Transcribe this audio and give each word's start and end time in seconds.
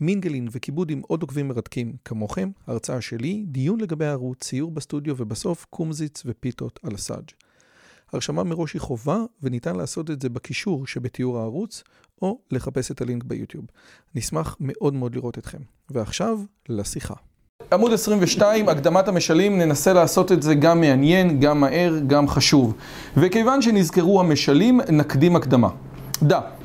מינגלין 0.00 0.48
וכיבוד 0.50 0.90
עם 0.90 1.02
עוד 1.06 1.22
עוקבים 1.22 1.48
מרתקים 1.48 1.96
כמוכם, 2.04 2.50
הרצאה 2.66 3.00
שלי, 3.00 3.44
דיון 3.46 3.80
לגבי 3.80 4.06
הערוץ, 4.06 4.38
ציור 4.44 4.70
בסטודיו 4.70 5.14
ובסוף 5.18 5.66
קומזיץ 5.70 6.22
ופיתות 6.26 6.80
על 6.82 6.94
הסאג'. 6.94 7.30
הרשמה 8.12 8.44
מראש 8.44 8.74
היא 8.74 8.80
חובה 8.80 9.18
וניתן 9.42 9.76
לעשות 9.76 10.10
את 10.10 10.22
זה 10.22 10.28
בקישור 10.28 10.86
שבתיאור 10.86 11.38
הערוץ 11.38 11.82
או 12.22 12.38
לחפש 12.50 12.90
את 12.90 13.00
הלינק 13.00 13.24
ביוטיוב. 13.24 13.64
נשמח 14.14 14.56
מאוד 14.60 14.94
מאוד 14.94 15.14
לראות 15.14 15.38
אתכם. 15.38 15.58
ועכשיו, 15.90 16.38
לשיחה. 16.68 17.14
עמוד 17.72 17.92
22, 17.92 18.68
הקדמת 18.68 19.08
המשלים, 19.08 19.58
ננסה 19.58 19.92
לעשות 19.92 20.32
את 20.32 20.42
זה 20.42 20.54
גם 20.54 20.80
מעניין, 20.80 21.40
גם 21.40 21.60
מהר, 21.60 21.98
גם 22.06 22.28
חשוב. 22.28 22.74
וכיוון 23.16 23.62
שנזכרו 23.62 24.20
המשלים, 24.20 24.80
נקדים 24.92 25.36
הקדמה. 25.36 25.68
דע. 26.22 26.55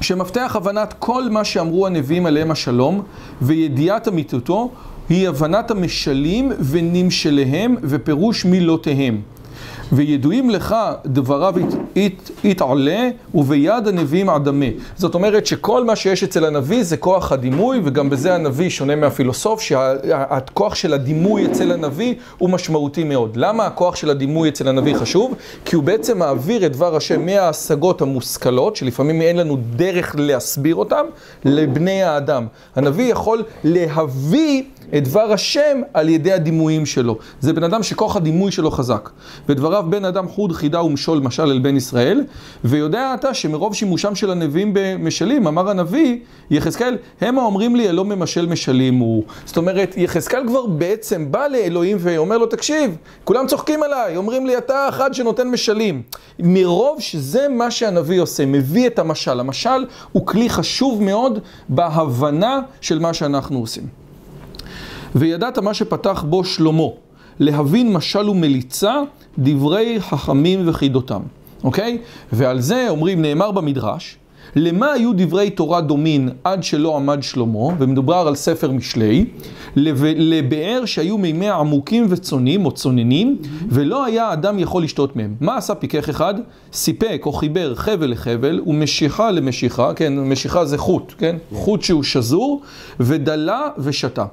שמפתח 0.00 0.52
הבנת 0.56 0.94
כל 0.98 1.30
מה 1.30 1.44
שאמרו 1.44 1.86
הנביאים 1.86 2.26
עליהם 2.26 2.50
השלום 2.50 3.02
וידיעת 3.42 4.08
אמיתותו 4.08 4.70
היא 5.08 5.28
הבנת 5.28 5.70
המשלים 5.70 6.52
ונמשליהם 6.70 7.76
ופירוש 7.82 8.44
מילותיהם. 8.44 9.20
וידועים 9.92 10.50
לך 10.50 10.76
דבריו 11.06 11.54
יתעלה 12.44 13.08
וביד 13.34 13.88
הנביאים 13.88 14.30
אדמה. 14.30 14.66
זאת 14.96 15.14
אומרת 15.14 15.46
שכל 15.46 15.84
מה 15.84 15.96
שיש 15.96 16.24
אצל 16.24 16.44
הנביא 16.44 16.82
זה 16.82 16.96
כוח 16.96 17.32
הדימוי 17.32 17.80
וגם 17.84 18.10
בזה 18.10 18.34
הנביא 18.34 18.70
שונה 18.70 18.96
מהפילוסוף 18.96 19.60
שהכוח 19.60 20.74
של 20.74 20.92
הדימוי 20.92 21.46
אצל 21.46 21.72
הנביא 21.72 22.14
הוא 22.38 22.50
משמעותי 22.50 23.04
מאוד. 23.04 23.36
למה 23.36 23.66
הכוח 23.66 23.96
של 23.96 24.10
הדימוי 24.10 24.48
אצל 24.48 24.68
הנביא 24.68 24.94
חשוב? 24.94 25.34
כי 25.64 25.76
הוא 25.76 25.84
בעצם 25.84 26.18
מעביר 26.18 26.66
את 26.66 26.72
דבר 26.72 26.96
השם 26.96 27.26
מההשגות 27.26 28.02
המושכלות 28.02 28.76
שלפעמים 28.76 29.22
אין 29.22 29.36
לנו 29.36 29.56
דרך 29.76 30.14
להסביר 30.18 30.74
אותם 30.74 31.04
לבני 31.44 32.02
האדם. 32.02 32.46
הנביא 32.76 33.12
יכול 33.12 33.42
להביא 33.64 34.62
את 34.96 35.04
דבר 35.04 35.32
השם 35.32 35.80
על 35.94 36.08
ידי 36.08 36.32
הדימויים 36.32 36.86
שלו. 36.86 37.18
זה 37.40 37.52
בן 37.52 37.64
אדם 37.64 37.82
שכוח 37.82 38.16
הדימוי 38.16 38.52
שלו 38.52 38.70
חזק. 38.70 39.10
ודבריו 39.48 39.84
בן 39.88 40.04
אדם 40.04 40.28
חוד 40.28 40.52
חידה 40.52 40.82
ומשול 40.82 41.18
משל 41.18 41.42
אל 41.42 41.58
בן 41.58 41.76
ישראל, 41.76 42.24
ויודע 42.64 43.14
אתה 43.14 43.34
שמרוב 43.34 43.74
שימושם 43.74 44.14
של 44.14 44.30
הנביאים 44.30 44.70
במשלים, 44.74 45.46
אמר 45.46 45.70
הנביא, 45.70 46.18
יחזקאל, 46.50 46.96
המה 47.20 47.42
אומרים 47.42 47.76
לי 47.76 47.88
אלא 47.88 48.04
ממשל 48.04 48.46
משלים 48.46 48.94
הוא. 48.94 49.24
זאת 49.44 49.56
אומרת, 49.56 49.94
יחזקאל 49.96 50.42
כבר 50.46 50.66
בעצם 50.66 51.32
בא 51.32 51.46
לאלוהים 51.46 51.96
ואומר 52.00 52.38
לו, 52.38 52.46
תקשיב, 52.46 52.96
כולם 53.24 53.46
צוחקים 53.46 53.82
עליי, 53.82 54.16
אומרים 54.16 54.46
לי, 54.46 54.58
אתה 54.58 54.88
אחד 54.88 55.14
שנותן 55.14 55.48
משלים. 55.48 56.02
מרוב 56.38 57.00
שזה 57.00 57.48
מה 57.48 57.70
שהנביא 57.70 58.20
עושה, 58.20 58.46
מביא 58.46 58.86
את 58.86 58.98
המשל. 58.98 59.40
המשל 59.40 59.86
הוא 60.12 60.26
כלי 60.26 60.50
חשוב 60.50 61.02
מאוד 61.02 61.38
בהבנה 61.68 62.60
של 62.80 62.98
מה 62.98 63.14
שאנחנו 63.14 63.58
עושים. 63.58 63.99
וידעת 65.14 65.58
מה 65.58 65.74
שפתח 65.74 66.24
בו 66.28 66.44
שלמה, 66.44 66.88
להבין 67.38 67.92
משל 67.92 68.28
ומליצה, 68.28 68.94
דברי 69.38 69.96
חכמים 70.00 70.68
וחידותם, 70.68 71.20
אוקיי? 71.64 71.98
ועל 72.32 72.60
זה 72.60 72.86
אומרים, 72.88 73.22
נאמר 73.22 73.50
במדרש, 73.50 74.16
למה 74.56 74.92
היו 74.92 75.12
דברי 75.16 75.50
תורה 75.50 75.80
דומין 75.80 76.28
עד 76.44 76.62
שלא 76.62 76.96
עמד 76.96 77.22
שלמה, 77.22 77.68
ומדובר 77.78 78.14
על 78.14 78.34
ספר 78.34 78.70
משלי, 78.70 79.24
לבאר 79.76 80.84
שהיו 80.84 81.18
מימי 81.18 81.48
עמוקים 81.48 82.06
וצונים 82.08 82.66
או 82.66 82.72
צוננים, 82.72 83.36
ולא 83.68 84.04
היה 84.04 84.32
אדם 84.32 84.58
יכול 84.58 84.82
לשתות 84.82 85.16
מהם. 85.16 85.34
מה 85.40 85.56
עשה 85.56 85.74
פיקח 85.74 86.10
אחד? 86.10 86.34
סיפק 86.72 87.22
או 87.26 87.32
חיבר 87.32 87.74
חבל 87.74 88.10
לחבל 88.10 88.60
ומשיכה 88.66 89.30
למשיכה, 89.30 89.94
כן, 89.94 90.18
משיכה 90.20 90.64
זה 90.64 90.78
חוט, 90.78 91.14
כן? 91.18 91.36
חוט 91.52 91.82
שהוא 91.82 92.02
שזור, 92.02 92.62
ודלה 93.00 93.68
ושתה. 93.78 94.24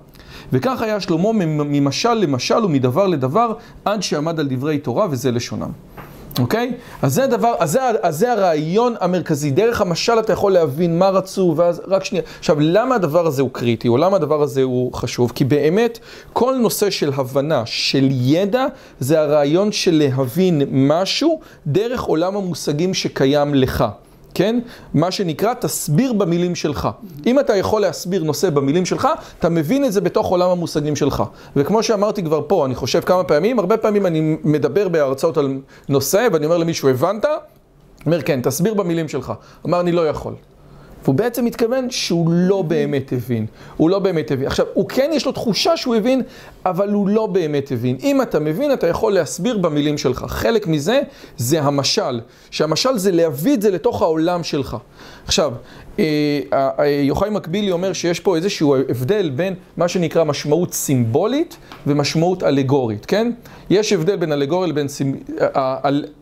וכך 0.54 0.82
היה 0.82 1.00
שלמה 1.00 1.32
ממשל 1.34 2.14
למשל 2.14 2.66
ומדבר 2.66 3.08
לדבר 3.08 3.54
עד 3.86 4.04
שעמד 4.04 4.40
על 4.40 4.48
דברי 4.50 4.78
תורה 4.78 5.08
וזה 5.10 5.32
לשונם. 5.32 5.72
אוקיי? 6.40 6.74
אז 7.02 7.14
זה 7.14 7.24
הדבר, 7.24 7.54
אז 7.60 7.72
זה, 7.72 7.80
אז 8.02 8.18
זה 8.18 8.32
הרעיון 8.32 8.96
המרכזי. 9.00 9.52
דרך 9.52 9.82
המשל 9.82 10.20
אתה 10.20 10.34
יכול 10.34 10.52
להבין 10.52 11.00
מה 11.00 11.10
רצו, 11.10 11.54
ואז 11.58 11.82
רק 11.88 12.04
שנייה. 12.04 12.24
עכשיו, 12.40 12.60
למה 12.60 12.96
הדבר 12.96 13.28
הזה 13.28 13.42
הוא 13.42 13.50
קריטי, 13.54 13.88
או 13.88 13.98
למה 13.98 14.16
הדבר 14.16 14.42
הזה 14.42 14.64
הוא 14.64 14.94
חשוב? 14.94 15.32
כי 15.36 15.44
באמת, 15.44 16.00
כל 16.34 16.56
נושא 16.56 16.90
של 16.90 17.12
הבנה, 17.16 17.66
של 17.66 18.08
ידע, 18.12 18.66
זה 19.00 19.22
הרעיון 19.22 19.72
של 19.72 20.04
להבין 20.08 20.62
משהו 20.72 21.40
דרך 21.68 22.02
עולם 22.02 22.36
המושגים 22.36 22.94
שקיים 22.94 23.54
לך. 23.54 23.86
כן? 24.38 24.60
מה 24.94 25.12
שנקרא, 25.12 25.54
תסביר 25.54 26.14
במילים 26.14 26.56
שלך. 26.56 26.90
אם 27.26 27.40
אתה 27.40 27.56
יכול 27.56 27.82
להסביר 27.82 28.24
נושא 28.24 28.50
במילים 28.50 28.86
שלך, 28.86 29.08
אתה 29.40 29.50
מבין 29.50 29.86
את 29.86 29.94
זה 29.94 30.02
בתוך 30.02 30.28
עולם 30.28 30.50
המושגים 30.50 30.96
שלך. 30.96 31.24
וכמו 31.56 31.84
שאמרתי 31.84 32.24
כבר 32.24 32.42
פה, 32.48 32.66
אני 32.66 32.76
חושב 32.76 33.02
כמה 33.02 33.24
פעמים, 33.24 33.60
הרבה 33.60 33.78
פעמים 33.78 34.06
אני 34.06 34.38
מדבר 34.44 34.88
בהרצאות 34.88 35.38
על 35.38 35.60
נושא, 35.90 36.28
ואני 36.34 36.46
אומר 36.46 36.58
למישהו, 36.58 36.90
הבנת? 36.90 37.26
אומר, 38.06 38.22
כן, 38.22 38.42
תסביר 38.42 38.74
במילים 38.74 39.08
שלך. 39.08 39.34
אמר, 39.66 39.80
אני 39.80 39.92
לא 39.92 40.08
יכול. 40.08 40.34
והוא 41.08 41.16
בעצם 41.16 41.46
מתכוון 41.46 41.90
שהוא 41.90 42.30
לא 42.32 42.62
באמת 42.62 43.14
הבין. 43.14 43.46
הוא 43.78 43.90
לא 43.90 44.00
באמת 44.00 44.32
הבין. 44.32 44.48
עכשיו, 44.48 44.66
הוא 44.74 44.90
כן 44.90 45.12
יש 45.14 45.26
לו 45.26 45.32
תחושה 45.32 45.78
שהוא 45.78 45.96
הבין, 45.96 46.22
אבל 46.66 46.90
הוא 46.90 47.08
לא 47.08 47.26
באמת 47.26 47.72
הבין. 47.72 47.98
אם 48.04 48.22
אתה 48.22 48.40
מבין, 48.40 48.74
אתה 48.74 48.88
יכול 48.88 49.14
להסביר 49.14 49.58
במילים 49.58 49.98
שלך. 49.98 50.26
חלק 50.28 50.68
מזה 50.68 51.02
זה 51.38 51.62
המשל. 51.62 52.22
שהמשל 52.52 52.98
זה 52.98 53.12
להביא 53.12 53.54
את 53.54 53.62
זה 53.62 53.72
לתוך 53.72 54.02
העולם 54.02 54.44
שלך. 54.44 54.78
עכשיו, 55.26 55.54
יוחאי 57.02 57.30
מקבילי 57.30 57.72
אומר 57.72 57.94
שיש 57.94 58.20
פה 58.20 58.36
איזשהו 58.36 58.76
הבדל 58.76 59.30
בין 59.30 59.54
מה 59.78 59.88
שנקרא 59.88 60.24
משמעות 60.24 60.74
סימבולית 60.74 61.58
ומשמעות 61.88 62.44
אלגורית, 62.44 63.06
כן? 63.06 63.32
יש 63.70 63.94
הבדל 63.94 64.16
בין 64.16 64.32
אלגוריה 64.32 64.70
לבין 64.70 64.88
סימ... 64.88 65.16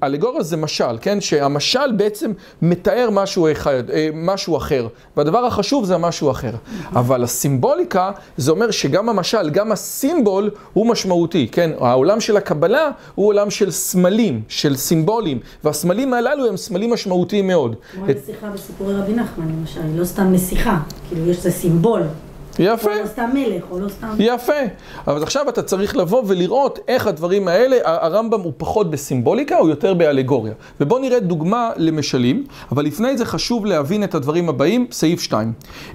אלגוריה 0.03 0.44
זה 0.44 0.57
משל, 0.57 0.97
כן? 1.01 1.22
שהמשל 1.22 1.91
בעצם 1.91 2.31
מתאר 2.61 3.09
משהו, 3.11 3.51
אחד, 3.51 3.83
משהו 4.13 4.57
אחר, 4.57 4.88
והדבר 5.17 5.45
החשוב 5.45 5.85
זה 5.85 5.95
המשהו 5.95 6.31
אחר. 6.31 6.51
אבל 6.91 7.23
הסימבוליקה 7.23 8.11
זה 8.38 8.51
אומר 8.51 8.72
שגם 8.72 9.09
המשל, 9.09 9.50
גם 9.50 9.72
הסימבול 9.72 10.50
הוא 10.73 10.88
משמעותי, 10.88 11.47
כן? 11.51 11.72
העולם 11.79 12.19
של 12.19 12.38
הקבלה 12.38 12.91
הוא 13.16 13.28
עולם 13.28 13.50
של 13.50 13.72
סמלים, 13.72 14.41
של 14.47 14.75
סימבולים, 14.75 15.39
והסמלים 15.63 16.13
הללו 16.13 16.47
הם 16.47 16.57
סמלים 16.57 16.94
משמעותיים 16.94 17.47
מאוד. 17.47 17.75
כמו 17.94 18.05
הנסיכה 18.05 18.50
בסיפורי 18.50 18.94
רבי 18.94 19.13
נחמן 19.13 19.47
למשל, 19.59 19.81
היא 19.81 20.00
לא 20.00 20.05
סתם 20.05 20.31
נסיכה, 20.31 20.79
כאילו 21.07 21.29
יש 21.29 21.38
לזה 21.38 21.51
סימבול. 21.51 22.01
יפה. 22.59 22.93
או 22.93 23.01
לא 23.01 23.07
סתם 23.07 23.29
מלך, 23.33 23.63
או 23.71 23.79
לא 23.79 23.89
סתם... 23.89 24.07
יפה. 24.19 24.53
אבל 25.07 25.23
עכשיו 25.23 25.49
אתה 25.49 25.61
צריך 25.61 25.97
לבוא 25.97 26.23
ולראות 26.27 26.79
איך 26.88 27.07
הדברים 27.07 27.47
האלה, 27.47 27.77
הרמב"ם 27.83 28.41
הוא 28.41 28.53
פחות 28.57 28.91
בסימבוליקה, 28.91 29.57
הוא 29.57 29.69
יותר 29.69 29.93
באלגוריה. 29.93 30.53
ובואו 30.81 30.99
נראה 30.99 31.19
דוגמה 31.19 31.69
למשלים, 31.77 32.45
אבל 32.71 32.85
לפני 32.85 33.17
זה 33.17 33.25
חשוב 33.25 33.66
להבין 33.66 34.03
את 34.03 34.16
הדברים 34.16 34.49
הבאים, 34.49 34.88
סעיף 34.91 35.21
2. 35.21 35.53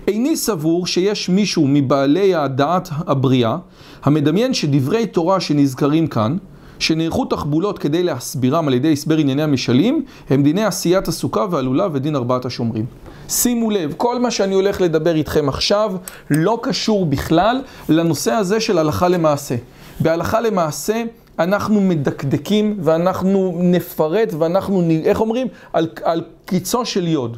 איני 0.09 0.37
סבור 0.37 0.87
שיש 0.87 1.29
מישהו 1.29 1.65
מבעלי 1.69 2.35
הדעת 2.35 2.89
הבריאה, 2.93 3.57
המדמיין 4.03 4.55
שדברי 4.55 5.07
תורה 5.07 5.41
שנזכרים 5.41 6.07
כאן, 6.07 6.37
שנערכו 6.79 7.25
תחבולות 7.25 7.79
כדי 7.79 8.03
להסבירם 8.03 8.69
על 8.69 8.75
ידי 8.75 8.93
הסבר 8.93 9.17
ענייני 9.17 9.43
המשלים, 9.43 10.05
הם 10.31 10.43
דיני 10.43 10.65
עשיית 10.65 11.09
הסוכה 11.09 11.47
והלולב 11.51 11.91
ודין 11.95 12.17
ארבעת 12.17 12.45
השומרים. 12.45 12.85
שימו 13.31 13.71
לב, 13.71 13.95
כל 13.97 14.19
מה 14.19 14.31
שאני 14.31 14.55
הולך 14.55 14.81
לדבר 14.81 15.15
איתכם 15.15 15.49
עכשיו 15.49 15.93
לא 16.31 16.59
קשור 16.63 17.07
בכלל 17.07 17.63
לנושא 17.89 18.33
הזה 18.33 18.61
של 18.61 18.79
הלכה 18.79 19.09
למעשה. 19.09 19.55
בהלכה 20.01 20.41
למעשה 20.41 21.03
אנחנו 21.39 21.81
מדקדקים 21.81 22.77
ואנחנו 22.83 23.59
נפרט 23.61 24.35
ואנחנו, 24.39 24.83
איך 25.05 25.21
אומרים? 25.21 25.47
על, 25.73 25.89
על 26.03 26.23
קיצו 26.45 26.85
של 26.85 27.09
יוד. 27.09 27.37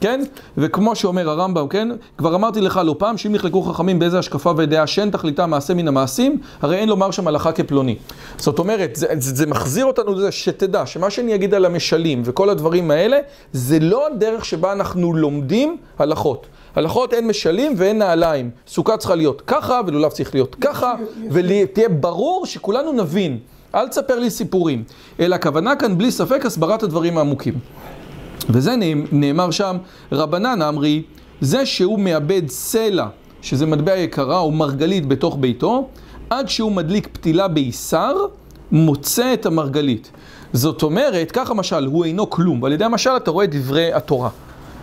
כן? 0.00 0.20
וכמו 0.58 0.96
שאומר 0.96 1.30
הרמב"ם, 1.30 1.68
כן? 1.68 1.88
כבר 2.18 2.34
אמרתי 2.34 2.60
לך 2.60 2.80
לא 2.84 2.94
פעם, 2.98 3.16
שאם 3.16 3.32
נחלקו 3.32 3.62
חכמים 3.62 3.98
באיזה 3.98 4.18
השקפה 4.18 4.52
ודעה 4.56 4.86
שאין 4.86 5.10
תכליתה 5.10 5.46
מעשה 5.46 5.74
מן 5.74 5.88
המעשים, 5.88 6.38
הרי 6.62 6.76
אין 6.76 6.88
לומר 6.88 7.10
שם 7.10 7.28
הלכה 7.28 7.52
כפלוני. 7.52 7.96
זאת 8.38 8.58
אומרת, 8.58 8.96
זה, 8.96 9.06
זה, 9.18 9.34
זה 9.34 9.46
מחזיר 9.46 9.84
אותנו 9.84 10.14
לזה 10.14 10.32
שתדע 10.32 10.86
שמה 10.86 11.10
שאני 11.10 11.34
אגיד 11.34 11.54
על 11.54 11.64
המשלים 11.64 12.22
וכל 12.24 12.50
הדברים 12.50 12.90
האלה, 12.90 13.18
זה 13.52 13.78
לא 13.80 14.06
הדרך 14.06 14.44
שבה 14.44 14.72
אנחנו 14.72 15.14
לומדים 15.14 15.76
הלכות. 15.98 16.46
הלכות 16.76 17.14
אין 17.14 17.26
משלים 17.26 17.74
ואין 17.76 17.98
נעליים. 17.98 18.50
סוכה 18.66 18.96
צריכה 18.96 19.14
להיות 19.14 19.42
ככה 19.46 19.80
ולולב 19.86 20.10
צריך 20.10 20.34
להיות 20.34 20.56
ככה, 20.60 20.94
ותהיה 21.30 21.88
ברור 21.88 22.46
שכולנו 22.46 22.92
נבין. 22.92 23.38
אל 23.74 23.88
תספר 23.88 24.18
לי 24.18 24.30
סיפורים, 24.30 24.84
אלא 25.20 25.34
הכוונה 25.34 25.76
כאן 25.76 25.98
בלי 25.98 26.10
ספק 26.10 26.46
הסברת 26.46 26.82
הדברים 26.82 27.18
העמוקים. 27.18 27.54
וזה 28.48 28.74
נאמר 29.12 29.50
שם, 29.50 29.76
רבנן 30.12 30.62
אמרי, 30.62 31.02
זה 31.40 31.66
שהוא 31.66 31.98
מאבד 31.98 32.42
סלע, 32.48 33.06
שזה 33.42 33.66
מטבע 33.66 33.96
יקרה, 33.96 34.38
או 34.38 34.50
מרגלית 34.50 35.08
בתוך 35.08 35.36
ביתו, 35.40 35.88
עד 36.30 36.48
שהוא 36.48 36.72
מדליק 36.72 37.08
פתילה 37.12 37.48
בישר, 37.48 38.16
מוצא 38.72 39.34
את 39.34 39.46
המרגלית. 39.46 40.10
זאת 40.52 40.82
אומרת, 40.82 41.30
ככה 41.30 41.54
משל, 41.54 41.84
הוא 41.84 42.04
אינו 42.04 42.30
כלום, 42.30 42.62
ועל 42.62 42.72
ידי 42.72 42.84
המשל 42.84 43.10
אתה 43.16 43.30
רואה 43.30 43.46
דברי 43.46 43.92
התורה. 43.92 44.28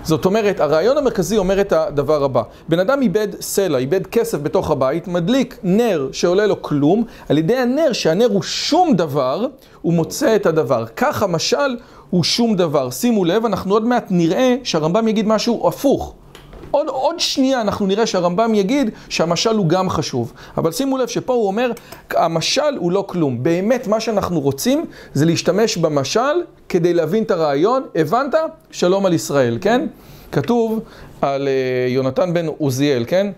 זאת 0.03 0.25
אומרת, 0.25 0.59
הרעיון 0.59 0.97
המרכזי 0.97 1.37
אומר 1.37 1.61
את 1.61 1.73
הדבר 1.73 2.23
הבא. 2.23 2.43
בן 2.69 2.79
אדם 2.79 3.01
איבד 3.01 3.27
סלע, 3.41 3.77
איבד 3.77 4.07
כסף 4.07 4.37
בתוך 4.37 4.71
הבית, 4.71 5.07
מדליק 5.07 5.57
נר 5.63 6.09
שעולה 6.11 6.47
לו 6.47 6.61
כלום, 6.61 7.03
על 7.29 7.37
ידי 7.37 7.57
הנר, 7.57 7.93
שהנר 7.93 8.27
הוא 8.31 8.41
שום 8.41 8.93
דבר, 8.95 9.45
הוא 9.81 9.93
מוצא 9.93 10.35
את 10.35 10.45
הדבר. 10.45 10.85
כך 10.95 11.23
המשל 11.23 11.77
הוא 12.11 12.23
שום 12.23 12.55
דבר. 12.55 12.89
שימו 12.89 13.25
לב, 13.25 13.45
אנחנו 13.45 13.73
עוד 13.73 13.85
מעט 13.85 14.05
נראה 14.09 14.55
שהרמב"ם 14.63 15.07
יגיד 15.07 15.27
משהו 15.27 15.67
הפוך. 15.67 16.13
עוד, 16.71 16.87
עוד 16.87 17.19
שנייה 17.19 17.61
אנחנו 17.61 17.85
נראה 17.85 18.05
שהרמב"ם 18.05 18.55
יגיד 18.55 18.89
שהמשל 19.09 19.55
הוא 19.55 19.67
גם 19.67 19.89
חשוב. 19.89 20.33
אבל 20.57 20.71
שימו 20.71 20.97
לב 20.97 21.07
שפה 21.07 21.33
הוא 21.33 21.47
אומר, 21.47 21.71
המשל 22.11 22.77
הוא 22.77 22.91
לא 22.91 23.05
כלום. 23.07 23.43
באמת 23.43 23.87
מה 23.87 23.99
שאנחנו 23.99 24.39
רוצים 24.39 24.85
זה 25.13 25.25
להשתמש 25.25 25.77
במשל 25.77 26.43
כדי 26.69 26.93
להבין 26.93 27.23
את 27.23 27.31
הרעיון. 27.31 27.83
הבנת? 27.95 28.35
שלום 28.71 29.05
על 29.05 29.13
ישראל, 29.13 29.57
כן? 29.61 29.87
כתוב 30.31 30.79
על 31.21 31.47
uh, 31.47 31.91
יונתן 31.91 32.33
בן 32.33 32.45
עוזיאל, 32.47 33.03
כן? 33.07 33.31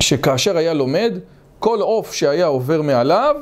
שכאשר 0.00 0.56
היה 0.56 0.74
לומד, 0.74 1.18
כל 1.58 1.80
עוף 1.80 2.12
שהיה 2.12 2.46
עובר 2.46 2.82
מעליו 2.82 3.36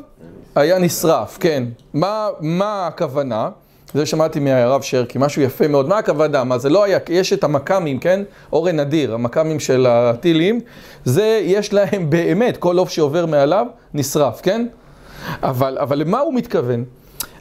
היה 0.55 0.79
נשרף, 0.79 1.39
כן. 1.41 1.65
מה, 1.95 2.29
מה 2.41 2.87
הכוונה? 2.87 3.49
זה 3.95 4.07
שמעתי 4.07 4.41
מהרב 4.41 4.83
שרקי, 4.83 5.19
משהו 5.19 5.43
יפה 5.43 5.69
מאוד. 5.69 5.89
מה 5.89 5.99
הכוונה? 5.99 6.45
מה 6.45 6.59
זה 6.59 6.69
לא 6.69 6.85
היה, 6.85 6.99
יש 7.09 7.33
את 7.33 7.45
המכ"מים, 7.45 7.99
כן? 7.99 8.23
אורן 8.53 8.81
נדיר, 8.81 9.15
המכ"מים 9.15 9.61
של 9.61 9.87
הטילים, 9.89 10.61
זה, 11.05 11.41
יש 11.45 11.73
להם 11.73 12.11
באמת, 12.11 12.57
כל 12.57 12.79
עוף 12.79 12.91
שעובר 12.91 13.27
מעליו 13.27 13.67
נשרף, 13.95 14.41
כן? 14.43 14.67
אבל, 15.43 15.79
אבל 15.81 15.99
למה 15.99 16.21
הוא 16.21 16.35
מתכוון? 16.35 16.85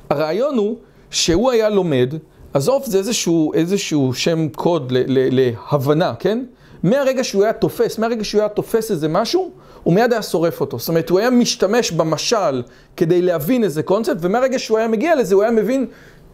הרעיון 0.09 0.57
הוא 0.57 0.77
שהוא 1.11 1.51
היה 1.51 1.69
לומד, 1.69 2.13
אז 2.53 2.67
עוף 2.67 2.85
זה 2.85 2.97
איזשהו, 2.97 3.53
איזשהו 3.53 4.13
שם 4.13 4.47
קוד 4.49 4.91
ל, 4.91 4.97
ל, 4.97 5.29
להבנה, 5.31 6.13
כן? 6.19 6.43
מהרגע 6.83 7.23
שהוא 7.23 7.43
היה 7.43 7.53
תופס, 7.53 7.97
מהרגע 7.99 8.23
שהוא 8.23 8.41
היה 8.41 8.49
תופס 8.49 8.91
איזה 8.91 9.07
משהו, 9.07 9.51
הוא 9.83 9.93
מיד 9.93 10.13
היה 10.13 10.21
שורף 10.21 10.61
אותו. 10.61 10.79
זאת 10.79 10.89
אומרת, 10.89 11.09
הוא 11.09 11.19
היה 11.19 11.29
משתמש 11.29 11.91
במשל 11.91 12.63
כדי 12.97 13.21
להבין 13.21 13.63
איזה 13.63 13.83
קונספט, 13.83 14.17
ומהרגע 14.19 14.59
שהוא 14.59 14.77
היה 14.77 14.87
מגיע 14.87 15.15
לזה, 15.15 15.35
הוא 15.35 15.43
היה 15.43 15.51
מבין 15.51 15.85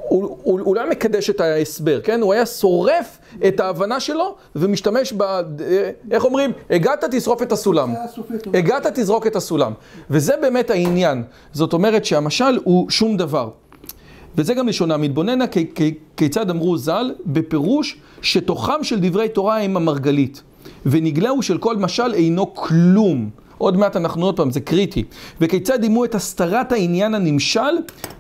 הוא, 0.09 0.37
הוא, 0.43 0.59
הוא 0.63 0.75
לא 0.75 0.81
היה 0.81 0.89
מקדש 0.89 1.29
את 1.29 1.41
ההסבר, 1.41 2.01
כן? 2.01 2.21
הוא 2.21 2.33
היה 2.33 2.45
שורף 2.45 3.17
את 3.47 3.59
ההבנה 3.59 3.99
שלו 3.99 4.35
ומשתמש 4.55 5.13
ב... 5.17 5.41
איך 6.11 6.25
אומרים? 6.25 6.51
הגעת 6.69 7.03
תשרוף 7.11 7.41
את 7.41 7.51
הסולם. 7.51 7.93
הגעת 8.53 8.87
תזרוק 8.87 9.27
את 9.27 9.35
הסולם. 9.35 9.73
וזה 10.09 10.33
באמת 10.41 10.69
העניין. 10.69 11.23
זאת 11.53 11.73
אומרת 11.73 12.05
שהמשל 12.05 12.59
הוא 12.63 12.89
שום 12.89 13.17
דבר. 13.17 13.49
וזה 14.37 14.53
גם 14.53 14.67
לשונה 14.67 14.97
מתבוננה 14.97 15.45
כיצד 16.17 16.49
אמרו 16.49 16.77
ז"ל, 16.77 17.13
בפירוש 17.25 17.97
שתוכם 18.21 18.83
של 18.83 18.99
דברי 18.99 19.29
תורה 19.29 19.61
הם 19.61 19.77
המרגלית, 19.77 20.41
ונגלהו 20.85 21.41
של 21.41 21.57
כל 21.57 21.77
משל 21.77 22.13
אינו 22.13 22.53
כלום. 22.53 23.29
עוד 23.57 23.77
מעט 23.77 23.95
אנחנו 23.95 24.25
עוד 24.25 24.37
פעם, 24.37 24.51
זה 24.51 24.59
קריטי. 24.59 25.03
וכיצד 25.41 25.81
דימו 25.81 26.05
את 26.05 26.15
הסתרת 26.15 26.71
העניין 26.71 27.15
הנמשל 27.15 27.59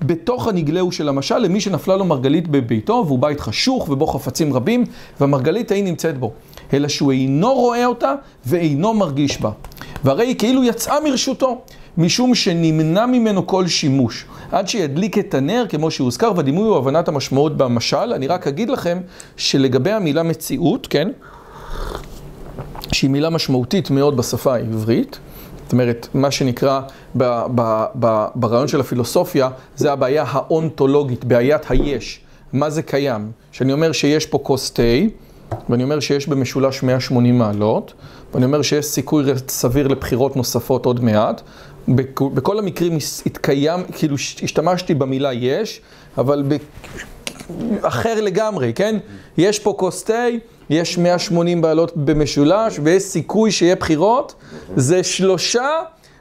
בתוך 0.01 0.47
הנגלהו 0.47 0.91
של 0.91 1.09
המשל 1.09 1.37
למי 1.37 1.61
שנפלה 1.61 1.95
לו 1.95 2.05
מרגלית 2.05 2.47
בביתו, 2.47 3.03
והוא 3.07 3.19
בית 3.19 3.39
חשוך 3.39 3.89
ובו 3.89 4.07
חפצים 4.07 4.53
רבים, 4.53 4.83
והמרגלית 5.19 5.71
ההיא 5.71 5.83
נמצאת 5.83 6.17
בו. 6.17 6.31
אלא 6.73 6.87
שהוא 6.87 7.11
אינו 7.11 7.53
רואה 7.53 7.85
אותה 7.85 8.13
ואינו 8.45 8.93
מרגיש 8.93 9.41
בה. 9.41 9.51
והרי 10.03 10.27
היא 10.27 10.35
כאילו 10.35 10.63
יצאה 10.63 10.99
מרשותו, 10.99 11.61
משום 11.97 12.35
שנמנע 12.35 13.05
ממנו 13.05 13.47
כל 13.47 13.67
שימוש. 13.67 14.25
עד 14.51 14.67
שידליק 14.67 15.17
את 15.17 15.33
הנר, 15.33 15.65
כמו 15.69 15.91
שהוזכר, 15.91 16.31
והדימוי 16.35 16.67
הוא 16.67 16.77
הבנת 16.77 17.07
המשמעות 17.07 17.57
במשל. 17.57 18.13
אני 18.15 18.27
רק 18.27 18.47
אגיד 18.47 18.69
לכם 18.69 18.97
שלגבי 19.37 19.91
המילה 19.91 20.23
מציאות, 20.23 20.87
כן? 20.87 21.09
שהיא 22.91 23.09
מילה 23.09 23.29
משמעותית 23.29 23.89
מאוד 23.89 24.17
בשפה 24.17 24.53
העברית, 24.53 25.19
זאת 25.63 25.71
אומרת, 25.71 26.07
מה 26.13 26.31
שנקרא 26.31 26.81
ב, 27.17 27.23
ב, 27.55 27.85
ב, 27.99 28.25
ברעיון 28.35 28.67
של 28.67 28.79
הפילוסופיה, 28.79 29.49
זה 29.75 29.91
הבעיה 29.91 30.23
האונתולוגית, 30.27 31.25
בעיית 31.25 31.71
היש. 31.71 32.21
מה 32.53 32.69
זה 32.69 32.81
קיים? 32.81 33.31
שאני 33.51 33.73
אומר 33.73 33.91
שיש 33.91 34.25
פה 34.25 34.37
כוס 34.37 34.71
תה, 34.71 34.83
ואני 35.69 35.83
אומר 35.83 35.99
שיש 35.99 36.27
במשולש 36.27 36.83
180 36.83 37.37
מעלות, 37.37 37.93
ואני 38.33 38.45
אומר 38.45 38.61
שיש 38.61 38.85
סיכוי 38.85 39.23
סביר 39.47 39.87
לבחירות 39.87 40.35
נוספות 40.35 40.85
עוד 40.85 41.03
מעט. 41.03 41.41
בכל 42.19 42.59
המקרים 42.59 42.97
התקיים, 43.25 43.79
כאילו 43.91 44.15
השתמשתי 44.15 44.93
במילה 44.93 45.33
יש, 45.33 45.81
אבל 46.17 46.43
ב... 46.47 46.55
אחר 47.81 48.21
לגמרי, 48.21 48.73
כן? 48.73 48.97
יש 49.37 49.59
פה 49.59 49.75
כוס 49.77 50.03
תה. 50.03 50.23
יש 50.69 50.97
180 50.97 51.61
בעלות 51.61 51.97
במשולש 51.97 52.79
ויש 52.83 53.03
סיכוי 53.03 53.51
שיהיה 53.51 53.75
בחירות, 53.75 54.35
זה 54.75 55.03
שלושה 55.03 55.67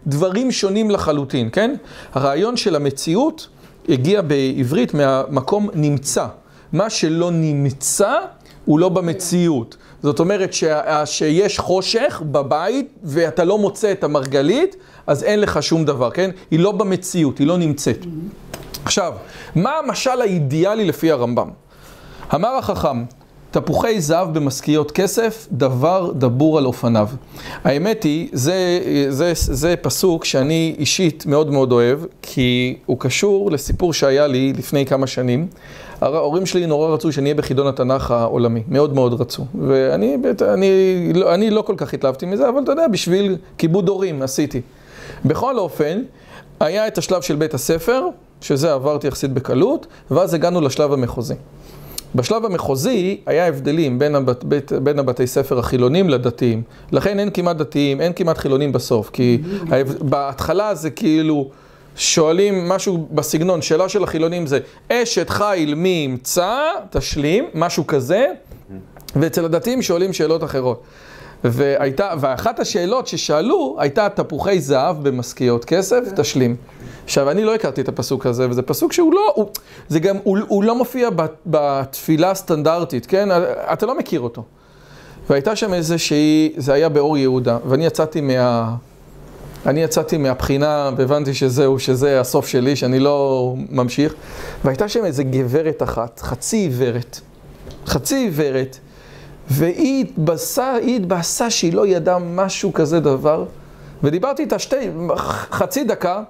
דברים 0.06 0.52
שונים 0.52 0.90
לחלוטין, 0.90 1.48
כן? 1.52 1.74
הרעיון 2.14 2.56
של 2.56 2.76
המציאות 2.76 3.48
הגיע 3.88 4.22
בעברית 4.22 4.94
מהמקום 4.94 5.68
נמצא. 5.74 6.26
מה 6.72 6.90
שלא 6.90 7.30
נמצא 7.30 8.12
הוא 8.64 8.78
לא 8.78 8.88
במציאות. 8.88 9.76
זאת 10.02 10.20
אומרת 10.20 10.50
שיש 11.04 11.58
חושך 11.58 12.22
בבית 12.32 12.92
ואתה 13.04 13.44
לא 13.44 13.58
מוצא 13.58 13.92
את 13.92 14.04
המרגלית, 14.04 14.76
אז 15.06 15.24
אין 15.24 15.40
לך 15.40 15.62
שום 15.62 15.84
דבר, 15.84 16.10
כן? 16.10 16.30
היא 16.50 16.60
לא 16.60 16.72
במציאות, 16.72 17.38
היא 17.38 17.46
לא 17.46 17.58
נמצאת. 17.58 17.98
עכשיו, 18.84 19.12
מה 19.54 19.70
המשל 19.78 20.20
האידיאלי 20.20 20.84
לפי 20.84 21.10
הרמב"ם? 21.12 21.50
אמר 22.34 22.54
החכם, 22.54 23.04
תפוחי 23.60 24.00
זהב 24.00 24.34
במשכיות 24.34 24.90
כסף, 24.90 25.48
דבר 25.52 26.12
דבור 26.14 26.58
על 26.58 26.66
אופניו. 26.66 27.08
האמת 27.64 28.02
היא, 28.02 28.28
זה, 28.32 28.80
זה, 29.08 29.32
זה 29.34 29.74
פסוק 29.82 30.24
שאני 30.24 30.74
אישית 30.78 31.26
מאוד 31.26 31.50
מאוד 31.50 31.72
אוהב, 31.72 31.98
כי 32.22 32.76
הוא 32.86 33.00
קשור 33.00 33.50
לסיפור 33.50 33.92
שהיה 33.92 34.26
לי 34.26 34.52
לפני 34.52 34.86
כמה 34.86 35.06
שנים. 35.06 35.46
ההורים 36.00 36.46
שלי 36.46 36.66
נורא 36.66 36.88
רצו 36.88 37.12
שאני 37.12 37.24
אהיה 37.24 37.34
בחידון 37.34 37.66
התנ"ך 37.66 38.10
העולמי, 38.10 38.62
מאוד 38.68 38.94
מאוד 38.94 39.20
רצו. 39.20 39.44
ואני 39.68 40.16
אני, 40.40 41.12
לא, 41.14 41.34
אני 41.34 41.50
לא 41.50 41.62
כל 41.62 41.74
כך 41.76 41.94
התלהבתי 41.94 42.26
מזה, 42.26 42.48
אבל 42.48 42.62
אתה 42.62 42.72
יודע, 42.72 42.88
בשביל 42.88 43.36
כיבוד 43.58 43.88
הורים 43.88 44.22
עשיתי. 44.22 44.60
בכל 45.24 45.58
אופן, 45.58 46.02
היה 46.60 46.86
את 46.86 46.98
השלב 46.98 47.22
של 47.22 47.36
בית 47.36 47.54
הספר, 47.54 48.02
שזה 48.40 48.72
עברתי 48.72 49.06
יחסית 49.06 49.32
בקלות, 49.32 49.86
ואז 50.10 50.34
הגענו 50.34 50.60
לשלב 50.60 50.92
המחוזי. 50.92 51.34
בשלב 52.14 52.44
המחוזי 52.44 53.20
היה 53.26 53.46
הבדלים 53.46 53.98
בין, 53.98 54.14
הבת, 54.14 54.44
בית, 54.44 54.72
בין 54.72 54.98
הבתי 54.98 55.26
ספר 55.26 55.58
החילונים 55.58 56.08
לדתיים. 56.10 56.62
לכן 56.92 57.18
אין 57.18 57.30
כמעט 57.30 57.56
דתיים, 57.56 58.00
אין 58.00 58.12
כמעט 58.12 58.38
חילונים 58.38 58.72
בסוף. 58.72 59.10
כי 59.10 59.38
בהתחלה 60.00 60.74
זה 60.74 60.90
כאילו 60.90 61.50
שואלים 61.96 62.68
משהו 62.68 63.08
בסגנון, 63.12 63.62
שאלה 63.62 63.88
של 63.88 64.04
החילונים 64.04 64.46
זה 64.46 64.58
אשת 64.92 65.30
חיל 65.30 65.74
מי 65.74 65.88
ימצא, 65.88 66.62
תשלים, 66.90 67.44
משהו 67.54 67.86
כזה, 67.86 68.26
ואצל 69.16 69.44
הדתיים 69.44 69.82
שואלים 69.82 70.12
שאלות 70.12 70.44
אחרות. 70.44 70.82
והייתה, 71.44 72.12
ואחת 72.20 72.60
השאלות 72.60 73.06
ששאלו 73.06 73.76
הייתה 73.78 74.08
תפוחי 74.08 74.60
זהב 74.60 75.08
במשכיות 75.08 75.64
כסף, 75.64 76.00
תשלים. 76.16 76.56
עכשיו, 77.04 77.30
אני 77.30 77.44
לא 77.44 77.54
הכרתי 77.54 77.80
את 77.80 77.88
הפסוק 77.88 78.26
הזה, 78.26 78.50
וזה 78.50 78.62
פסוק 78.62 78.92
שהוא 78.92 79.14
לא, 79.14 79.32
הוא, 79.34 79.46
זה 79.88 80.00
גם, 80.00 80.16
הוא, 80.22 80.38
הוא 80.48 80.64
לא 80.64 80.78
מופיע 80.78 81.08
בתפילה 81.46 82.30
הסטנדרטית, 82.30 83.06
כן? 83.06 83.28
אתה 83.72 83.86
לא 83.86 83.98
מכיר 83.98 84.20
אותו. 84.20 84.42
והייתה 85.30 85.56
שם 85.56 85.74
איזושהי, 85.74 86.52
זה 86.56 86.72
היה 86.72 86.88
באור 86.88 87.18
יהודה, 87.18 87.58
ואני 87.68 87.86
יצאתי 87.86 88.20
מה... 88.20 88.74
אני 89.66 89.82
יצאתי 89.82 90.16
מהבחינה 90.18 90.90
והבנתי 90.96 91.34
שזהו, 91.34 91.78
שזה 91.78 92.20
הסוף 92.20 92.46
שלי, 92.46 92.76
שאני 92.76 92.98
לא 92.98 93.54
ממשיך. 93.70 94.14
והייתה 94.64 94.88
שם 94.88 95.04
איזה 95.04 95.24
גברת 95.24 95.82
אחת, 95.82 96.20
חצי 96.20 96.56
עיוורת. 96.56 97.20
חצי 97.86 98.16
עיוורת, 98.16 98.78
והיא 99.50 100.04
התבאסה, 100.04 100.72
היא 100.72 100.96
התבאסה 100.96 101.50
שהיא 101.50 101.72
לא 101.72 101.86
ידעה 101.86 102.18
משהו 102.18 102.72
כזה 102.72 103.00
דבר. 103.00 103.44
ודיברתי 104.02 104.42
איתה 104.42 104.58
שתי, 104.58 104.90
חצי 105.50 105.84
דקה, 105.84 106.22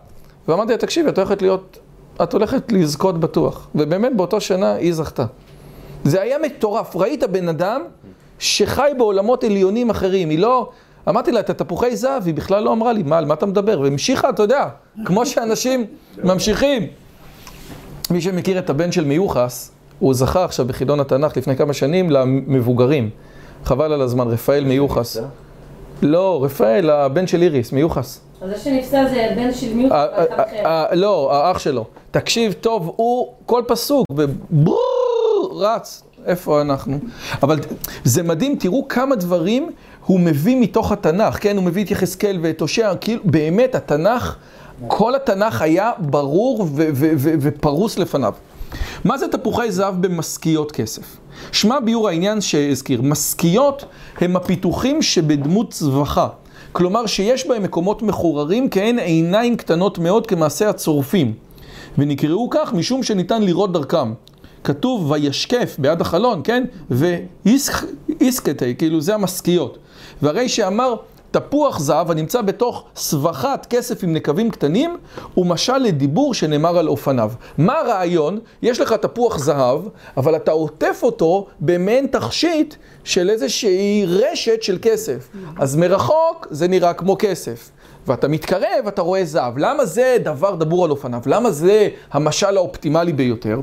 ואמרתי 0.49 0.73
לה, 0.73 0.79
תקשיבי, 0.79 1.09
את 1.09 1.19
הולכת 1.19 1.43
להיות, 1.43 1.79
את 2.23 2.33
הולכת 2.33 2.73
לזכות 2.73 3.21
בטוח. 3.21 3.69
ובאמת 3.75 4.17
באותה 4.17 4.41
שנה 4.41 4.73
היא 4.73 4.95
זכתה. 4.95 5.25
זה 6.05 6.23
היה 6.23 6.39
מטורף. 6.39 6.97
ראית 6.97 7.25
בן 7.25 7.49
אדם 7.49 7.83
שחי 8.39 8.91
בעולמות 8.99 9.45
עליונים 9.45 9.91
אחרים. 9.91 10.31
היא 10.31 10.39
לא, 10.39 10.71
אמרתי 11.09 11.33
לה, 11.33 11.41
את 11.41 11.51
התפוחי 11.51 11.97
זהב, 11.97 12.27
היא 12.27 12.35
בכלל 12.35 12.63
לא 12.63 12.73
אמרה 12.73 12.93
לי, 12.93 13.03
מה, 13.03 13.19
על 13.19 13.25
מה 13.25 13.35
אתה 13.35 13.47
מדבר? 13.47 13.81
והמשיכה, 13.81 14.29
אתה 14.29 14.43
יודע, 14.43 14.69
כמו 15.05 15.27
שאנשים 15.27 15.85
ממשיכים. 16.25 16.87
מי 18.11 18.21
שמכיר 18.21 18.59
את 18.59 18.71
הבן 18.71 18.93
של 18.93 19.05
מיוחס, 19.05 19.71
הוא 19.99 20.15
זכה 20.15 20.45
עכשיו 20.45 20.67
בחידון 20.67 21.01
התנ"ך 21.01 21.37
לפני 21.37 21.57
כמה 21.57 21.73
שנים 21.73 22.11
למבוגרים. 22.11 23.11
חבל 23.65 23.93
על 23.93 24.03
הזמן, 24.03 24.29
רפאל 24.29 24.65
מיוחס. 24.65 25.17
לא, 26.03 26.45
רפאל, 26.45 26.91
הבן 26.91 27.27
של 27.27 27.43
איריס, 27.43 27.73
מיוחס. 27.73 28.21
אז 28.43 28.51
זה 28.51 28.59
שנפסל 28.59 29.05
זה 29.09 29.29
הבן 29.31 29.55
של 29.55 29.75
מיוחס, 29.75 29.97
ואחד 30.19 30.41
אחר. 30.41 30.95
לא, 30.95 31.35
האח 31.35 31.59
שלו. 31.59 31.85
תקשיב 32.11 32.53
טוב, 32.53 32.93
הוא 32.97 33.33
כל 33.47 33.63
פסוק, 33.67 34.07
רץ. 35.53 36.03
איפה 36.27 36.61
אנחנו? 36.61 36.99
אבל 37.43 37.59
זה 38.05 38.23
מדהים, 38.23 38.57
תראו 38.57 38.89
כמה 38.89 39.17
דברים 39.17 39.71
הוא 40.07 40.21
מביא 40.21 40.57
מתוך 40.61 40.93
התנ"ך, 40.93 41.39
כן? 41.41 41.57
הוא 41.57 41.65
מביא 41.65 41.85
את 41.85 41.91
יחזקאל 41.91 42.39
ואת 42.43 42.61
הושע, 42.61 42.95
כאילו, 43.01 43.23
באמת, 43.25 43.75
התנ"ך, 43.75 44.37
כל 44.87 45.15
התנ"ך 45.15 45.63
היה 45.63 45.91
ברור 45.99 46.67
ופרוס 47.41 47.99
לפניו. 47.99 48.33
מה 49.05 49.19
זה 49.19 49.29
תפוחי 49.29 49.73
זהב 49.73 50.07
במשכיות 50.07 50.73
כסף? 50.73 51.17
שמע 51.53 51.81
ביור 51.81 52.09
העניין 52.09 52.41
שהזכיר, 52.41 53.03
משכיות 53.03 53.85
הם 54.21 54.37
הפיתוחים 54.37 55.03
שבדמות 55.03 55.71
צווחה. 55.71 56.29
כלומר 56.73 57.07
שיש 57.07 57.47
בהם 57.47 57.63
מקומות 57.63 58.03
מחוררים 58.03 58.71
כהן 58.71 58.99
עיניים 58.99 59.57
קטנות 59.57 59.99
מאוד 59.99 60.27
כמעשה 60.27 60.69
הצורפים. 60.69 61.35
ונקראו 61.99 62.51
כך 62.51 62.73
משום 62.73 63.03
שניתן 63.03 63.43
לראות 63.43 63.73
דרכם. 63.73 64.13
כתוב 64.65 65.11
וישקף 65.11 65.77
ביד 65.79 66.01
החלון, 66.01 66.41
כן? 66.45 66.65
ואיסקטי, 66.91 68.75
כאילו 68.79 69.01
זה 69.01 69.15
המשכיות. 69.15 69.79
והרי 70.23 70.49
שאמר 70.49 70.95
תפוח 71.31 71.79
זהב 71.79 72.11
הנמצא 72.11 72.43
בתוך 72.43 72.85
סבכת 72.97 73.67
כסף 73.71 74.05
עם 74.05 74.13
נקבים 74.13 74.51
קטנים, 74.51 74.97
הוא 75.35 75.47
משל 75.47 75.79
לדיבור 75.79 76.35
שנאמר 76.35 76.79
על 76.79 76.89
אופניו. 76.89 77.33
מה 77.59 77.79
הרעיון? 77.79 78.39
יש 78.63 78.81
לך 78.81 78.93
תפוח 78.93 79.39
זהב, 79.39 79.81
אבל 80.17 80.37
אתה 80.37 80.51
עוטף 80.51 81.01
אותו 81.03 81.47
במעין 81.61 82.07
תכשיט 82.07 82.75
של 83.05 83.31
איזושהי 83.31 84.07
רשת 84.07 84.63
של 84.63 84.79
כסף. 84.83 85.29
אז 85.59 85.77
מרחוק 85.77 86.47
זה 86.51 86.69
נראה 86.69 86.93
כמו 86.93 87.17
כסף. 87.19 87.71
ואתה 88.07 88.29
מתקרב, 88.29 88.87
אתה 88.89 89.03
רואה 89.03 89.25
זהב. 89.25 89.59
למה 89.59 89.85
זה 89.85 90.17
דבר 90.23 90.55
דבור 90.55 90.85
על 90.85 90.91
אופניו? 90.91 91.21
למה 91.27 91.51
זה 91.51 91.89
המשל 92.13 92.57
האופטימלי 92.57 93.13
ביותר? 93.13 93.61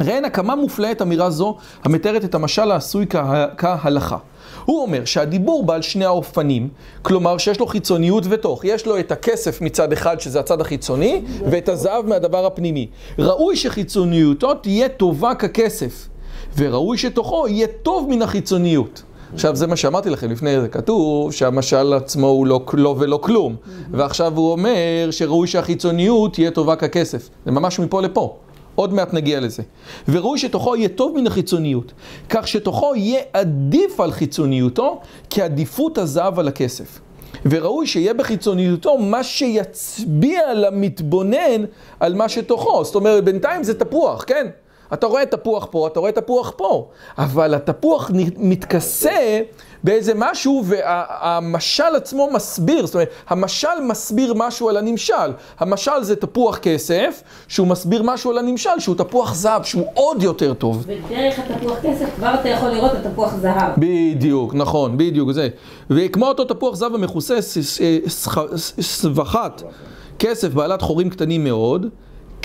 ראינה 0.00 0.30
כמה 0.30 0.56
מופלאת 0.56 1.02
אמירה 1.02 1.30
זו 1.30 1.56
המתארת 1.84 2.24
את 2.24 2.34
המשל 2.34 2.70
העשוי 2.70 3.06
כה, 3.06 3.46
כהלכה. 3.56 4.16
הוא 4.64 4.82
אומר 4.82 5.04
שהדיבור 5.04 5.66
בעל 5.66 5.82
שני 5.82 6.04
האופנים, 6.04 6.68
כלומר 7.02 7.38
שיש 7.38 7.60
לו 7.60 7.66
חיצוניות 7.66 8.24
ותוך, 8.30 8.64
יש 8.64 8.86
לו 8.86 8.98
את 8.98 9.12
הכסף 9.12 9.60
מצד 9.60 9.92
אחד 9.92 10.20
שזה 10.20 10.40
הצד 10.40 10.60
החיצוני, 10.60 11.22
ואת 11.50 11.68
הזהב 11.68 12.06
מהדבר 12.06 12.46
הפנימי. 12.46 12.86
ראוי 13.18 13.56
שחיצוניותו 13.56 14.54
תהיה 14.54 14.88
טובה 14.88 15.34
ככסף, 15.34 16.08
וראוי 16.56 16.98
שתוכו 16.98 17.48
יהיה 17.48 17.66
טוב 17.82 18.06
מן 18.10 18.22
החיצוניות. 18.22 19.02
עכשיו 19.34 19.56
זה 19.56 19.66
מה 19.66 19.76
שאמרתי 19.76 20.10
לכם 20.10 20.30
לפני 20.30 20.60
זה, 20.60 20.68
כתוב 20.68 21.32
שהמשל 21.32 21.92
עצמו 21.92 22.26
הוא 22.26 22.46
לא, 22.46 22.60
לא 22.72 22.94
ולא 22.98 23.18
כלום, 23.22 23.56
ועכשיו 23.90 24.36
הוא 24.36 24.52
אומר 24.52 25.08
שראוי 25.10 25.48
שהחיצוניות 25.48 26.32
תהיה 26.32 26.50
טובה 26.50 26.76
ככסף. 26.76 27.28
זה 27.44 27.50
ממש 27.50 27.78
מפה 27.78 28.02
לפה. 28.02 28.36
עוד 28.80 28.92
מעט 28.94 29.14
נגיע 29.14 29.40
לזה. 29.40 29.62
וראוי 30.08 30.38
שתוכו 30.38 30.76
יהיה 30.76 30.88
טוב 30.88 31.16
מן 31.16 31.26
החיצוניות, 31.26 31.92
כך 32.28 32.48
שתוכו 32.48 32.92
יהיה 32.96 33.20
עדיף 33.32 34.00
על 34.00 34.12
חיצוניותו 34.12 35.00
כעדיפות 35.30 35.98
הזהב 35.98 36.38
על 36.38 36.48
הכסף. 36.48 37.00
וראוי 37.44 37.86
שיהיה 37.86 38.14
בחיצוניותו 38.14 38.98
מה 38.98 39.24
שיצביע 39.24 40.54
למתבונן 40.54 41.64
על 42.00 42.14
מה 42.14 42.28
שתוכו. 42.28 42.84
זאת 42.84 42.94
אומרת, 42.94 43.24
בינתיים 43.24 43.62
זה 43.62 43.78
תפוח, 43.78 44.24
כן? 44.26 44.46
אתה 44.92 45.06
רואה 45.06 45.26
תפוח 45.26 45.66
פה, 45.70 45.86
אתה 45.86 46.00
רואה 46.00 46.12
תפוח 46.12 46.52
פה, 46.56 46.88
אבל 47.18 47.54
התפוח 47.54 48.10
מתכסה 48.36 49.40
באיזה 49.84 50.12
משהו 50.16 50.64
והמשל 50.66 51.96
עצמו 51.96 52.28
מסביר, 52.32 52.86
זאת 52.86 52.94
אומרת, 52.94 53.10
המשל 53.28 53.80
מסביר 53.82 54.34
משהו 54.36 54.68
על 54.68 54.76
הנמשל. 54.76 55.32
המשל 55.58 56.02
זה 56.02 56.16
תפוח 56.16 56.58
כסף, 56.58 57.22
שהוא 57.48 57.66
מסביר 57.66 58.02
משהו 58.02 58.30
על 58.30 58.38
הנמשל, 58.38 58.70
שהוא 58.78 58.96
תפוח 58.96 59.34
זהב, 59.34 59.62
שהוא 59.62 59.86
עוד 59.94 60.22
יותר 60.22 60.54
טוב. 60.54 60.84
ודרך 60.86 61.38
התפוח 61.38 61.78
כסף 61.82 62.06
כבר 62.16 62.34
אתה 62.34 62.48
יכול 62.48 62.68
לראות 62.68 62.92
את 62.92 63.06
התפוח 63.06 63.34
זהב. 63.34 63.72
בדיוק, 63.78 64.54
נכון, 64.54 64.98
בדיוק, 64.98 65.32
זה. 65.32 65.48
וכמו 65.90 66.26
אותו 66.26 66.44
תפוח 66.44 66.74
זהב 66.74 66.94
המכוסה, 66.94 67.34
סבכת 68.80 69.62
כסף 70.18 70.48
בעלת 70.48 70.82
חורים 70.82 71.10
קטנים 71.10 71.44
מאוד, 71.44 71.86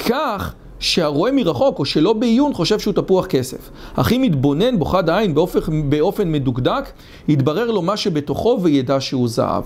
כך 0.10 0.54
שהרואה 0.80 1.32
מרחוק 1.32 1.80
או 1.80 1.86
שלא 1.86 2.14
בעיון 2.14 2.54
חושב 2.54 2.80
שהוא 2.80 2.94
תפוח 2.94 3.26
כסף. 3.26 3.70
אך 3.96 4.12
אם 4.12 4.24
יתבונן 4.24 4.80
בו 4.80 4.86
חד 4.86 5.10
עין 5.10 5.36
באופן, 5.36 5.90
באופן 5.90 6.32
מדוקדק, 6.32 6.92
יתברר 7.28 7.72
לו 7.72 7.82
מה 7.82 7.98
שבתוכו 7.98 8.60
וידע 8.62 9.02
שהוא 9.02 9.28
זהב. 9.28 9.64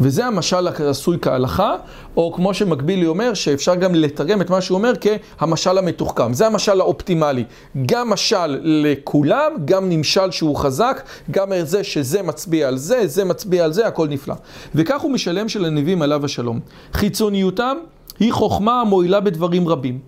וזה 0.00 0.26
המשל 0.26 0.68
העשוי 0.68 1.18
כהלכה, 1.22 1.74
או 2.16 2.32
כמו 2.32 2.54
שמקבילי 2.54 3.06
אומר, 3.06 3.34
שאפשר 3.34 3.74
גם 3.74 3.94
לתרגם 3.94 4.40
את 4.40 4.50
מה 4.50 4.60
שהוא 4.60 4.78
אומר 4.78 4.92
כהמשל 5.00 5.78
המתוחכם. 5.78 6.32
זה 6.32 6.46
המשל 6.46 6.80
האופטימלי. 6.80 7.44
גם 7.86 8.10
משל 8.10 8.58
לכולם, 8.62 9.52
גם 9.64 9.88
נמשל 9.88 10.30
שהוא 10.30 10.56
חזק, 10.56 11.02
גם 11.30 11.52
זה 11.62 11.84
שזה 11.84 12.22
מצביע 12.22 12.68
על 12.68 12.76
זה, 12.76 13.06
זה 13.06 13.24
מצביע 13.24 13.64
על 13.64 13.72
זה, 13.72 13.86
הכל 13.86 14.08
נפלא. 14.08 14.34
וכך 14.74 15.00
הוא 15.00 15.12
משלם 15.12 15.48
של 15.48 15.64
הנביאים 15.64 16.02
עליו 16.02 16.24
השלום. 16.24 16.60
חיצוניותם 16.92 17.76
היא 18.20 18.32
חוכמה 18.32 18.80
המועילה 18.80 19.20
בדברים 19.20 19.68
רבים. 19.68 19.98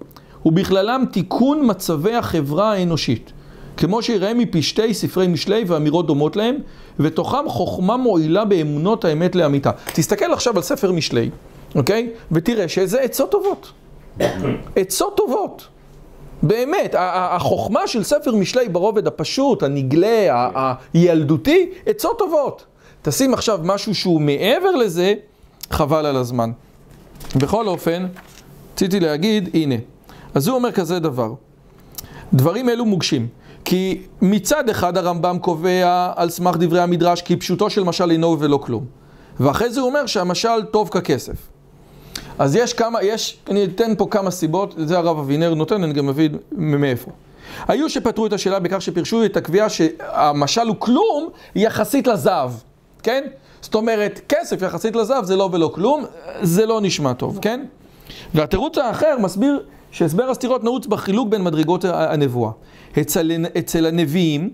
ובכללם 0.49 1.05
תיקון 1.13 1.71
מצבי 1.71 2.15
החברה 2.15 2.73
האנושית, 2.73 3.33
כמו 3.77 4.03
שיראה 4.03 4.35
מפשטי 4.35 4.95
ספרי 4.95 5.27
משלי 5.27 5.65
ואמירות 5.67 6.07
דומות 6.07 6.37
להם, 6.37 6.57
ותוכם 6.99 7.49
חוכמה 7.49 7.97
מועילה 7.97 8.45
באמונות 8.45 9.05
האמת 9.05 9.35
לאמיתה. 9.35 9.71
תסתכל 9.87 10.33
עכשיו 10.33 10.57
על 10.57 10.63
ספר 10.63 10.93
משלי, 10.93 11.31
אוקיי? 11.75 12.11
ותראה 12.33 12.69
שזה 12.69 13.01
עצות 13.01 13.31
טובות. 13.31 13.73
עצות 14.77 15.17
טובות. 15.17 15.69
באמת, 16.43 16.95
החוכמה 16.99 17.87
של 17.87 18.03
ספר 18.03 18.35
משלי 18.35 18.69
ברובד 18.69 19.07
הפשוט, 19.07 19.63
הנגלה, 19.63 20.49
הילדותי, 20.95 21.71
עצות 21.87 22.19
טובות. 22.19 22.65
תשים 23.03 23.35
עכשיו 23.35 23.61
משהו 23.63 23.95
שהוא 23.95 24.21
מעבר 24.21 24.71
לזה, 24.71 25.15
חבל 25.71 26.07
על 26.07 26.17
הזמן. 26.17 26.51
בכל 27.37 27.69
אופן, 27.69 28.07
רציתי 28.75 29.01
להגיד, 29.01 29.49
הנה. 29.55 29.75
אז 30.35 30.49
הוא 30.49 30.57
אומר 30.57 30.73
כזה 30.73 30.99
דבר, 30.99 31.33
דברים 32.33 32.69
אלו 32.69 32.85
מוגשים, 32.85 33.29
כי 33.65 34.03
מצד 34.23 34.69
אחד 34.69 34.97
הרמב"ם 34.97 35.39
קובע 35.39 36.13
על 36.17 36.31
סמך 36.31 36.57
דברי 36.57 36.81
המדרש 36.81 37.23
כי 37.23 37.37
פשוטו 37.37 37.71
של 37.71 37.85
משל 37.85 38.11
אינו 38.11 38.37
ולא 38.41 38.57
כלום. 38.57 38.85
ואחרי 39.41 39.71
זה 39.71 39.81
הוא 39.81 39.89
אומר 39.89 40.07
שהמשל 40.07 40.65
טוב 40.71 40.89
ככסף. 40.89 41.37
אז 42.39 42.57
יש 42.57 42.73
כמה, 42.73 43.03
יש, 43.03 43.39
אני 43.51 43.65
אתן 43.65 43.95
פה 43.99 44.07
כמה 44.11 44.31
סיבות, 44.31 44.75
זה 44.77 44.99
הרב 44.99 45.19
אבינר 45.19 45.55
נותן, 45.55 45.85
אני 45.85 45.93
גם 45.93 46.07
מבין 46.07 46.37
מאיפה. 46.53 47.11
היו 47.69 47.91
שפתרו 47.91 48.27
את 48.27 48.33
השאלה 48.33 48.59
בכך 48.59 48.83
שפרשו 48.83 49.25
את 49.25 49.37
הקביעה 49.37 49.69
שהמשל 49.69 50.69
הוא 50.69 50.77
כלום 50.79 51.29
יחסית 51.55 52.07
לזהב, 52.07 52.51
כן? 53.03 53.25
זאת 53.61 53.75
אומרת, 53.75 54.21
כסף 54.29 54.63
יחסית 54.63 54.97
לזהב 54.97 55.25
זה 55.25 55.37
לא 55.37 55.49
ולא 55.53 55.71
כלום, 55.75 56.05
זה 56.43 56.67
לא 56.67 56.81
נשמע 56.81 57.13
טוב, 57.13 57.39
כן? 57.43 57.65
והתירוץ 58.35 58.79
האחר 58.79 59.17
מסביר 59.21 59.63
שהסבר 59.91 60.31
הסתירות 60.31 60.65
נעוץ 60.65 60.87
בחילוק 60.87 61.29
בין 61.29 61.45
מדרגות 61.45 61.85
הנבואה. 61.85 62.51
אצל, 63.01 63.47
אצל 63.59 63.87
הנביאים, 63.87 64.51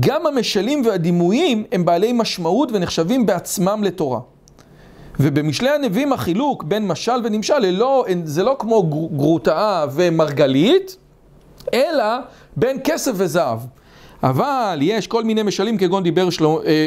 גם 0.00 0.26
המשלים 0.26 0.82
והדימויים 0.86 1.64
הם 1.72 1.84
בעלי 1.84 2.12
משמעות 2.12 2.68
ונחשבים 2.72 3.26
בעצמם 3.26 3.84
לתורה. 3.84 4.20
ובמשלי 5.20 5.70
הנביאים 5.70 6.12
החילוק 6.12 6.62
בין 6.62 6.86
משל 6.86 7.20
ונמשל, 7.24 7.58
לא, 7.58 8.04
זה 8.24 8.42
לא 8.42 8.56
כמו 8.58 8.82
גרוטאה 9.12 9.86
ומרגלית, 9.92 10.96
אלא 11.74 12.04
בין 12.56 12.78
כסף 12.84 13.12
וזהב. 13.14 13.58
אבל 14.22 14.78
יש 14.82 15.06
כל 15.06 15.24
מיני 15.24 15.42
משלים 15.42 15.78
כגון 15.78 16.02
דיבר 16.02 16.30
שלו, 16.30 16.62
אה, 16.66 16.86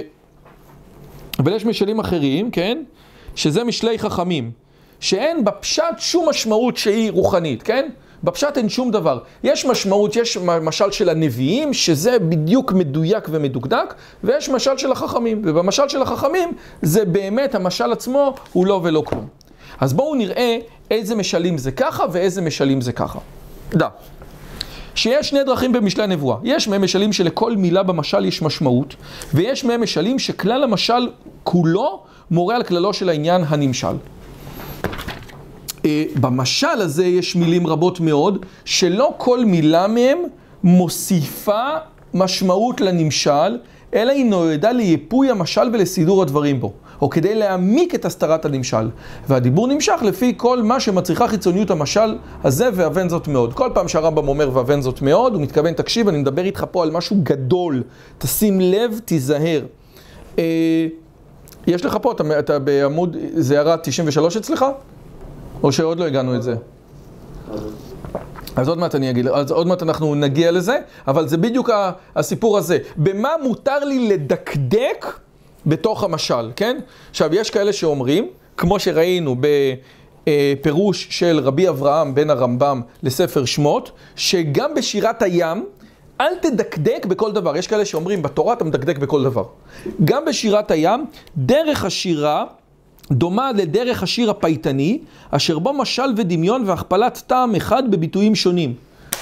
אבל 1.40 1.54
יש 1.54 1.66
משלים 1.66 2.00
אחרים, 2.00 2.52
כן? 2.52 2.84
שזה 3.36 3.64
משלי 3.64 4.00
חכמים. 4.00 4.52
שאין 5.02 5.46
בפשט 5.46 5.84
שום 5.98 6.30
משמעות 6.30 6.78
שהיא 6.78 7.12
רוחנית, 7.12 7.64
כן? 7.64 7.90
בפשט 8.24 8.58
אין 8.58 8.70
שום 8.70 8.92
דבר. 8.92 9.20
יש 9.44 9.66
משמעות, 9.66 10.16
יש 10.16 10.38
משל 10.38 10.92
של 10.92 11.10
הנביאים, 11.10 11.74
שזה 11.74 12.20
בדיוק 12.20 12.72
מדויק 12.72 13.28
ומדוקדק, 13.32 13.94
ויש 14.24 14.50
משל 14.50 14.78
של 14.78 14.92
החכמים. 14.92 15.42
ובמשל 15.46 15.88
של 15.88 16.02
החכמים, 16.02 16.54
זה 16.82 17.06
באמת, 17.06 17.56
המשל 17.56 17.92
עצמו 17.92 18.36
הוא 18.54 18.66
לא 18.66 18.80
ולא 18.84 19.04
כלום. 19.06 19.28
אז 19.80 19.94
בואו 19.94 20.16
נראה 20.16 20.58
איזה 20.92 21.16
משלים 21.16 21.58
זה 21.58 21.72
ככה 21.72 22.04
ואיזה 22.12 22.42
משלים 22.42 22.82
זה 22.82 22.92
ככה. 22.92 23.20
דע, 23.70 23.88
שיש 24.96 25.30
שני 25.30 25.44
דרכים 25.44 25.72
במשלי 25.72 26.04
הנבואה. 26.04 26.38
יש 26.44 26.68
מהם 26.68 26.82
משלים 26.82 27.14
שלכל 27.14 27.56
מילה 27.56 27.84
במשל 27.84 28.26
יש 28.26 28.42
משמעות, 28.42 28.96
ויש 29.34 29.66
מהם 29.66 29.82
משלים 29.82 30.20
שכלל 30.20 30.64
המשל 30.64 31.10
כולו 31.44 32.04
מורה 32.32 32.56
על 32.56 32.64
כללו 32.64 32.94
של 32.94 33.10
העניין 33.10 33.44
הנמשל. 33.48 33.96
אה, 35.86 36.04
במשל 36.20 36.68
הזה 36.68 37.06
יש 37.06 37.36
מילים 37.36 37.68
רבות 37.68 38.00
מאוד, 38.00 38.46
שלא 38.66 39.14
כל 39.18 39.46
מילה 39.46 39.88
מהם 39.88 40.18
מוסיפה 40.64 41.70
משמעות 42.14 42.82
לנמשל, 42.82 43.58
אלא 43.94 44.12
היא 44.12 44.26
נועדה 44.26 44.72
ליפוי 44.72 45.30
המשל 45.30 45.70
ולסידור 45.74 46.22
הדברים 46.22 46.60
בו, 46.60 46.74
או 47.02 47.10
כדי 47.10 47.36
להעמיק 47.36 47.96
את 47.96 48.06
הסתרת 48.06 48.46
הנמשל. 48.46 48.90
והדיבור 49.28 49.68
נמשך 49.68 50.00
לפי 50.02 50.34
כל 50.38 50.64
מה 50.64 50.80
שמצריכה 50.80 51.28
חיצוניות 51.28 51.72
המשל 51.72 52.18
הזה, 52.44 52.70
ואבן 52.74 53.10
זאת 53.10 53.28
מאוד. 53.28 53.54
כל 53.54 53.70
פעם 53.74 53.88
שהרמב"ם 53.88 54.28
אומר 54.28 54.50
ואבן 54.54 54.82
זאת 54.82 55.02
מאוד, 55.02 55.34
הוא 55.34 55.42
מתכוון, 55.42 55.74
תקשיב, 55.74 56.08
אני 56.08 56.18
מדבר 56.18 56.46
איתך 56.46 56.66
פה 56.72 56.84
על 56.84 56.92
משהו 56.92 57.18
גדול, 57.24 57.84
תשים 58.18 58.62
לב, 58.62 59.00
תיזהר. 59.06 59.62
אה, 61.68 61.74
יש 61.74 61.86
לך 61.86 61.98
פה, 62.02 62.12
אתה, 62.12 62.40
אתה 62.40 62.60
בעמוד, 62.60 63.18
זה 63.34 63.56
ירד 63.56 63.80
93 63.84 64.38
אצלך? 64.38 64.66
או 65.64 65.72
שעוד 65.72 66.00
לא 66.00 66.06
הגענו 66.06 66.36
את 66.36 66.44
זה? 66.44 66.56
אז 68.56 68.68
עוד 68.68 68.78
מעט 68.78 68.96
אני 68.96 69.10
אגיד, 69.10 69.28
אז 69.28 69.52
עוד 69.52 69.68
מעט 69.68 69.84
אנחנו 69.84 70.16
נגיע 70.16 70.52
לזה, 70.52 70.78
אבל 71.08 71.28
זה 71.28 71.38
בדיוק 71.38 71.70
הסיפור 72.16 72.58
הזה. 72.58 72.78
במה 72.98 73.30
מותר 73.44 73.80
לי 73.80 74.08
לדקדק 74.08 75.06
בתוך 75.66 76.04
המשל, 76.04 76.52
כן? 76.56 76.80
עכשיו, 77.10 77.36
יש 77.36 77.50
כאלה 77.50 77.74
שאומרים, 77.74 78.28
כמו 78.58 78.80
שראינו 78.80 79.36
בפירוש 80.24 81.08
של 81.10 81.40
רבי 81.44 81.70
אברהם 81.70 82.16
בן 82.16 82.30
הרמב"ם 82.30 82.82
לספר 83.04 83.46
שמות, 83.46 83.92
שגם 84.16 84.74
בשירת 84.76 85.22
הים, 85.22 85.66
אל 86.22 86.36
תדקדק 86.36 87.06
בכל 87.06 87.32
דבר. 87.32 87.58
יש 87.58 87.68
כאלה 87.68 87.86
שאומרים, 87.86 88.22
בתורה 88.22 88.54
אתה 88.54 88.64
מדקדק 88.64 88.98
בכל 88.98 89.24
דבר. 89.24 89.44
גם 90.06 90.26
בשירת 90.26 90.72
הים, 90.72 91.06
דרך 91.38 91.86
השירה 91.86 92.46
דומה 93.12 93.52
לדרך 93.52 94.04
השיר 94.04 94.30
הפייטני, 94.30 95.00
אשר 95.32 95.60
בו 95.60 95.74
משל 95.74 96.14
ודמיון 96.18 96.64
והכפלת 96.66 97.22
טעם 97.28 97.56
אחד 97.56 97.92
בביטויים 97.92 98.36
שונים. 98.36 98.74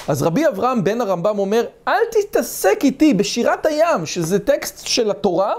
אז 0.08 0.22
רבי 0.22 0.48
אברהם 0.48 0.84
בן 0.84 1.00
הרמב"ם 1.00 1.38
אומר, 1.38 1.64
אל 1.88 2.02
תתעסק 2.10 2.80
איתי 2.84 3.14
בשירת 3.14 3.66
הים, 3.66 4.06
שזה 4.06 4.38
טקסט 4.38 4.86
של 4.86 5.10
התורה, 5.10 5.52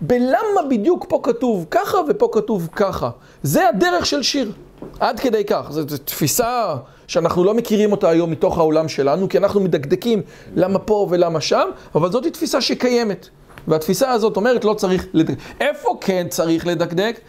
בלמה 0.00 0.62
בדיוק 0.70 1.06
פה 1.08 1.20
כתוב 1.22 1.66
ככה 1.70 1.98
ופה 2.08 2.28
כתוב 2.32 2.68
ככה. 2.76 3.10
זה 3.42 3.68
הדרך 3.68 4.06
של 4.06 4.22
שיר. 4.22 4.52
עד 5.00 5.20
כדי 5.20 5.44
כך. 5.44 5.66
זו 5.70 5.82
תפיסה 6.04 6.76
שאנחנו 7.06 7.44
לא 7.44 7.54
מכירים 7.54 7.92
אותה 7.92 8.08
היום 8.08 8.30
מתוך 8.30 8.58
העולם 8.58 8.88
שלנו, 8.88 9.28
כי 9.28 9.38
אנחנו 9.38 9.60
מדקדקים 9.60 10.22
למה 10.56 10.78
פה 10.78 11.06
ולמה 11.10 11.40
שם, 11.40 11.68
אבל 11.94 12.12
זאת 12.12 12.26
תפיסה 12.26 12.60
שקיימת. 12.60 13.28
והתפיסה 13.68 14.10
הזאת 14.10 14.36
אומרת 14.36 14.64
לא 14.64 14.74
צריך 14.74 15.06
לדקדק. 15.12 15.38
איפה 15.60 15.98
כן 16.00 16.26
צריך 16.30 16.66
לדקדק? 16.66 17.20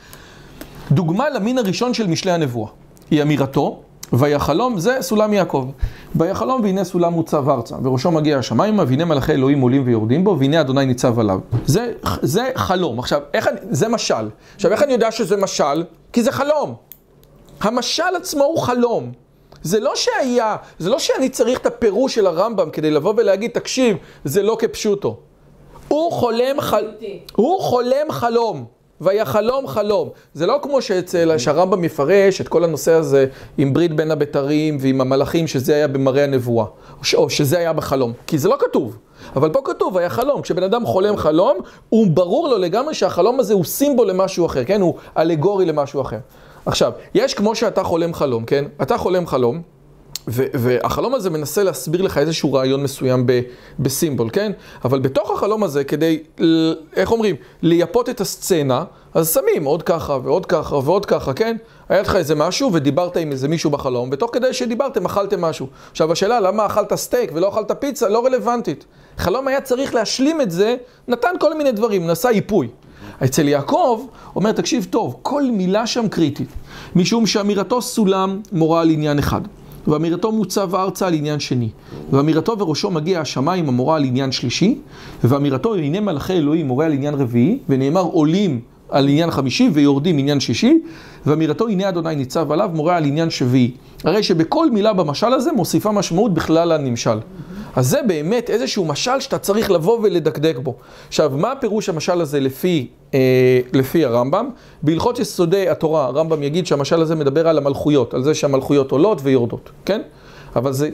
דוגמה 0.91 1.29
למין 1.29 1.57
הראשון 1.57 1.93
של 1.93 2.07
משלי 2.07 2.31
הנבואה, 2.31 2.69
היא 3.11 3.21
אמירתו, 3.21 3.81
ויחלום, 4.13 4.79
זה 4.79 4.97
סולם 5.01 5.33
יעקב. 5.33 5.69
ויחלום 6.15 6.61
והנה 6.63 6.83
סולם 6.83 7.13
מוצב 7.13 7.49
ארצה, 7.49 7.75
וראשו 7.83 8.11
מגיע 8.11 8.37
השמיימה, 8.37 8.83
והנה 8.87 9.05
מלאכי 9.05 9.31
אלוהים 9.31 9.61
עולים 9.61 9.83
ויורדים 9.85 10.23
בו, 10.23 10.37
והנה 10.39 10.61
אדוני 10.61 10.85
ניצב 10.85 11.19
עליו. 11.19 11.39
זה, 11.65 11.91
זה 12.21 12.49
חלום. 12.55 12.99
עכשיו, 12.99 13.21
איך 13.33 13.47
אני, 13.47 13.59
זה 13.69 13.87
משל. 13.87 14.29
עכשיו, 14.55 14.71
איך 14.71 14.83
אני 14.83 14.93
יודע 14.93 15.11
שזה 15.11 15.37
משל? 15.37 15.83
כי 16.13 16.23
זה 16.23 16.31
חלום. 16.31 16.88
המשל 17.61 18.15
עצמו 18.17 18.43
הוא 18.43 18.57
חלום. 18.57 19.11
זה 19.61 19.79
לא 19.79 19.95
שהיה, 19.95 20.55
זה 20.79 20.89
לא 20.89 20.99
שאני 20.99 21.29
צריך 21.29 21.59
את 21.59 21.65
הפירוש 21.65 22.15
של 22.15 22.27
הרמב"ם 22.27 22.69
כדי 22.69 22.91
לבוא 22.91 23.13
ולהגיד, 23.17 23.51
תקשיב, 23.51 23.97
זה 24.25 24.43
לא 24.43 24.57
כפשוטו. 24.59 25.17
הוא 25.87 26.11
חולם, 26.11 26.61
חל... 26.61 26.91
הוא 27.35 27.61
חולם 27.61 28.11
חלום. 28.11 28.65
ויחלום 29.01 29.67
חלום. 29.67 30.09
זה 30.33 30.45
לא 30.45 30.59
כמו 30.61 30.81
שאצל, 30.81 31.37
שהרמב"ם 31.37 31.81
מפרש 31.81 32.41
את 32.41 32.47
כל 32.47 32.63
הנושא 32.63 32.93
הזה 32.93 33.25
עם 33.57 33.73
ברית 33.73 33.95
בין 33.95 34.11
הבתרים 34.11 34.77
ועם 34.81 35.01
המלאכים, 35.01 35.47
שזה 35.47 35.75
היה 35.75 35.87
במראה 35.87 36.23
הנבואה, 36.23 36.65
או, 36.99 37.03
ש, 37.03 37.15
או 37.15 37.29
שזה 37.29 37.57
היה 37.57 37.73
בחלום, 37.73 38.13
כי 38.27 38.37
זה 38.37 38.49
לא 38.49 38.57
כתוב. 38.59 38.97
אבל 39.35 39.49
פה 39.49 39.61
כתוב, 39.63 39.97
היה 39.97 40.09
חלום. 40.09 40.41
כשבן 40.41 40.63
אדם 40.63 40.85
חולם 40.85 41.17
חלום, 41.17 41.57
הוא 41.89 42.07
ברור 42.07 42.47
לו 42.47 42.57
לגמרי 42.57 42.93
שהחלום 42.93 43.39
הזה 43.39 43.53
הוא 43.53 43.63
סימבול 43.63 44.09
למשהו 44.09 44.45
אחר, 44.45 44.63
כן? 44.63 44.81
הוא 44.81 44.93
אלגורי 45.17 45.65
למשהו 45.65 46.01
אחר. 46.01 46.17
עכשיו, 46.65 46.91
יש 47.13 47.33
כמו 47.33 47.55
שאתה 47.55 47.83
חולם 47.83 48.13
חלום, 48.13 48.45
כן? 48.45 48.65
אתה 48.81 48.97
חולם 48.97 49.27
חלום. 49.27 49.61
והחלום 50.31 51.15
הזה 51.15 51.29
מנסה 51.29 51.63
להסביר 51.63 52.01
לך 52.01 52.17
איזשהו 52.17 52.53
רעיון 52.53 52.83
מסוים 52.83 53.25
בסימבול, 53.79 54.29
כן? 54.33 54.51
אבל 54.85 54.99
בתוך 54.99 55.31
החלום 55.31 55.63
הזה, 55.63 55.83
כדי, 55.83 56.23
איך 56.95 57.11
אומרים, 57.11 57.35
לייפות 57.61 58.09
את 58.09 58.21
הסצנה, 58.21 58.83
אז 59.13 59.33
שמים 59.33 59.65
עוד 59.65 59.83
ככה 59.83 60.17
ועוד 60.23 60.45
ככה 60.45 60.75
ועוד 60.75 61.05
ככה, 61.05 61.33
כן? 61.33 61.57
היה 61.89 62.01
לך 62.01 62.15
איזה 62.15 62.35
משהו 62.35 62.73
ודיברת 62.73 63.17
עם 63.17 63.31
איזה 63.31 63.47
מישהו 63.47 63.69
בחלום, 63.69 64.09
ותוך 64.11 64.29
כדי 64.33 64.53
שדיברתם 64.53 65.05
אכלתם 65.05 65.41
משהו. 65.41 65.67
עכשיו 65.91 66.11
השאלה, 66.11 66.39
למה 66.39 66.65
אכלת 66.65 66.95
סטייק 66.95 67.31
ולא 67.33 67.49
אכלת 67.49 67.71
פיצה, 67.79 68.09
לא 68.09 68.25
רלוונטית. 68.25 68.85
חלום 69.17 69.47
היה 69.47 69.61
צריך 69.61 69.95
להשלים 69.95 70.41
את 70.41 70.51
זה, 70.51 70.75
נתן 71.07 71.33
כל 71.39 71.57
מיני 71.57 71.71
דברים, 71.71 72.07
נעשה 72.07 72.31
ייפוי. 72.31 72.67
אצל 73.23 73.47
יעקב, 73.47 74.05
אומר, 74.35 74.51
תקשיב 74.51 74.87
טוב, 74.89 75.15
כל 75.21 75.43
מילה 75.51 75.87
שם 75.87 76.07
קריטית, 76.07 76.49
משום 76.95 77.25
שאמירתו 77.25 77.81
סולם 77.81 78.39
מורה 78.51 78.81
על 78.81 78.89
עניין 78.89 79.19
אחד. 79.19 79.41
ואמירתו 79.87 80.31
מוצב 80.31 80.75
ארצה 80.75 81.07
על 81.07 81.13
עניין 81.13 81.39
שני. 81.39 81.69
ואמירתו 82.11 82.59
וראשו 82.59 82.91
מגיע 82.91 83.21
השמיים 83.21 83.67
המורה 83.67 83.95
על 83.95 84.03
עניין 84.03 84.31
שלישי. 84.31 84.77
ואמירתו 85.23 85.75
הנה 85.75 85.99
מלאכי 85.99 86.33
אלוהים 86.33 86.67
מורה 86.67 86.85
על 86.85 86.93
עניין 86.93 87.13
רביעי. 87.13 87.59
ונאמר 87.69 88.01
עולים 88.01 88.59
על 88.89 89.07
עניין 89.07 89.31
חמישי 89.31 89.69
ויורדים 89.73 90.17
עניין 90.17 90.39
שישי. 90.39 90.79
ואמירתו 91.25 91.67
הנה 91.67 91.89
אדוני 91.89 92.15
ניצב 92.15 92.51
עליו 92.51 92.69
מורה 92.73 92.97
על 92.97 93.05
עניין 93.05 93.29
שביעי. 93.29 93.71
הרי 94.03 94.23
שבכל 94.23 94.71
מילה 94.71 94.93
במשל 94.93 95.33
הזה 95.33 95.51
מוסיפה 95.51 95.91
משמעות 95.91 96.33
בכלל 96.33 96.71
הנמשל. 96.71 97.17
אז 97.75 97.87
זה 97.89 97.99
באמת 98.07 98.49
איזשהו 98.49 98.85
משל 98.85 99.19
שאתה 99.19 99.37
צריך 99.37 99.71
לבוא 99.71 99.99
ולדקדק 100.03 100.57
בו. 100.63 100.75
עכשיו, 101.07 101.31
מה 101.35 101.51
הפירוש 101.51 101.89
המשל 101.89 102.21
הזה 102.21 102.39
לפי, 102.39 102.87
אה, 103.13 103.59
לפי 103.73 104.05
הרמב"ם? 104.05 104.49
בהלכות 104.83 105.19
יסודי 105.19 105.69
התורה, 105.69 106.05
הרמב"ם 106.05 106.43
יגיד 106.43 106.67
שהמשל 106.67 107.01
הזה 107.01 107.15
מדבר 107.15 107.47
על 107.47 107.57
המלכויות, 107.57 108.13
על 108.13 108.23
זה 108.23 108.33
שהמלכויות 108.33 108.91
עולות 108.91 109.19
ויורדות, 109.23 109.69
כן? 109.85 110.01
אבל 110.55 110.73
זה 110.73 110.89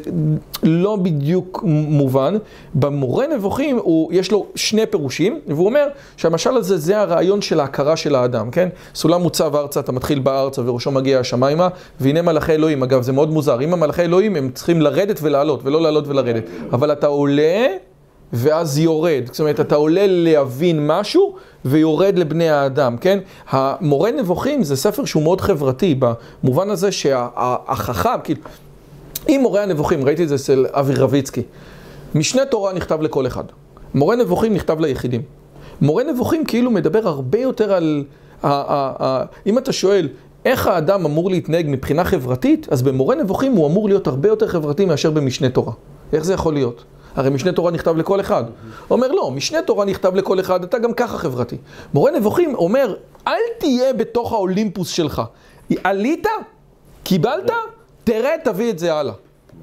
לא 0.64 0.96
בדיוק 0.96 1.64
מובן. 1.66 2.38
במורה 2.74 3.28
נבוכים 3.28 3.78
הוא, 3.78 4.14
יש 4.14 4.32
לו 4.32 4.46
שני 4.56 4.86
פירושים, 4.86 5.40
והוא 5.48 5.66
אומר 5.66 5.88
שהמשל 6.18 6.58
הזה 6.58 6.78
זה 6.78 7.00
הרעיון 7.00 7.42
של 7.42 7.60
ההכרה 7.60 7.96
של 7.96 8.16
האדם, 8.16 8.52
כן? 8.52 8.70
סולם 8.96 9.22
מוצב 9.22 9.56
ארצה, 9.56 9.80
אתה 9.80 9.92
מתחיל 9.92 10.20
בארצה 10.20 10.62
וראשו 10.66 10.92
מגיע 10.92 11.20
השמיימה, 11.20 11.68
והנה 12.00 12.22
מלאכי 12.22 12.52
אלוהים, 12.52 12.84
אגב 12.84 13.02
זה 13.02 13.12
מאוד 13.12 13.32
מוזר, 13.32 13.62
אם 13.62 13.74
המלאכי 13.74 14.02
אלוהים 14.02 14.36
הם 14.36 14.50
צריכים 14.54 14.82
לרדת 14.82 15.20
ולעלות, 15.22 15.60
ולא 15.64 15.82
לעלות 15.82 16.08
ולרדת, 16.08 16.44
אבל 16.74 16.92
אתה 16.92 17.08
עולה 17.08 17.68
ואז 18.34 18.80
יורד, 18.80 19.22
זאת 19.26 19.40
אומרת 19.40 19.60
אתה 19.60 19.76
עולה 19.76 20.06
להבין 20.08 20.88
משהו 20.88 21.36
ויורד 21.66 22.20
לבני 22.20 22.50
האדם, 22.50 22.98
כן? 22.98 23.20
המורה 23.50 24.12
נבוכים 24.12 24.64
זה 24.64 24.76
ספר 24.76 25.06
שהוא 25.06 25.24
מאוד 25.24 25.42
חברתי, 25.42 26.00
במובן 26.44 26.70
הזה 26.70 26.92
שהחכם, 26.92 28.20
כאילו 28.24 28.42
אם 29.30 29.40
מורה 29.44 29.64
הנבוכים, 29.64 30.06
ראיתי 30.06 30.24
את 30.24 30.30
זה 30.30 30.36
אצל 30.36 30.66
אבי 30.72 30.96
רביצקי, 30.96 31.42
משנה 32.16 32.46
תורה 32.46 32.74
נכתב 32.74 33.02
לכל 33.02 33.28
אחד. 33.28 33.44
מורה 33.94 34.16
נבוכים 34.16 34.54
נכתב 34.54 34.80
ליחידים. 34.80 35.22
מורה 35.82 36.04
נבוכים 36.04 36.46
כאילו 36.46 36.72
מדבר 36.72 37.08
הרבה 37.08 37.40
יותר 37.40 37.74
על... 37.74 38.04
אם 39.46 39.58
אתה 39.58 39.74
שואל 39.74 40.10
איך 40.46 40.68
האדם 40.68 41.06
אמור 41.06 41.30
להתנהג 41.30 41.66
מבחינה 41.70 42.04
חברתית, 42.04 42.68
אז 42.72 42.82
במורה 42.82 43.16
נבוכים 43.16 43.54
הוא 43.54 43.68
אמור 43.68 43.90
להיות 43.90 44.08
הרבה 44.08 44.30
יותר 44.30 44.48
חברתי 44.48 44.86
מאשר 44.86 45.12
במשנה 45.12 45.50
תורה. 45.50 45.74
איך 46.14 46.24
זה 46.24 46.34
יכול 46.34 46.54
להיות? 46.54 46.84
הרי 47.16 47.30
משנה 47.30 47.52
תורה 47.52 47.72
נכתב 47.72 47.98
לכל 47.98 48.20
אחד. 48.20 48.44
אומר, 48.90 49.12
לא, 49.12 49.32
משנה 49.32 49.62
תורה 49.62 49.86
נכתב 49.86 50.16
לכל 50.16 50.40
אחד, 50.40 50.64
אתה 50.64 50.80
גם 50.80 50.94
ככה 50.94 51.18
חברתי. 51.18 51.58
מורה 51.94 52.12
נבוכים 52.12 52.56
אומר, 52.56 52.96
אל 53.28 53.42
תהיה 53.60 53.94
בתוך 53.94 54.34
האולימפוס 54.34 54.90
שלך. 54.90 55.22
עלית? 55.84 56.28
קיבלת? 57.04 57.52
תראה, 58.06 58.32
תביא 58.44 58.70
את 58.70 58.80
זה 58.80 58.94
הלאה, 58.94 59.14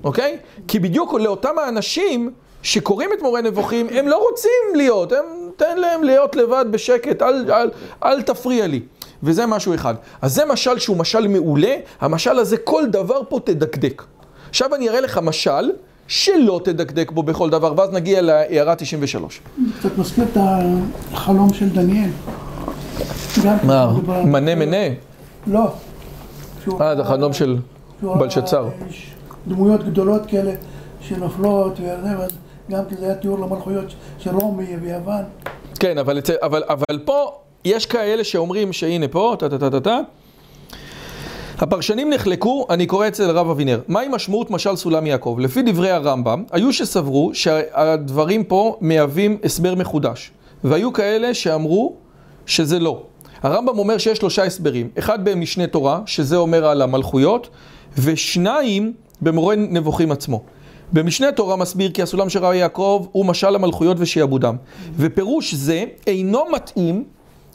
אוקיי? 0.04 0.36
כי 0.68 0.78
בדיוק 0.78 1.14
לאותם 1.14 1.58
האנשים 1.64 2.30
שקוראים 2.62 3.10
את 3.18 3.22
מורה 3.22 3.40
נבוכים, 3.40 3.86
הם 3.90 4.08
לא 4.08 4.28
רוצים 4.28 4.76
להיות, 4.76 5.12
הם, 5.12 5.24
תן 5.56 5.78
להם 5.78 6.04
להיות 6.04 6.36
לבד 6.36 6.64
בשקט, 6.70 7.22
אל, 7.22 7.52
אל, 7.52 7.70
אל 8.04 8.22
תפריע 8.22 8.66
לי. 8.66 8.80
וזה 9.22 9.46
משהו 9.46 9.74
אחד. 9.74 9.94
אז 10.22 10.34
זה 10.34 10.44
משל 10.44 10.78
שהוא 10.78 10.96
משל 10.96 11.28
מעולה, 11.28 11.74
המשל 12.00 12.38
הזה 12.38 12.56
כל 12.56 12.86
דבר 12.86 13.20
פה 13.28 13.40
תדקדק. 13.44 14.02
עכשיו 14.48 14.74
אני 14.74 14.88
אראה 14.88 15.00
לך 15.00 15.18
משל 15.18 15.70
שלא 16.08 16.60
תדקדק 16.64 17.10
בו 17.10 17.22
בכל 17.22 17.50
דבר, 17.50 17.74
ואז 17.76 17.90
נגיע 17.90 18.22
להערה 18.22 18.74
93. 18.74 19.40
קצת 19.78 19.98
מזכיר 19.98 20.24
את 20.32 20.36
החלום 21.12 21.52
של 21.54 21.68
דניאל. 21.68 22.10
מה? 23.62 23.92
מנה 24.24 24.54
מנה? 24.54 24.76
לא. 25.46 25.72
אה, 26.80 26.96
זה 26.96 27.04
חלום 27.04 27.32
של... 27.32 27.58
בלשצר. 28.02 28.68
דמויות 29.48 29.84
גדולות 29.84 30.26
כאלה 30.26 30.52
שנופלות, 31.00 31.80
גם 32.70 32.84
כי 32.88 32.94
זה 32.96 33.04
היה 33.04 33.14
תיאור 33.14 33.38
למלכויות 33.38 33.94
של 34.18 34.36
רומי 34.36 34.76
ויוון. 34.82 35.22
כן, 35.80 35.98
אבל, 35.98 36.20
אבל, 36.42 36.62
אבל 36.68 36.98
פה 37.04 37.32
יש 37.64 37.86
כאלה 37.86 38.24
שאומרים 38.24 38.72
שהנה 38.72 39.08
פה, 39.08 39.36
טה 39.38 39.48
טה 39.48 39.58
טה 39.58 39.70
טה 39.70 39.80
טה. 39.80 40.00
הפרשנים 41.58 42.10
נחלקו, 42.10 42.66
אני 42.70 42.86
קורא 42.86 43.08
אצל 43.08 43.30
הרב 43.30 43.50
אבינר, 43.50 43.80
מהי 43.88 44.08
משמעות 44.08 44.50
משל 44.50 44.76
סולם 44.76 45.06
יעקב? 45.06 45.36
לפי 45.40 45.62
דברי 45.62 45.90
הרמב"ם, 45.90 46.44
היו 46.52 46.72
שסברו 46.72 47.30
שהדברים 47.34 48.44
פה 48.44 48.76
מהווים 48.80 49.38
הסבר 49.44 49.74
מחודש, 49.74 50.30
והיו 50.64 50.92
כאלה 50.92 51.34
שאמרו 51.34 51.94
שזה 52.46 52.78
לא. 52.78 53.02
הרמב"ם 53.42 53.78
אומר 53.78 53.98
שיש 53.98 54.18
שלושה 54.18 54.44
הסברים, 54.44 54.88
אחד 54.98 55.24
במשנה 55.24 55.66
תורה, 55.66 56.00
שזה 56.06 56.36
אומר 56.36 56.66
על 56.66 56.82
המלכויות, 56.82 57.48
ושניים 57.98 58.92
במורה 59.20 59.56
נבוכים 59.56 60.12
עצמו. 60.12 60.42
במשנה 60.92 61.32
תורה 61.32 61.56
מסביר 61.56 61.90
כי 61.90 62.02
הסולם 62.02 62.26
רבי 62.40 62.56
יעקב 62.56 63.06
הוא 63.12 63.26
משל 63.26 63.54
המלכויות 63.54 63.96
ושיעבודם. 64.00 64.56
ופירוש 64.96 65.54
זה 65.54 65.84
אינו 66.06 66.44
מתאים 66.52 67.04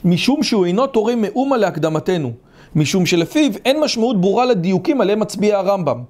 משום 0.05 0.43
שהוא 0.43 0.65
אינו 0.65 0.87
תורם 0.87 1.21
מאומה 1.21 1.57
להקדמתנו. 1.57 2.31
משום 2.75 3.05
שלפיו 3.05 3.51
אין 3.65 3.79
משמעות 3.79 4.21
ברורה 4.21 4.45
לדיוקים 4.45 5.01
עליהם 5.01 5.19
מצביע 5.19 5.57
הרמב"ם. 5.57 6.03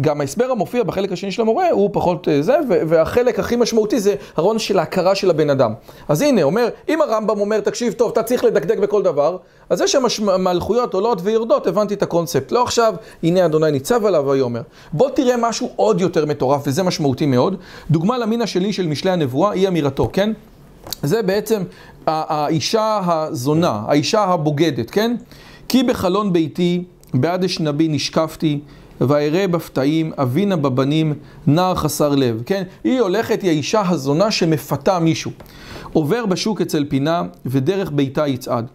גם 0.00 0.20
ההסבר 0.20 0.50
המופיע 0.50 0.82
בחלק 0.82 1.12
השני 1.12 1.32
של 1.32 1.42
המורה 1.42 1.70
הוא 1.70 1.90
פחות 1.92 2.28
אה, 2.28 2.42
זה, 2.42 2.56
והחלק 2.68 3.38
הכי 3.38 3.56
משמעותי 3.56 4.00
זה 4.00 4.14
הרעיון 4.36 4.58
של 4.58 4.78
ההכרה 4.78 5.14
של 5.14 5.30
הבן 5.30 5.50
אדם. 5.50 5.72
אז 6.08 6.22
הנה, 6.22 6.42
אומר, 6.42 6.68
אם 6.88 7.02
הרמב"ם 7.02 7.40
אומר, 7.40 7.60
תקשיב 7.60 7.92
טוב, 7.92 8.10
אתה 8.12 8.22
צריך 8.22 8.44
לדקדק 8.44 8.78
בכל 8.78 9.02
דבר, 9.02 9.36
אז 9.70 9.78
זה 9.78 9.86
שהמלכויות 9.88 10.94
עולות 10.94 11.18
ויורדות, 11.22 11.66
הבנתי 11.66 11.94
את 11.94 12.02
הקונספט. 12.02 12.52
לא 12.52 12.62
עכשיו, 12.62 12.94
הנה 13.22 13.46
אדוני 13.46 13.70
ניצב 13.70 14.06
עליו 14.06 14.24
ויאמר. 14.26 14.62
בוא 14.92 15.10
תראה 15.10 15.36
משהו 15.36 15.70
עוד 15.76 16.00
יותר 16.00 16.26
מטורף, 16.26 16.62
וזה 16.66 16.82
משמעותי 16.82 17.26
מאוד. 17.26 17.56
דוגמה 17.90 18.18
למין 18.18 18.42
השני 18.42 18.72
של 18.72 18.86
משלי 18.86 19.10
הנבואה 19.10 19.52
היא 19.52 19.68
אמירתו, 19.68 20.10
כן? 20.12 20.32
זה 21.02 21.22
בעצם 21.22 21.62
האישה 22.06 23.00
הזונה, 23.06 23.82
האישה 23.86 24.24
הבוגדת, 24.24 24.90
כן? 24.90 25.16
כי 25.70 25.82
בחלון 25.82 26.32
ביתי, 26.32 26.84
בעד 27.14 27.44
אשנבי 27.44 27.88
נשקפתי, 27.88 28.60
ואראה 29.00 29.48
בפתאים, 29.48 30.12
אבינה 30.18 30.56
בבנים, 30.56 31.14
נער 31.46 31.74
חסר 31.74 32.14
לב, 32.14 32.42
כן? 32.46 32.62
היא 32.84 33.00
הולכת, 33.00 33.42
היא 33.42 33.50
האישה 33.50 33.82
הזונה 33.88 34.30
שמפתה 34.30 34.98
מישהו. 34.98 35.30
עובר 35.92 36.26
בשוק 36.26 36.60
אצל 36.60 36.84
פינה, 36.88 37.22
ודרך 37.46 37.90
ביתה 37.94 38.26
יצעד. 38.26 38.66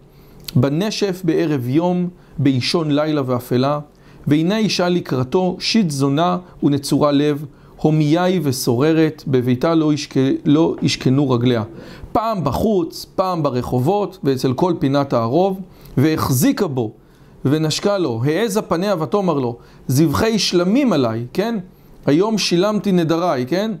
בנשף 0.54 1.20
בערב 1.24 1.68
יום, 1.68 2.08
באישון 2.38 2.90
לילה 2.90 3.22
ואפלה, 3.26 3.78
והנה 4.26 4.58
אישה 4.58 4.88
לקראתו, 4.88 5.56
שיט 5.60 5.90
זונה 5.90 6.38
ונצורה 6.62 7.12
לב, 7.12 7.44
הומיה 7.76 8.24
היא 8.24 8.40
וסוררת, 8.42 9.24
בביתה 9.26 9.74
לא, 9.74 9.92
ישק... 9.92 10.14
לא 10.44 10.74
ישכנו 10.82 11.30
רגליה. 11.30 11.62
פעם 12.12 12.44
בחוץ, 12.44 13.06
פעם 13.14 13.42
ברחובות, 13.42 14.18
ואצל 14.24 14.52
כל 14.52 14.74
פינת 14.78 15.12
הערוב, 15.12 15.60
והחזיקה 15.96 16.66
בו, 16.66 16.92
ונשקה 17.44 17.98
לו, 17.98 18.22
העזה 18.24 18.62
פניה 18.62 19.02
ותאמר 19.02 19.34
לו, 19.38 19.56
זבחי 19.88 20.38
שלמים 20.38 20.92
עליי, 20.92 21.26
כן? 21.32 21.58
היום 22.06 22.38
שילמתי 22.38 22.92
נדריי, 22.92 23.46
כן? 23.46 23.72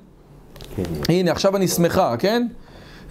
הנה, 1.08 1.30
עכשיו 1.32 1.56
אני 1.56 1.68
שמחה, 1.68 2.16
כן? 2.18 2.46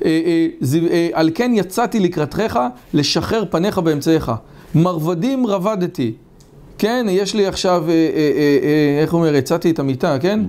אה, 0.05 0.21
אה, 0.25 0.47
אה, 0.91 1.09
על 1.13 1.29
כן 1.35 1.51
יצאתי 1.55 1.99
לקראתך, 1.99 2.59
לשחרר 2.93 3.43
פניך 3.49 3.77
באמצעיך. 3.79 4.31
מרבדים 4.75 5.47
רבדתי. 5.47 6.13
כן, 6.77 7.05
יש 7.09 7.33
לי 7.35 7.47
עכשיו, 7.47 7.85
איך 9.01 9.13
הוא 9.13 9.19
אומר, 9.21 9.35
הצעתי 9.35 9.71
את 9.71 9.79
המיטה, 9.79 10.17
כן? 10.19 10.39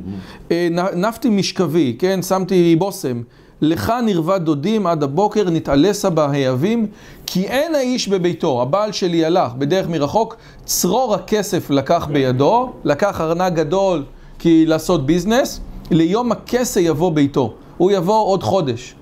נ- 0.50 1.04
נפתי 1.06 1.30
משכבי, 1.30 1.96
כן? 1.98 2.22
שמתי 2.22 2.76
בושם. 2.76 3.22
לך 3.60 3.92
נרבד 4.04 4.40
דודים 4.44 4.86
עד 4.86 5.02
הבוקר, 5.02 5.50
נתעלסה 5.50 6.10
בהאבים, 6.10 6.86
כי 7.26 7.44
אין 7.44 7.74
האיש 7.74 8.08
בביתו. 8.08 8.62
הבעל 8.62 8.92
שלי 8.92 9.24
הלך 9.24 9.52
בדרך 9.58 9.88
מרחוק, 9.88 10.36
צרור 10.64 11.14
הכסף 11.14 11.70
לקח 11.70 12.08
בידו, 12.12 12.72
לקח 12.84 13.20
ארנק 13.20 13.52
גדול 13.52 14.04
כי 14.38 14.66
לעשות 14.66 15.06
ביזנס, 15.06 15.60
ליום 15.90 16.32
הכסה 16.32 16.80
יבוא 16.80 17.12
ביתו. 17.12 17.54
הוא 17.76 17.90
יבוא 17.90 18.26
עוד 18.26 18.42
חודש, 18.42 18.94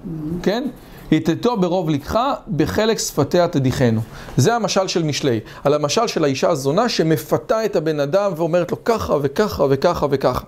כן? 0.42 0.64
יתתו 1.10 1.56
ברוב 1.56 1.90
לקחה, 1.90 2.34
בחלק 2.56 2.98
שפתיה 2.98 3.48
תדיחנו. 3.48 4.00
זה 4.36 4.54
המשל 4.54 4.88
של 4.88 5.02
משלי, 5.02 5.40
על 5.64 5.74
המשל 5.74 6.06
של 6.06 6.24
האישה 6.24 6.50
הזונה 6.50 6.88
שמפתה 6.88 7.64
את 7.64 7.76
הבן 7.76 8.00
אדם 8.00 8.32
ואומרת 8.36 8.70
לו 8.70 8.84
ככה 8.84 9.16
וככה 9.22 9.64
וככה 9.70 10.06
וככה. 10.10 10.44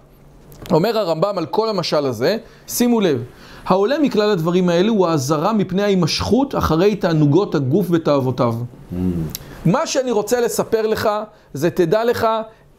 אומר 0.73 0.99
הרמב"ם 0.99 1.39
על 1.39 1.47
כל 1.47 1.69
המשל 1.69 2.07
הזה, 2.07 2.37
שימו 2.69 3.01
לב, 3.01 3.23
העולה 3.67 3.99
מכלל 3.99 4.31
הדברים 4.31 4.69
האלו 4.69 4.93
הוא 4.93 5.07
האזהרה 5.07 5.53
מפני 5.53 5.83
ההימשכות 5.83 6.55
אחרי 6.55 6.97
תענוגות 6.97 7.55
הגוף 7.55 7.87
ותאוותיו. 7.91 8.55
מה 9.67 9.87
שאני 9.87 10.11
רוצה 10.11 10.41
לספר 10.41 10.87
לך, 10.87 11.09
זה 11.55 11.71
תדע 11.71 12.05
לך 12.05 12.27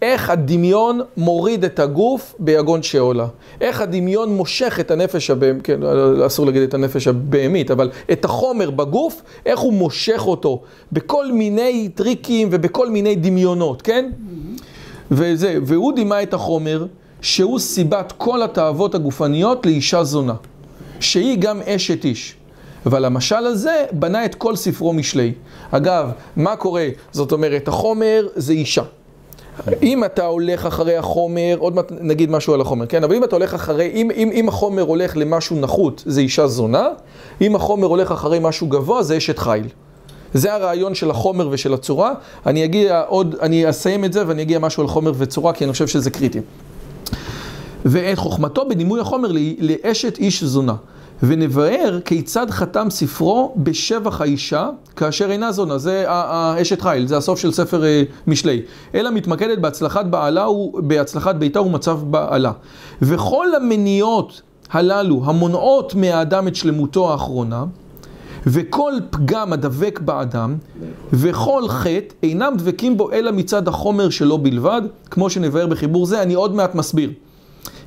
איך 0.01 0.29
הדמיון 0.29 1.01
מוריד 1.17 1.63
את 1.63 1.79
הגוף 1.79 2.35
ביגון 2.39 2.83
שאולה. 2.83 3.27
איך 3.61 3.81
הדמיון 3.81 4.33
מושך 4.33 4.77
את 4.79 4.91
הנפש 4.91 5.29
הבהמית, 5.29 5.63
כן, 5.63 5.79
אסור 6.25 6.45
להגיד 6.45 6.61
את 6.61 6.73
הנפש 6.73 7.07
הבהמית, 7.07 7.71
אבל 7.71 7.89
את 8.11 8.25
החומר 8.25 8.69
בגוף, 8.69 9.21
איך 9.45 9.59
הוא 9.59 9.73
מושך 9.73 10.21
אותו 10.25 10.61
בכל 10.91 11.31
מיני 11.31 11.89
טריקים 11.95 12.47
ובכל 12.51 12.89
מיני 12.89 13.15
דמיונות, 13.15 13.81
כן? 13.81 14.09
וזה, 15.11 15.57
והוא 15.65 15.93
דימה 15.93 16.23
את 16.23 16.33
החומר 16.33 16.85
שהוא 17.21 17.59
סיבת 17.59 18.13
כל 18.17 18.41
התאוות 18.41 18.95
הגופניות 18.95 19.65
לאישה 19.65 20.03
זונה, 20.03 20.33
שהיא 20.99 21.37
גם 21.37 21.61
אשת 21.65 22.05
איש. 22.05 22.35
אבל 22.85 23.05
המשל 23.05 23.35
הזה 23.45 23.85
בנה 23.91 24.25
את 24.25 24.35
כל 24.35 24.55
ספרו 24.55 24.93
משלי. 24.93 25.33
אגב, 25.71 26.09
מה 26.35 26.55
קורה? 26.55 26.87
זאת 27.11 27.31
אומרת, 27.31 27.67
החומר 27.67 28.27
זה 28.35 28.53
אישה. 28.53 28.83
אם 29.81 30.03
אתה 30.03 30.25
הולך 30.25 30.65
אחרי 30.65 30.97
החומר, 30.97 31.55
עוד 31.59 31.75
מעט 31.75 31.91
נגיד 32.01 32.31
משהו 32.31 32.53
על 32.53 32.61
החומר, 32.61 32.85
כן? 32.85 33.03
אבל 33.03 33.15
אם 33.15 33.23
אתה 33.23 33.35
הולך 33.35 33.53
אחרי, 33.53 33.91
אם, 33.93 34.11
אם, 34.11 34.29
אם 34.33 34.47
החומר 34.47 34.81
הולך 34.81 35.17
למשהו 35.17 35.59
נחות, 35.59 36.03
זה 36.05 36.21
אישה 36.21 36.47
זונה, 36.47 36.87
אם 37.41 37.55
החומר 37.55 37.87
הולך 37.87 38.11
אחרי 38.11 38.39
משהו 38.41 38.67
גבוה, 38.67 39.03
זה 39.03 39.17
אשת 39.17 39.39
חיל. 39.39 39.67
זה 40.33 40.53
הרעיון 40.53 40.95
של 40.95 41.11
החומר 41.11 41.47
ושל 41.51 41.73
הצורה. 41.73 42.13
אני 42.45 42.65
אגיע 42.65 43.03
עוד, 43.07 43.35
אני 43.41 43.69
אסיים 43.69 44.05
את 44.05 44.13
זה 44.13 44.27
ואני 44.27 44.41
אגיע 44.41 44.59
משהו 44.59 44.83
על 44.83 44.89
חומר 44.89 45.11
וצורה, 45.17 45.53
כי 45.53 45.63
אני 45.63 45.71
חושב 45.71 45.87
שזה 45.87 46.09
קריטי. 46.09 46.39
ואת 47.87 48.17
חוכמתו 48.17 48.67
בדימוי 48.69 48.99
החומר 48.99 49.31
לאשת 49.59 50.17
איש 50.17 50.43
זונה. 50.43 50.75
ונבאר 51.23 51.99
כיצד 52.05 52.49
חתם 52.49 52.89
ספרו 52.89 53.53
בשבח 53.57 54.21
האישה 54.21 54.69
כאשר 54.95 55.31
אינה 55.31 55.51
זונה, 55.51 55.77
זה 55.77 56.05
אשת 56.61 56.81
חיל, 56.81 57.07
זה 57.07 57.17
הסוף 57.17 57.39
של 57.39 57.51
ספר 57.51 57.85
אה, 57.85 58.03
משלי. 58.27 58.61
אלא 58.95 59.11
מתמקדת 59.11 59.57
בהצלחת 59.57 60.05
בעלה, 60.05 60.45
בהצלחת 60.73 61.35
ביתה 61.35 61.61
ומצב 61.61 61.99
בעלה. 62.03 62.51
וכל 63.01 63.55
המניעות 63.55 64.41
הללו 64.71 65.21
המונעות 65.25 65.95
מהאדם 65.95 66.47
את 66.47 66.55
שלמותו 66.55 67.11
האחרונה, 67.11 67.65
וכל 68.47 68.93
פגם 69.09 69.53
הדבק 69.53 69.99
באדם, 69.99 70.55
וכל 71.13 71.63
חטא, 71.69 72.15
אינם 72.23 72.53
דבקים 72.57 72.97
בו 72.97 73.11
אלא 73.11 73.31
מצד 73.31 73.67
החומר 73.67 74.09
שלו 74.09 74.37
בלבד, 74.37 74.81
כמו 75.11 75.29
שנבהר 75.29 75.67
בחיבור 75.67 76.05
זה, 76.05 76.21
אני 76.21 76.33
עוד 76.33 76.55
מעט 76.55 76.75
מסביר. 76.75 77.11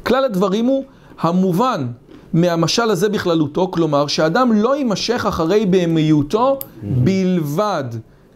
כלל 0.03 0.25
הדברים 0.25 0.67
הוא 0.67 0.85
המובן 1.21 1.87
מהמשל 2.33 2.91
הזה 2.91 3.09
בכללותו, 3.09 3.69
כלומר 3.71 4.07
שאדם 4.07 4.53
לא 4.53 4.77
יימשך 4.77 5.27
אחרי 5.27 5.67
בהמיותו 5.67 6.59
בלבד. 6.83 7.85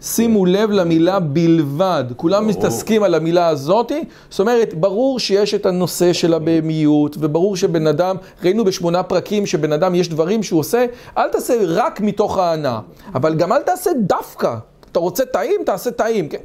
שימו 0.01 0.47
לב 0.47 0.71
למילה 0.71 1.21
בלבד, 1.21 2.05
כולם 2.17 2.47
מתעסקים 2.47 3.03
על 3.03 3.15
המילה 3.15 3.49
הזאתי, 3.49 4.05
זאת 4.31 4.41
אומרת, 4.41 4.75
ברור 4.75 5.19
שיש 5.19 5.55
את 5.55 5.67
הנושא 5.67 6.13
של 6.13 6.35
הבהמיות, 6.35 7.17
וברור 7.21 7.57
שבן 7.57 7.87
אדם, 7.87 8.17
ראינו 8.43 8.65
בשמונה 8.65 9.03
פרקים 9.03 9.47
שבן 9.47 9.73
אדם 9.73 9.95
יש 9.95 10.09
דברים 10.09 10.43
שהוא 10.43 10.61
עושה, 10.61 10.87
אל 11.19 11.29
תעשה 11.29 11.55
רק 11.67 12.01
מתוך 12.01 12.39
ההנאה, 12.39 12.81
אבל 13.15 13.35
גם 13.35 13.53
אל 13.53 13.63
תעשה 13.63 13.91
דווקא. 13.99 14.55
אתה 14.93 14.99
רוצה 14.99 15.25
טעים, 15.25 15.61
תעשה 15.67 15.91
טעים, 15.91 16.29
כן? 16.29 16.39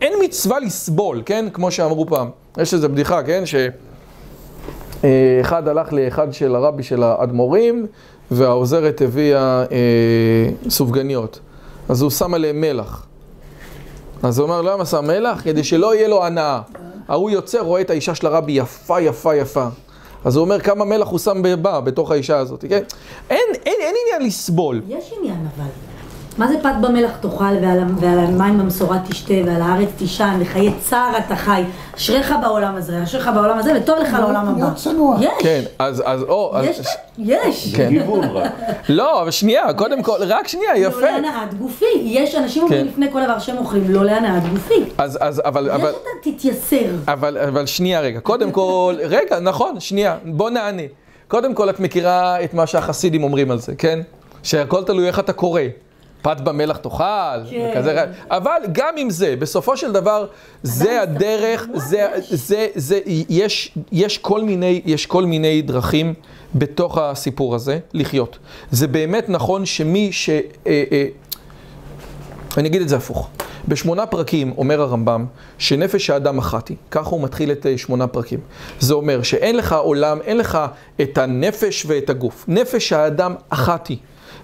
אין 0.00 0.12
מצווה 0.24 0.60
לסבול, 0.60 1.22
כן? 1.26 1.46
כמו 1.52 1.70
שאמרו 1.70 2.06
פעם. 2.06 2.30
יש 2.58 2.74
איזו 2.74 2.88
בדיחה, 2.88 3.22
כן? 3.22 3.46
ש... 3.46 3.54
אה, 5.04 5.38
אחד 5.40 5.68
הלך 5.68 5.92
לאחד 5.92 6.32
של 6.32 6.54
הרבי 6.54 6.82
של 6.82 7.02
האדמו"רים, 7.02 7.86
והעוזרת 8.30 9.00
הביאה 9.00 9.62
אה, 9.62 10.70
סופגניות. 10.70 11.40
אז 11.88 12.02
הוא 12.02 12.10
שם 12.10 12.34
עליהם 12.34 12.60
מלח. 12.60 13.06
אז 14.22 14.38
הוא 14.38 14.46
אמר, 14.46 14.62
למה 14.62 14.86
שם 14.86 15.04
מלח? 15.06 15.42
כדי 15.44 15.64
שלא 15.64 15.94
יהיה 15.94 16.08
לו 16.08 16.24
הנאה. 16.24 16.60
ההוא 17.08 17.30
יוצא, 17.30 17.60
רואה 17.60 17.80
את 17.80 17.90
האישה 17.90 18.14
של 18.14 18.26
הרבי 18.26 18.52
יפה, 18.52 19.00
יפה, 19.00 19.34
יפה. 19.34 19.66
אז 20.24 20.36
הוא 20.36 20.44
אומר, 20.44 20.60
כמה 20.60 20.84
מלח 20.84 21.08
הוא 21.08 21.18
שם 21.18 21.42
בה, 21.62 21.80
בתוך 21.80 22.10
האישה 22.10 22.38
הזאת, 22.38 22.64
כן? 22.68 22.82
אין, 23.30 23.38
אין, 23.66 23.74
אין 23.80 23.94
עניין 24.06 24.28
לסבול. 24.28 24.82
יש 24.88 25.14
עניין 25.18 25.46
אבל. 25.56 25.97
מה 26.38 26.48
זה 26.48 26.54
פת 26.62 26.74
במלח 26.80 27.16
תאכל 27.20 27.44
ועל, 27.62 27.78
ועל 28.00 28.18
המים 28.18 28.58
במשורה 28.58 28.98
תשתה 29.08 29.34
ועל 29.46 29.62
הארץ 29.62 29.88
תישן 29.96 30.38
וחיי 30.40 30.72
צער 30.80 31.18
אתה 31.18 31.36
חי 31.36 31.62
אשריך 31.96 32.34
בעולם 32.42 32.76
הזה, 32.76 33.02
אשריך 33.02 33.30
בעולם 33.34 33.58
הזה 33.58 33.72
וטוב 33.76 33.98
לך 33.98 34.16
לעולם 34.20 34.48
הבא. 34.48 34.70
יש, 35.20 35.30
כן, 35.38 35.62
אז, 35.78 36.02
אז, 36.06 36.22
או, 36.22 36.56
אז, 36.56 36.64
יש, 36.64 36.80
יש. 37.18 37.74
כן. 37.74 37.88
גיוון 37.88 38.24
רק. 38.24 38.52
לא, 38.88 39.22
אבל 39.22 39.30
שנייה, 39.30 39.72
קודם 39.72 40.02
כל, 40.02 40.16
רק 40.20 40.48
שנייה, 40.48 40.72
לא 40.74 40.78
יפה. 40.78 41.00
להנאת 41.00 41.54
גופי, 41.54 41.84
יש 42.02 42.34
אנשים 42.34 42.62
אומרים 42.62 42.80
כן. 42.80 42.86
לפני 42.88 43.12
כל 43.12 43.24
דבר 43.24 43.38
שהם 43.38 43.58
אוכלים 43.58 43.90
לא 43.90 44.04
להנאת 44.04 44.42
גופי. 44.48 44.84
אז, 44.98 45.18
אז, 45.20 45.42
אבל, 45.44 45.70
אבל, 45.70 45.88
יש 45.88 45.96
אתה 45.96 46.30
תתייסר. 46.30 46.90
אבל, 47.08 47.38
אבל 47.38 47.66
שנייה 47.66 48.00
רגע, 48.00 48.20
קודם 48.20 48.50
כל, 48.50 48.94
רגע, 49.16 49.40
נכון, 49.40 49.80
שנייה, 49.80 50.16
בוא 50.24 50.50
נענה. 50.50 50.82
קודם 51.28 51.54
כל, 51.54 51.70
את 51.70 51.80
מכירה 51.80 52.44
את 52.44 52.54
מה 52.54 52.66
שהחסידים 52.66 53.22
אומרים 53.22 53.50
על 53.50 53.58
זה, 53.58 53.74
כן? 53.74 54.00
שהכל 54.42 54.84
תלוי 54.84 55.06
איך 55.06 55.18
אתה 55.18 55.32
קורא. 55.32 55.62
פת 56.22 56.40
במלח 56.40 56.76
תאכל, 56.76 57.04
כן. 57.50 57.70
וכזה, 57.72 58.04
אבל 58.30 58.62
גם 58.72 58.94
עם 58.96 59.10
זה, 59.10 59.34
בסופו 59.38 59.76
של 59.76 59.92
דבר, 59.92 60.26
זה 60.62 61.02
הדרך, 61.02 61.66
זה, 61.74 62.06
זה, 62.20 62.66
זה, 62.74 63.00
יש, 63.28 63.74
יש 63.92 64.18
כל 64.18 64.42
מיני, 64.42 64.82
יש 64.84 65.06
כל 65.06 65.24
מיני 65.24 65.62
דרכים 65.62 66.14
בתוך 66.54 66.98
הסיפור 66.98 67.54
הזה 67.54 67.78
לחיות. 67.92 68.38
זה 68.70 68.86
באמת 68.86 69.28
נכון 69.28 69.66
שמי 69.66 70.12
ש... 70.12 70.30
אה, 70.30 70.40
אה, 70.66 71.06
אני 72.56 72.68
אגיד 72.68 72.82
את 72.82 72.88
זה 72.88 72.96
הפוך. 72.96 73.28
בשמונה 73.68 74.06
פרקים 74.06 74.52
אומר 74.58 74.80
הרמב"ם 74.80 75.26
שנפש 75.58 76.10
האדם 76.10 76.38
אחת 76.38 76.68
היא, 76.68 76.76
ככה 76.90 77.10
הוא 77.10 77.22
מתחיל 77.22 77.52
את 77.52 77.66
אה, 77.66 77.78
שמונה 77.78 78.06
פרקים. 78.06 78.40
זה 78.80 78.94
אומר 78.94 79.22
שאין 79.22 79.56
לך 79.56 79.72
עולם, 79.72 80.18
אין 80.24 80.36
לך 80.36 80.58
את 81.00 81.18
הנפש 81.18 81.84
ואת 81.86 82.10
הגוף. 82.10 82.44
נפש 82.48 82.92
האדם 82.92 83.34
אחת 83.48 83.86
היא. 83.86 83.98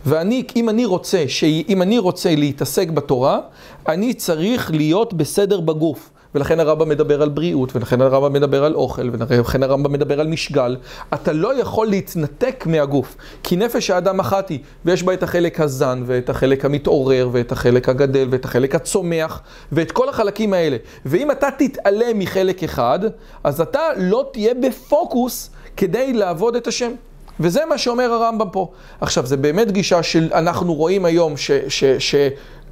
ואני, 0.07 0.45
אם 0.57 0.69
אני 0.69 0.85
רוצה, 0.85 1.25
אם 1.69 1.83
אני 1.83 1.99
רוצה 1.99 2.35
להתעסק 2.35 2.89
בתורה, 2.89 3.41
אני 3.89 4.15
צריך 4.15 4.71
להיות 4.71 5.15
בסדר 5.15 5.61
בגוף. 5.61 6.11
ולכן 6.35 6.61
הרמב"ם 6.61 6.89
מדבר 6.89 7.23
על 7.23 7.29
בריאות, 7.29 7.77
ולכן 7.77 8.01
הרמב"ם 8.01 8.33
מדבר 8.33 8.65
על 8.65 8.75
אוכל, 8.75 9.11
ולכן 9.13 9.63
הרמב"ם 9.63 9.93
מדבר 9.93 10.21
על 10.21 10.27
משגל. 10.27 10.77
אתה 11.15 11.33
לא 11.33 11.61
יכול 11.61 11.87
להתנתק 11.87 12.65
מהגוף, 12.67 13.17
כי 13.43 13.57
נפש 13.57 13.91
האדם 13.91 14.21
אחת 14.21 14.49
היא, 14.49 14.59
ויש 14.85 15.03
בה 15.03 15.15
את 15.15 15.23
החלק 15.23 15.61
הזן, 15.61 16.03
ואת 16.07 16.31
החלק 16.31 16.65
המתעורר, 16.65 17.29
ואת 17.33 17.53
החלק 17.53 17.89
הגדל, 17.89 18.29
ואת 18.31 18.45
החלק 18.45 18.75
הצומח, 18.75 19.41
ואת 19.73 19.93
כל 19.93 20.09
החלקים 20.09 20.53
האלה. 20.53 20.77
ואם 21.07 21.31
אתה 21.31 21.49
תתעלם 21.59 22.19
מחלק 22.19 22.65
אחד, 22.65 22.99
אז 23.45 23.61
אתה 23.61 23.81
לא 23.97 24.31
תהיה 24.33 24.55
בפוקוס 24.55 25.51
כדי 25.77 26.13
לעבוד 26.13 26.57
את 26.57 26.67
השם. 26.67 26.93
וזה 27.41 27.61
מה 27.69 27.79
שאומר 27.79 28.13
הרמב"ם 28.13 28.49
פה. 28.53 28.71
עכשיו, 29.01 29.27
זה 29.27 29.37
באמת 29.37 29.73
גישה 29.73 30.03
שאנחנו 30.03 30.75
רואים 30.75 31.05
היום 31.05 31.37
ש... 31.37 31.51
ש, 31.69 31.85
ש 31.85 32.15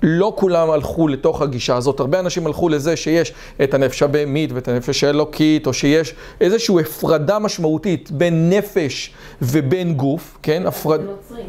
לא 0.03 0.33
כולם 0.37 0.71
הלכו 0.71 1.09
לתוך 1.09 1.43
הגישה 1.43 1.77
הזאת, 1.77 2.01
הרבה 2.01 2.21
אנשים 2.21 2.47
הלכו 2.47 2.69
לזה 2.69 2.97
שיש 2.97 3.33
את 3.63 3.75
הנפש 3.75 4.03
הבהמית 4.03 4.53
ואת 4.53 4.69
הנפש 4.69 5.05
האלוקית, 5.05 5.67
או 5.67 5.73
שיש 5.73 6.15
איזושהי 6.41 6.81
הפרדה 6.81 7.39
משמעותית 7.39 8.11
בין 8.11 8.51
נפש 8.51 9.15
ובין 9.43 9.95
גוף, 9.95 10.39
כן? 10.43 10.67
הפרד... 10.67 11.01
נוצרי. 11.01 11.43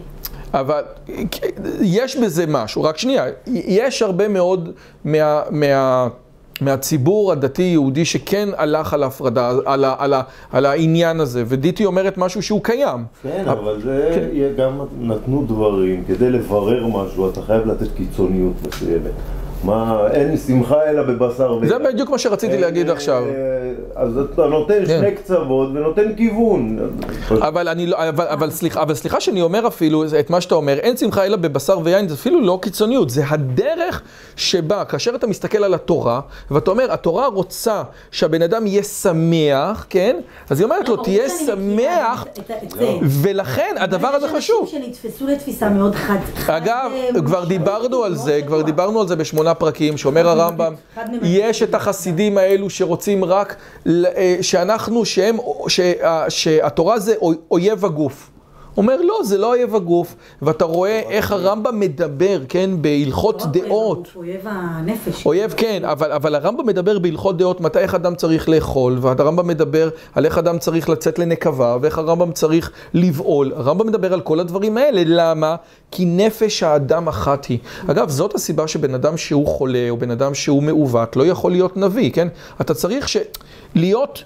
אבל 0.54 0.82
יש 1.82 2.18
בזה 2.18 2.46
משהו, 2.48 2.84
רק 2.84 2.98
שנייה, 2.98 3.26
יש 3.48 4.02
הרבה 4.02 4.28
מאוד 4.28 4.72
מה... 5.06 5.42
מה... 5.50 6.08
מהציבור 6.62 7.32
הדתי-יהודי 7.32 8.06
שכן 8.06 8.50
הלך 8.58 8.94
על 8.94 9.04
ההפרדה, 9.04 9.52
על, 9.66 9.86
על, 9.98 10.14
על 10.52 10.66
העניין 10.66 11.20
הזה, 11.20 11.44
ודיטי 11.48 11.86
אומרת 11.86 12.18
משהו 12.18 12.42
שהוא 12.42 12.64
קיים. 12.64 13.06
כן, 13.24 13.46
אבל 13.48 13.82
זה 13.82 14.54
גם 14.58 14.82
נתנו 15.00 15.46
דברים, 15.48 16.04
כדי 16.08 16.30
לברר 16.30 16.88
משהו, 16.88 17.30
אתה 17.30 17.42
חייב 17.42 17.66
לתת 17.68 17.88
קיצוניות 17.96 18.54
מסוימת. 18.68 19.12
מה, 19.64 20.08
אין 20.12 20.38
שמחה 20.38 20.84
אלא 20.90 21.04
בבשר 21.04 21.60
זה 21.68 21.80
בדיוק 21.80 22.10
מה 22.10 22.18
שרציתי 22.18 22.58
להגיד 22.58 22.90
אה, 22.90 22.96
עכשיו. 22.96 23.24
אז 23.96 24.18
אתה 24.18 24.46
נותן 24.48 24.86
כן. 24.88 25.00
שני 25.00 25.12
קצוות 25.16 25.70
ונותן 25.74 26.16
כיוון. 26.16 26.80
אבל 27.32 27.68
אני 27.68 27.88
לא, 27.88 28.10
אבל, 28.10 28.26
אבל 28.28 28.50
סליחה, 28.50 28.82
אבל 28.82 28.94
סליחה 28.96 29.20
שאני 29.22 29.42
אומר 29.42 29.68
אפילו 29.68 30.04
את 30.20 30.30
מה 30.30 30.42
שאתה 30.42 30.56
אומר, 30.56 30.74
אין 30.80 30.98
שמחה 30.98 31.26
אלא 31.26 31.36
בבשר 31.38 31.80
ויין, 31.84 32.08
זה 32.08 32.14
אפילו 32.16 32.42
לא 32.42 32.60
קיצוניות, 32.62 33.10
זה 33.10 33.24
הדרך 33.28 34.02
שבה, 34.36 34.86
כאשר 34.86 35.16
אתה 35.16 35.28
מסתכל 35.28 35.64
על 35.64 35.74
התורה, 35.74 36.22
ואתה 36.52 36.72
אומר, 36.72 36.92
התורה 36.94 37.28
רוצה 37.28 37.84
שהבן 38.12 38.42
אדם 38.42 38.68
יהיה 38.68 38.84
שמח, 38.84 39.86
כן? 39.90 40.16
אז 40.50 40.60
היא 40.60 40.66
אומרת 40.66 40.90
לו, 40.90 40.98
תהיה 40.98 41.30
שמח. 41.30 42.26
ולכן 43.04 43.76
הדבר 43.80 44.08
הזה 44.08 44.28
חשוב. 44.28 44.66
יש 44.68 44.74
אנשים 44.76 44.94
שנתפסו 44.94 45.28
לתפיסה 45.28 45.70
מאוד 45.70 45.96
חד... 45.96 46.18
חד- 46.36 46.54
אגב, 46.54 46.92
אה, 47.16 47.22
כבר 47.26 47.46
דיברנו 47.46 48.04
על 48.04 48.16
זה, 48.16 48.40
כבר. 48.48 48.62
דיברנו 48.62 49.02
על 49.02 49.08
זה 49.08 49.16
בשמונה 49.16 49.53
פרקים, 49.54 49.98
שאומר 49.98 50.30
הרמב"ם. 50.30 50.74
יש 51.24 51.64
את 51.64 51.76
החסידים 51.76 52.38
האלו 52.38 52.70
שרוצים 52.70 53.24
רק, 53.26 53.56
אה, 53.88 54.02
שאנחנו, 54.42 55.06
שהם, 55.06 55.38
שה- 55.68 55.94
שהתורה 56.30 57.00
זה 57.00 57.14
אוי- 57.22 57.36
אויב 57.52 57.86
הגוף. 57.86 58.30
אומר, 58.78 59.02
לא, 59.02 59.20
זה 59.24 59.38
לא 59.38 59.48
אויב 59.48 59.76
הגוף, 59.76 60.16
ואתה 60.42 60.66
רואה 60.66 61.00
איך 61.10 61.32
הרמב"ם 61.32 61.80
מדבר, 61.80 62.40
כן, 62.50 62.70
בהלכות 62.82 63.42
לא 63.42 63.48
דעות. 63.48 64.08
אויב 64.16 64.42
הנפש. 64.46 65.26
אויב 65.26 65.54
כן, 65.58 65.82
אבל, 65.86 66.12
אבל 66.12 66.36
הרמב"ם 66.36 66.68
מדבר 66.68 67.00
בהלכות 67.00 67.38
דעות 67.38 67.62
מתי 67.62 67.80
איך 67.80 67.96
אדם 67.96 68.16
צריך 68.16 68.50
לאכול, 68.50 68.98
והרמב"ם 69.02 69.48
מדבר 69.48 69.90
על 70.14 70.26
איך 70.26 70.38
אדם 70.38 70.60
צריך 70.60 70.90
לצאת 70.90 71.20
לנקבה, 71.20 71.78
ואיך 71.82 71.98
הרמב"ם 71.98 72.32
צריך 72.32 72.72
לבעול. 72.94 73.52
הרמב"ם 73.56 73.88
מדבר 73.88 74.14
על 74.14 74.22
כל 74.22 74.40
הדברים 74.40 74.78
האלה, 74.78 75.02
למה? 75.06 75.56
כי 75.92 76.06
נפש 76.06 76.64
האדם 76.64 77.08
אחת 77.08 77.46
היא. 77.46 77.60
אגב, 77.88 78.10
זאת 78.10 78.36
הסיבה 78.36 78.68
שבן 78.68 78.94
אדם 78.94 79.18
שהוא 79.18 79.48
חולה, 79.48 79.90
או 79.90 79.98
בן 79.98 80.12
אדם 80.12 80.34
שהוא 80.34 80.64
מעוות, 80.64 81.16
לא 81.16 81.26
יכול 81.26 81.52
להיות 81.52 81.78
נביא, 81.78 82.12
כן? 82.12 82.28
אתה 82.62 82.74
צריך 82.74 83.10
ש... 83.10 83.18
להיות... 83.76 84.24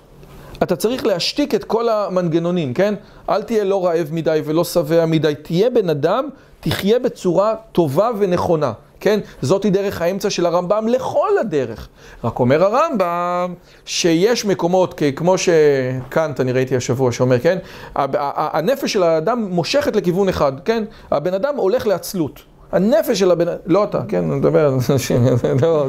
אתה 0.63 0.75
צריך 0.75 1.05
להשתיק 1.05 1.55
את 1.55 1.63
כל 1.63 1.89
המנגנונים, 1.89 2.73
כן? 2.73 2.93
אל 3.29 3.43
תהיה 3.43 3.63
לא 3.63 3.85
רעב 3.85 4.07
מדי 4.11 4.41
ולא 4.45 4.63
שבע 4.63 5.05
מדי, 5.05 5.33
תהיה 5.41 5.69
בן 5.69 5.89
אדם, 5.89 6.29
תחיה 6.59 6.99
בצורה 6.99 7.55
טובה 7.71 8.09
ונכונה, 8.17 8.73
כן? 8.99 9.19
זאתי 9.41 9.69
דרך 9.69 10.01
האמצע 10.01 10.29
של 10.29 10.45
הרמב"ם 10.45 10.87
לכל 10.87 11.29
הדרך. 11.41 11.87
רק 12.23 12.39
אומר 12.39 12.63
הרמב"ם 12.63 13.53
שיש 13.85 14.45
מקומות, 14.45 15.01
כמו 15.15 15.35
שקאנט, 15.37 16.39
אני 16.39 16.51
ראיתי 16.51 16.75
השבוע, 16.75 17.11
שאומר, 17.11 17.39
כן? 17.39 17.57
הנפש 17.95 18.93
של 18.93 19.03
האדם 19.03 19.47
מושכת 19.49 19.95
לכיוון 19.95 20.29
אחד, 20.29 20.51
כן? 20.65 20.83
הבן 21.11 21.33
אדם 21.33 21.55
הולך 21.55 21.87
לעצלות. 21.87 22.56
הנפש 22.71 23.19
של 23.19 23.31
הבן 23.31 23.47
אדם, 23.47 23.57
לא 23.65 23.83
אתה, 23.83 24.01
כן, 24.07 24.17
אני 24.17 24.35
מדבר, 24.35 24.69
לא, 25.61 25.87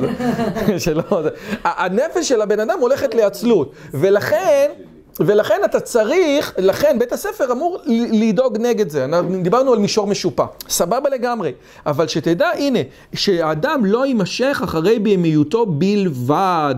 זה- 0.67 0.81
שלא, 0.81 1.03
זה- 1.23 1.29
ה- 1.65 1.85
הנפש 1.85 2.29
של 2.29 2.41
הבן 2.43 2.61
אדם 2.61 2.79
הולכת 2.81 3.15
לעצלות, 3.15 3.73
ולכן, 3.95 4.71
ולכן 5.21 5.61
אתה 5.65 5.81
צריך, 5.81 6.55
לכן 6.59 6.97
בית 6.99 7.13
הספר 7.13 7.53
אמור 7.53 7.79
לדאוג 8.13 8.59
נגד 8.59 8.89
זה, 8.91 9.07
דיברנו 9.43 9.73
על 9.73 9.79
מישור 9.79 10.07
משופע, 10.07 10.45
סבבה 10.69 11.11
לגמרי, 11.11 11.53
אבל 11.87 12.09
שתדע, 12.09 12.49
הנה, 12.49 12.79
שהאדם 13.15 13.85
לא 13.85 14.07
יימשך 14.07 14.61
אחרי 14.65 14.99
בהמיותו 14.99 15.67
בלבד, 15.67 16.75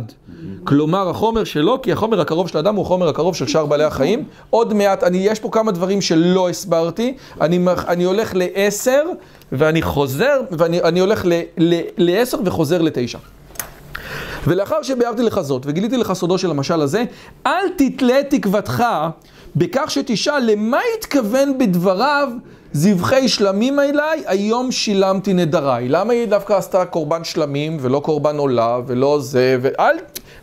כלומר 0.65 1.09
החומר 1.09 1.45
שלו, 1.45 1.83
כי 1.83 1.93
החומר 1.93 2.21
הקרוב 2.21 2.49
של 2.49 2.57
האדם 2.57 2.75
הוא 2.75 2.87
חומר 2.87 3.09
הקרוב 3.09 3.37
של 3.37 3.47
שאר 3.47 3.67
בעלי 3.67 3.85
החיים, 3.85 4.25
עוד 4.51 4.75
מעט, 4.75 5.05
אני, 5.05 5.19
יש 5.19 5.41
פה 5.41 5.49
כמה 5.53 5.73
דברים 5.73 6.01
שלא 6.01 6.49
הסברתי, 6.49 7.15
אני, 7.41 7.61
אני 7.89 8.05
הולך 8.05 8.33
לעשר, 8.35 9.05
ואני 9.53 9.83
חוזר, 9.83 10.41
ואני 10.51 10.83
אני 10.83 11.01
הולך 11.01 11.25
לעשר 11.99 12.39
וחוזר 12.45 12.83
לתשע. 12.83 13.19
ולאחר 14.47 14.83
שביארתי 14.83 15.23
לך 15.23 15.41
זאת 15.41 15.63
וגיליתי 15.67 15.97
לך 15.97 16.13
סודו 16.13 16.39
של 16.39 16.51
המשל 16.51 16.81
הזה, 16.81 17.05
אל 17.47 17.69
תתלה 17.77 18.21
תקוותך 18.31 18.85
בכך 19.57 19.91
שתשאל 19.91 20.51
למה 20.51 20.79
התכוון 20.99 21.59
בדבריו 21.59 22.29
זבחי 22.73 23.29
שלמים 23.29 23.81
אליי, 23.81 24.23
היום 24.27 24.73
שילמתי 24.73 25.33
נדריי. 25.33 25.89
למה 25.89 26.13
היא 26.13 26.27
דווקא 26.27 26.53
עשתה 26.53 26.85
קורבן 26.85 27.25
שלמים 27.25 27.77
ולא 27.81 28.01
קורבן 28.01 28.37
עולה 28.37 28.79
ולא 28.87 29.19
זה, 29.21 29.57
ואל... 29.63 29.97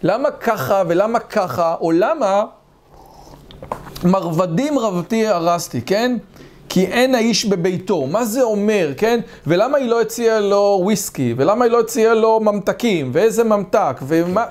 למה 0.04 0.32
ככה 0.32 0.84
ולמה 0.88 1.20
ככה, 1.20 1.76
או 1.82 1.92
למה 1.92 2.44
מרבדים 4.04 4.80
רבתי 4.80 5.28
הרסתי, 5.28 5.82
כן? 5.82 6.18
כי 6.70 6.86
אין 6.86 7.16
האיש 7.16 7.46
בביתו. 7.46 8.08
מה 8.08 8.26
זה 8.26 8.44
אומר, 8.44 8.94
כן? 8.98 9.20
ולמה 9.48 9.78
היא 9.78 9.90
לא 9.90 10.02
הציעה 10.02 10.40
לו 10.40 10.80
וויסקי? 10.84 11.34
ולמה 11.38 11.66
היא 11.66 11.72
לא 11.72 11.80
הציעה 11.80 12.14
לו 12.14 12.40
ממתקים? 12.40 13.10
ואיזה 13.14 13.44
ממתק? 13.44 14.00
ומה... 14.08 14.46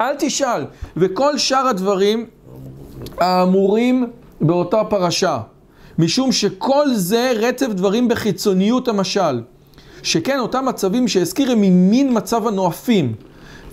אל 0.00 0.14
תשאל. 0.18 0.64
וכל 0.96 1.38
שאר 1.38 1.66
הדברים 1.66 2.26
האמורים 3.18 4.06
באותה 4.40 4.84
פרשה. 4.84 5.38
משום 5.98 6.32
שכל 6.32 6.94
זה 6.94 7.32
רצף 7.36 7.66
דברים 7.66 8.08
בחיצוניות 8.08 8.88
המשל. 8.88 9.40
שכן 10.02 10.38
אותם 10.38 10.64
מצבים 10.66 11.08
שהזכיר 11.08 11.50
הם 11.52 11.60
ממין 11.60 12.16
מצב 12.16 12.46
הנואפים. 12.46 13.14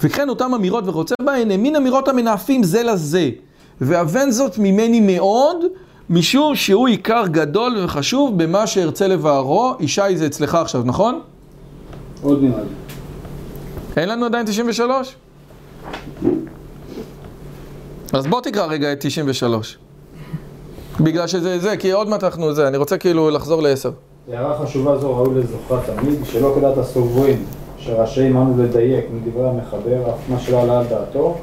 וכן 0.03 0.29
אותם 0.29 0.53
אמירות 0.53 0.83
ורוצה 0.87 1.15
בהן 1.21 1.51
הם 1.51 1.63
מין 1.63 1.75
אמירות 1.75 2.07
המנאפים 2.07 2.63
זה 2.63 2.83
לזה. 2.83 3.29
ואבן 3.81 4.31
זאת 4.31 4.57
ממני 4.57 4.99
מאוד, 4.99 5.65
משום 6.09 6.55
שהוא 6.55 6.87
עיקר 6.87 7.23
גדול 7.27 7.83
וחשוב 7.83 8.43
במה 8.43 8.67
שארצה 8.67 9.07
לבארו. 9.07 9.73
ישי 9.79 10.15
זה 10.15 10.25
אצלך 10.25 10.55
עכשיו, 10.55 10.81
נכון? 10.85 11.21
עוד 12.21 12.41
לי. 12.41 12.49
אין 13.97 14.09
לנו 14.09 14.25
עדיין 14.25 14.45
93? 14.45 15.15
אז 18.13 18.27
בוא 18.27 18.41
תקרא 18.41 18.65
רגע 18.65 18.93
את 18.93 18.97
93. 18.99 19.77
בגלל 20.99 21.27
שזה 21.27 21.59
זה, 21.59 21.77
כי 21.77 21.91
עוד 21.91 22.09
מעט 22.09 22.23
אנחנו 22.23 22.53
זה, 22.53 22.67
אני 22.67 22.77
רוצה 22.77 22.97
כאילו 22.97 23.29
לחזור 23.29 23.61
לעשר. 23.61 23.91
הערה 24.31 24.65
חשובה 24.65 24.97
זו 24.97 25.15
ראוי 25.15 25.35
לזוכרה 25.35 25.81
תמיד, 25.85 26.19
שלא 26.23 26.53
כדעת 26.55 26.77
הסוברים, 26.77 27.45
שרשאים 27.77 28.37
אנו 28.37 28.63
לדייק 28.63 29.05
מדברי 29.13 29.49
המחבר, 29.49 30.09
אף 30.09 30.29
מה 30.29 30.39
שלא 30.39 30.61
עלה 30.61 30.79
על 30.79 30.85
דעתו, 30.85 31.37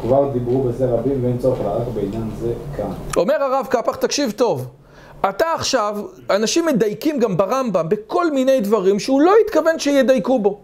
כבר 0.00 0.30
דיברו 0.32 0.62
בזה 0.62 0.86
רבים 0.86 1.24
ואין 1.24 1.38
צורך 1.38 1.60
להערך 1.60 1.88
בעניין 1.94 2.30
זה 2.40 2.52
כאן. 2.76 2.90
אומר 3.16 3.42
הרב 3.42 3.66
קפח, 3.70 3.96
תקשיב 3.96 4.30
טוב. 4.36 4.66
אתה 5.28 5.46
עכשיו, 5.54 5.96
אנשים 6.30 6.66
מדייקים 6.66 7.18
גם 7.18 7.36
ברמב"ם 7.36 7.88
בכל 7.88 8.30
מיני 8.30 8.60
דברים 8.60 8.98
שהוא 8.98 9.20
לא 9.20 9.32
התכוון 9.44 9.78
שידייקו 9.78 10.38
בו. 10.38 10.58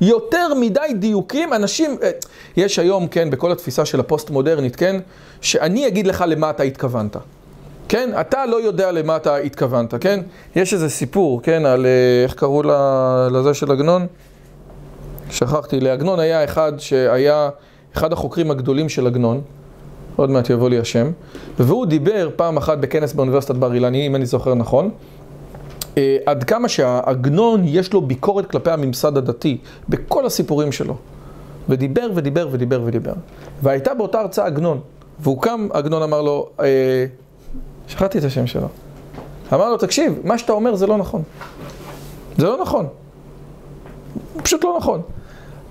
יותר 0.00 0.54
מדי 0.54 0.94
דיוקים, 0.94 1.52
אנשים, 1.52 1.96
אה, 2.02 2.10
יש 2.56 2.78
היום, 2.78 3.08
כן, 3.08 3.30
בכל 3.30 3.52
התפיסה 3.52 3.84
של 3.84 4.00
הפוסט-מודרנית, 4.00 4.76
כן, 4.76 5.00
שאני 5.40 5.86
אגיד 5.86 6.06
לך 6.06 6.24
למה 6.26 6.50
אתה 6.50 6.62
התכוונת. 6.62 7.16
כן, 7.88 8.10
אתה 8.20 8.46
לא 8.46 8.62
יודע 8.62 8.92
למה 8.92 9.16
אתה 9.16 9.36
התכוונת, 9.36 9.94
כן? 10.00 10.20
יש 10.56 10.74
איזה 10.74 10.88
סיפור, 10.88 11.42
כן, 11.42 11.66
על, 11.66 11.86
אה, 11.86 12.22
איך 12.22 12.34
קראו 12.34 12.62
לזה 13.30 13.54
של 13.54 13.72
עגנון? 13.72 14.06
שכחתי, 15.30 15.80
לעגנון 15.80 16.20
היה 16.20 16.44
אחד 16.44 16.72
שהיה 16.78 17.50
אחד 17.96 18.12
החוקרים 18.12 18.50
הגדולים 18.50 18.88
של 18.88 19.06
עגנון, 19.06 19.40
עוד 20.16 20.30
מעט 20.30 20.50
יבוא 20.50 20.68
לי 20.68 20.78
השם, 20.78 21.10
והוא 21.58 21.86
דיבר 21.86 22.28
פעם 22.36 22.56
אחת 22.56 22.78
בכנס 22.78 23.12
באוניברסיטת 23.12 23.54
בר 23.54 23.74
אילן, 23.74 23.94
אם 23.94 24.16
אני 24.16 24.26
זוכר 24.26 24.54
נכון, 24.54 24.90
אה, 25.98 26.16
עד 26.26 26.44
כמה 26.44 26.68
שהעגנון 26.68 27.62
יש 27.64 27.92
לו 27.92 28.02
ביקורת 28.02 28.50
כלפי 28.50 28.70
הממסד 28.70 29.16
הדתי 29.16 29.58
בכל 29.88 30.26
הסיפורים 30.26 30.72
שלו. 30.72 30.96
ודיבר 31.68 32.10
ודיבר 32.14 32.48
ודיבר 32.50 32.82
ודיבר. 32.84 33.12
והייתה 33.62 33.94
באותה 33.94 34.20
הרצאה 34.20 34.46
עגנון, 34.46 34.80
והוא 35.20 35.42
קם, 35.42 35.68
עגנון 35.72 36.02
אמר 36.02 36.22
לו, 36.22 36.48
אה, 36.60 37.06
שכחתי 37.88 38.18
את 38.18 38.24
השם 38.24 38.46
שלו. 38.46 38.68
אמר 39.52 39.70
לו, 39.70 39.76
תקשיב, 39.76 40.18
מה 40.24 40.38
שאתה 40.38 40.52
אומר 40.52 40.74
זה 40.74 40.86
לא 40.86 40.96
נכון. 40.96 41.22
זה 42.38 42.46
לא 42.46 42.58
נכון. 42.62 42.86
פשוט 44.42 44.64
לא 44.64 44.76
נכון. 44.78 45.02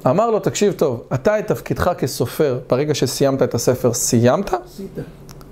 אמר 0.07 0.29
לו, 0.29 0.39
תקשיב 0.39 0.73
טוב, 0.73 1.03
אתה 1.13 1.39
את 1.39 1.47
תפקידך 1.47 1.91
כסופר, 1.97 2.59
ברגע 2.69 2.93
שסיימת 2.93 3.41
את 3.41 3.53
הספר, 3.53 3.93
סיימת? 3.93 4.53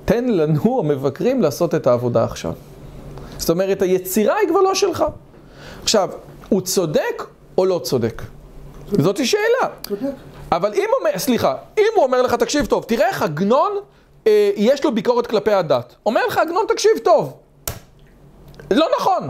תן 0.06 0.30
לנו, 0.30 0.80
המבקרים, 0.80 1.42
לעשות 1.42 1.76
את 1.76 1.88
העבודה 1.88 2.24
עכשיו. 2.24 2.54
זאת 3.38 3.50
אומרת, 3.50 3.82
היצירה 3.82 4.36
היא 4.36 4.50
כבר 4.50 4.62
לא 4.62 4.76
שלך. 4.76 5.06
עכשיו, 5.84 6.10
הוא 6.50 6.62
צודק 6.62 7.24
או 7.58 7.66
לא 7.66 7.80
צודק? 7.84 8.22
זאת 8.92 9.26
שאלה. 9.26 9.70
צודק. 9.82 10.12
אבל 10.52 10.74
אם 10.74 10.86
אומר, 11.00 11.18
סליחה, 11.18 11.56
אם 11.78 11.84
הוא 11.96 12.04
אומר 12.04 12.22
לך, 12.22 12.34
תקשיב 12.34 12.66
טוב, 12.66 12.84
תראה 12.88 13.08
איך 13.08 13.22
עגנון, 13.22 13.72
אה, 14.28 14.52
יש 14.56 14.86
לו 14.86 14.96
ביקורת 14.96 15.28
כלפי 15.28 15.52
הדת. 15.52 15.96
אומר 16.06 16.22
לך 16.28 16.38
עגנון, 16.38 16.66
תקשיב 16.68 16.92
טוב. 17.04 17.34
לא 18.72 18.88
נכון. 19.00 19.30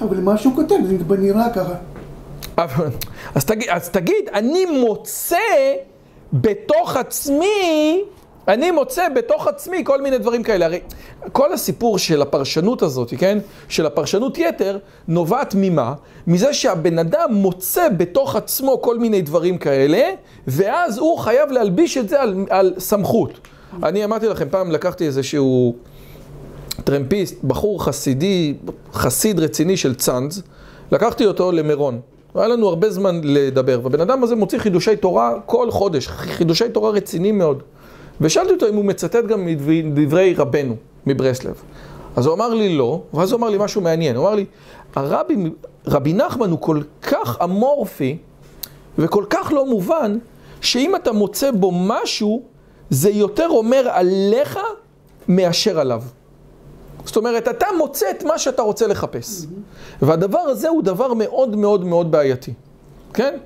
אבל 0.00 0.20
מה 0.20 0.38
שהוא 0.38 0.54
כותב, 0.56 0.76
זה 0.86 1.16
נראה 1.18 1.50
ככה. 1.54 1.74
אז 3.34 3.44
תגיד, 3.44 3.68
אז 3.70 3.88
תגיד, 3.88 4.28
אני 4.34 4.64
מוצא 4.64 5.36
בתוך 6.32 6.96
עצמי, 6.96 8.02
אני 8.48 8.70
מוצא 8.70 9.08
בתוך 9.08 9.46
עצמי 9.46 9.84
כל 9.84 10.02
מיני 10.02 10.18
דברים 10.18 10.42
כאלה. 10.42 10.66
הרי 10.66 10.80
כל 11.32 11.52
הסיפור 11.52 11.98
של 11.98 12.22
הפרשנות 12.22 12.82
הזאת, 12.82 13.14
כן? 13.18 13.38
של 13.68 13.86
הפרשנות 13.86 14.38
יתר, 14.38 14.78
נובעת 15.08 15.54
ממה? 15.58 15.94
מזה 16.26 16.54
שהבן 16.54 16.98
אדם 16.98 17.28
מוצא 17.30 17.88
בתוך 17.88 18.36
עצמו 18.36 18.82
כל 18.82 18.98
מיני 18.98 19.22
דברים 19.22 19.58
כאלה, 19.58 20.10
ואז 20.46 20.98
הוא 20.98 21.18
חייב 21.18 21.50
להלביש 21.50 21.96
את 21.96 22.08
זה 22.08 22.22
על, 22.22 22.46
על 22.50 22.74
סמכות. 22.78 23.48
אני 23.82 24.04
אמרתי 24.04 24.26
לכם, 24.26 24.48
פעם 24.50 24.70
לקחתי 24.70 25.06
איזשהו 25.06 25.74
טרמפיסט, 26.84 27.44
בחור 27.44 27.84
חסידי, 27.84 28.54
חסיד 28.92 29.40
רציני 29.40 29.76
של 29.76 29.94
צאנז, 29.94 30.42
לקחתי 30.92 31.26
אותו 31.26 31.52
למירון. 31.52 32.00
היה 32.34 32.48
לנו 32.48 32.68
הרבה 32.68 32.90
זמן 32.90 33.20
לדבר, 33.24 33.80
והבן 33.82 34.00
אדם 34.00 34.22
הזה 34.22 34.36
מוציא 34.36 34.58
חידושי 34.58 34.96
תורה 34.96 35.34
כל 35.46 35.70
חודש, 35.70 36.08
חידושי 36.08 36.68
תורה 36.68 36.90
רציניים 36.90 37.38
מאוד. 37.38 37.62
ושאלתי 38.20 38.52
אותו 38.52 38.68
אם 38.68 38.74
הוא 38.74 38.84
מצטט 38.84 39.24
גם 39.24 39.46
מדברי 39.46 40.34
רבנו 40.34 40.76
מברסלב. 41.06 41.62
אז 42.16 42.26
הוא 42.26 42.34
אמר 42.34 42.54
לי 42.54 42.76
לא, 42.76 43.02
ואז 43.14 43.32
הוא 43.32 43.38
אמר 43.38 43.48
לי 43.48 43.56
משהו 43.60 43.80
מעניין. 43.80 44.16
הוא 44.16 44.26
אמר 44.26 44.34
לי, 44.34 44.44
הרבי, 44.96 45.34
רבי 45.86 46.12
נחמן 46.12 46.50
הוא 46.50 46.58
כל 46.60 46.80
כך 47.02 47.38
אמורפי 47.44 48.18
וכל 48.98 49.24
כך 49.30 49.52
לא 49.54 49.66
מובן, 49.66 50.18
שאם 50.60 50.96
אתה 50.96 51.12
מוצא 51.12 51.50
בו 51.50 51.72
משהו, 51.72 52.42
זה 52.90 53.10
יותר 53.10 53.48
אומר 53.48 53.88
עליך 53.90 54.58
מאשר 55.28 55.80
עליו. 55.80 56.02
זאת 57.04 57.16
אומרת, 57.16 57.48
אתה 57.48 57.66
מוצא 57.78 58.06
את 58.10 58.22
מה 58.22 58.38
שאתה 58.38 58.62
רוצה 58.62 58.86
לחפש. 58.86 59.46
והדבר 60.02 60.38
הזה 60.38 60.68
הוא 60.68 60.82
דבר 60.82 61.14
מאוד 61.14 61.56
מאוד 61.56 61.84
מאוד 61.84 62.10
בעייתי, 62.10 62.52
כן? 63.14 63.36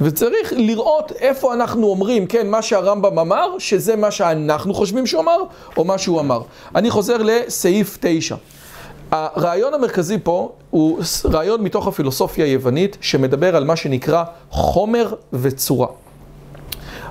וצריך 0.00 0.52
לראות 0.56 1.12
איפה 1.12 1.54
אנחנו 1.54 1.86
אומרים, 1.86 2.26
כן, 2.26 2.50
מה 2.50 2.62
שהרמב"ם 2.62 3.18
אמר, 3.18 3.58
שזה 3.58 3.96
מה 3.96 4.10
שאנחנו 4.10 4.74
חושבים 4.74 5.06
שהוא 5.06 5.22
אמר, 5.22 5.38
או 5.76 5.84
מה 5.84 5.98
שהוא 5.98 6.20
אמר. 6.20 6.42
אני 6.74 6.90
חוזר 6.90 7.16
לסעיף 7.22 7.98
9. 8.00 8.36
הרעיון 9.10 9.74
המרכזי 9.74 10.18
פה 10.22 10.52
הוא 10.70 11.00
רעיון 11.24 11.62
מתוך 11.62 11.86
הפילוסופיה 11.86 12.44
היוונית, 12.44 12.96
שמדבר 13.00 13.56
על 13.56 13.64
מה 13.64 13.76
שנקרא 13.76 14.24
חומר 14.50 15.14
וצורה. 15.32 15.88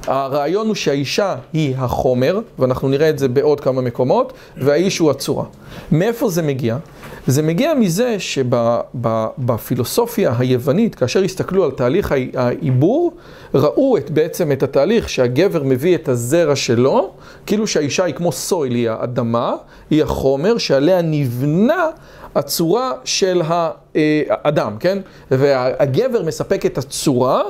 הרעיון 0.07 0.67
הוא 0.67 0.75
שהאישה 0.75 1.35
היא 1.53 1.75
החומר, 1.77 2.39
ואנחנו 2.59 2.89
נראה 2.89 3.09
את 3.09 3.19
זה 3.19 3.27
בעוד 3.27 3.59
כמה 3.59 3.81
מקומות, 3.81 4.33
והאיש 4.57 4.97
הוא 4.97 5.11
הצורה. 5.11 5.45
מאיפה 5.91 6.29
זה 6.29 6.41
מגיע? 6.41 6.77
זה 7.27 7.41
מגיע 7.41 7.73
מזה 7.73 8.15
שבפילוסופיה 8.19 10.33
היוונית, 10.39 10.95
כאשר 10.95 11.23
הסתכלו 11.23 11.63
על 11.63 11.71
תהליך 11.71 12.13
העיבור, 12.33 13.11
ראו 13.53 13.97
את, 13.97 14.11
בעצם 14.11 14.51
את 14.51 14.63
התהליך 14.63 15.09
שהגבר 15.09 15.63
מביא 15.63 15.95
את 15.95 16.07
הזרע 16.07 16.55
שלו, 16.55 17.11
כאילו 17.45 17.67
שהאישה 17.67 18.03
היא 18.03 18.13
כמו 18.13 18.31
סויל, 18.31 18.73
היא 18.73 18.89
האדמה, 18.89 19.55
היא 19.89 20.03
החומר 20.03 20.57
שעליה 20.57 21.01
נבנה 21.01 21.87
הצורה 22.35 22.91
של 23.03 23.41
האדם, 23.45 24.77
כן? 24.79 24.97
והגבר 25.31 26.23
מספק 26.23 26.65
את 26.65 26.77
הצורה, 26.77 27.41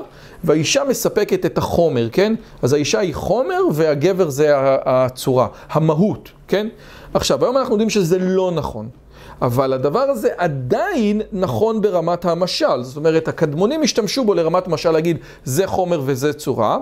והאישה 0.43 0.83
מספקת 0.89 1.45
את 1.45 1.57
החומר, 1.57 2.09
כן? 2.11 2.33
אז 2.61 2.73
האישה 2.73 2.99
היא 2.99 3.15
חומר 3.15 3.61
והגבר 3.73 4.29
זה 4.29 4.51
הצורה, 4.85 5.47
המהות, 5.69 6.29
כן? 6.47 6.67
עכשיו, 7.13 7.45
היום 7.45 7.57
אנחנו 7.57 7.73
יודעים 7.73 7.89
שזה 7.89 8.19
לא 8.19 8.51
נכון. 8.51 8.89
אבל 9.41 9.73
הדבר 9.73 9.99
הזה 9.99 10.29
עדיין 10.37 11.21
נכון 11.31 11.81
ברמת 11.81 12.25
המשל. 12.25 12.83
זאת 12.83 12.97
אומרת, 12.97 13.27
הקדמונים 13.27 13.83
השתמשו 13.83 14.25
בו 14.25 14.33
לרמת 14.33 14.67
משל 14.67 14.91
להגיד, 14.91 15.17
זה 15.43 15.67
חומר 15.67 16.01
וזה 16.05 16.33
צורה. 16.33 16.77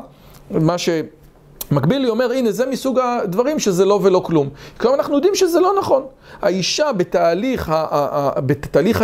מה 0.52 0.78
שמקביל 0.78 1.21
לי 1.90 2.10
אומר, 2.10 2.32
הנה, 2.32 2.52
זה 2.52 2.66
מסוג 2.66 3.00
הדברים 3.00 3.60
שזה 3.60 3.86
לא 3.86 4.00
ולא 4.04 4.22
כלום. 4.26 4.50
כלומר, 4.78 4.98
אנחנו 4.98 5.16
יודעים 5.16 5.36
שזה 5.36 5.60
לא 5.60 5.74
נכון. 5.80 6.04
האישה 6.42 6.92
בתהליך, 6.92 7.72
בתהליך 8.46 9.04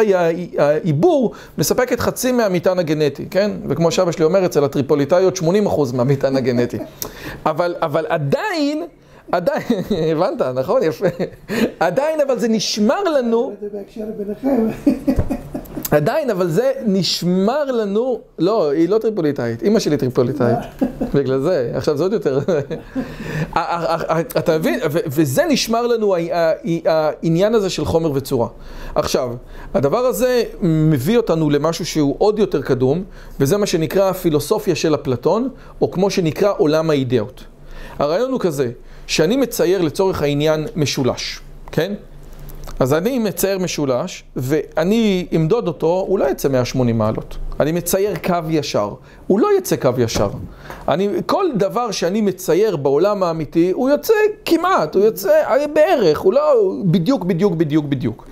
העיבור 0.57 1.33
מספקת 1.57 1.99
חצי 1.99 2.31
מהמטען 2.31 2.79
הגנטי, 2.79 3.25
כן? 3.29 3.51
וכמו 3.69 3.91
שאבא 3.91 4.11
שלי 4.11 4.25
אומר, 4.25 4.45
אצל 4.45 4.63
הטריפוליטאיות 4.63 5.37
80% 5.37 5.43
מהמטען 5.93 6.37
הגנטי. 6.37 6.77
אבל, 7.45 7.75
אבל 7.81 8.05
עדיין... 8.09 8.83
עדיין, 9.31 9.61
הבנת, 10.11 10.41
נכון? 10.41 10.83
יפה. 10.83 11.07
עדיין, 11.79 12.21
אבל 12.21 12.39
זה 12.39 12.47
נשמר 12.47 13.03
לנו, 13.03 13.53
זה 13.61 13.67
בהקשר 13.73 14.05
ביניכם. 14.17 14.67
עדיין, 15.91 16.29
אבל 16.29 16.47
זה 16.47 16.71
נשמר 16.85 17.71
לנו, 17.71 18.19
לא, 18.39 18.71
היא 18.71 18.89
לא 18.89 18.97
טריפוליטאית, 18.97 19.63
אימא 19.63 19.79
שלי 19.79 19.97
טריפוליטאית, 19.97 20.57
בגלל 21.15 21.39
זה, 21.39 21.71
עכשיו 21.75 21.97
זה 21.97 22.03
עוד 22.03 22.13
יותר, 22.13 22.39
אתה 24.39 24.57
מבין? 24.57 24.79
וזה 24.91 25.43
נשמר 25.49 25.87
לנו, 25.87 26.15
העניין 26.85 27.53
הזה 27.53 27.69
של 27.69 27.85
חומר 27.85 28.11
וצורה. 28.11 28.47
עכשיו, 28.95 29.33
הדבר 29.73 29.97
הזה 29.97 30.43
מביא 30.61 31.17
אותנו 31.17 31.49
למשהו 31.49 31.85
שהוא 31.85 32.15
עוד 32.17 32.39
יותר 32.39 32.61
קדום, 32.61 33.03
וזה 33.39 33.57
מה 33.57 33.65
שנקרא 33.65 34.09
הפילוסופיה 34.09 34.75
של 34.75 34.95
אפלטון, 34.95 35.49
או 35.81 35.91
כמו 35.91 36.09
שנקרא 36.09 36.53
עולם 36.57 36.89
האידאות. 36.89 37.43
הרעיון 37.99 38.31
הוא 38.31 38.39
כזה, 38.39 38.71
שאני 39.07 39.37
מצייר 39.37 39.81
לצורך 39.81 40.21
העניין 40.21 40.67
משולש, 40.75 41.39
כן? 41.71 41.93
אז 42.79 42.93
אני 42.93 43.19
מצייר 43.19 43.59
משולש, 43.59 44.23
ואני 44.35 45.27
אמדוד 45.35 45.67
אותו, 45.67 46.05
הוא 46.07 46.19
לא 46.19 46.29
יצא 46.29 46.49
180 46.49 46.97
מעלות. 46.97 47.37
אני 47.59 47.71
מצייר 47.71 48.15
קו 48.15 48.35
ישר, 48.49 48.93
הוא 49.27 49.39
לא 49.39 49.47
יצא 49.57 49.75
קו 49.75 49.89
ישר. 49.97 50.29
אני, 50.87 51.09
כל 51.25 51.45
דבר 51.55 51.91
שאני 51.91 52.21
מצייר 52.21 52.75
בעולם 52.75 53.23
האמיתי, 53.23 53.71
הוא 53.71 53.89
יוצא 53.89 54.13
כמעט, 54.45 54.95
הוא 54.95 55.03
יוצא 55.03 55.57
בערך, 55.73 56.19
הוא 56.19 56.33
לא 56.33 56.73
בדיוק, 56.85 57.23
בדיוק, 57.25 57.53
בדיוק, 57.53 57.85
בדיוק. 57.85 58.27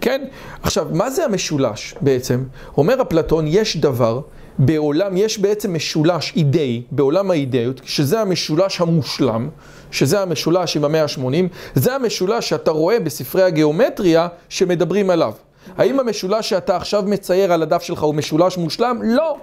כן? 0.00 0.24
עכשיו, 0.62 0.86
מה 0.92 1.10
זה 1.10 1.24
המשולש 1.24 1.94
בעצם? 2.00 2.44
אומר 2.76 3.02
אפלטון, 3.02 3.44
יש 3.48 3.76
דבר, 3.76 4.20
בעולם, 4.58 5.16
יש 5.16 5.38
בעצם 5.38 5.74
משולש 5.74 6.32
אידאי, 6.36 6.82
בעולם 6.90 7.30
האידאיות, 7.30 7.80
שזה 7.84 8.20
המשולש 8.20 8.80
המושלם, 8.80 9.48
שזה 9.90 10.20
המשולש 10.20 10.76
עם 10.76 10.84
המאה 10.84 11.02
ה-80, 11.02 11.54
זה 11.74 11.94
המשולש 11.94 12.48
שאתה 12.48 12.70
רואה 12.70 13.00
בספרי 13.00 13.42
הגיאומטריה 13.42 14.28
שמדברים 14.48 15.10
עליו. 15.10 15.32
האם 15.78 16.00
המשולש 16.00 16.48
שאתה 16.48 16.76
עכשיו 16.76 17.02
מצייר 17.06 17.52
על 17.52 17.62
הדף 17.62 17.82
שלך 17.82 18.02
הוא 18.02 18.14
משולש 18.14 18.56
מושלם? 18.56 18.98
לא. 19.04 19.36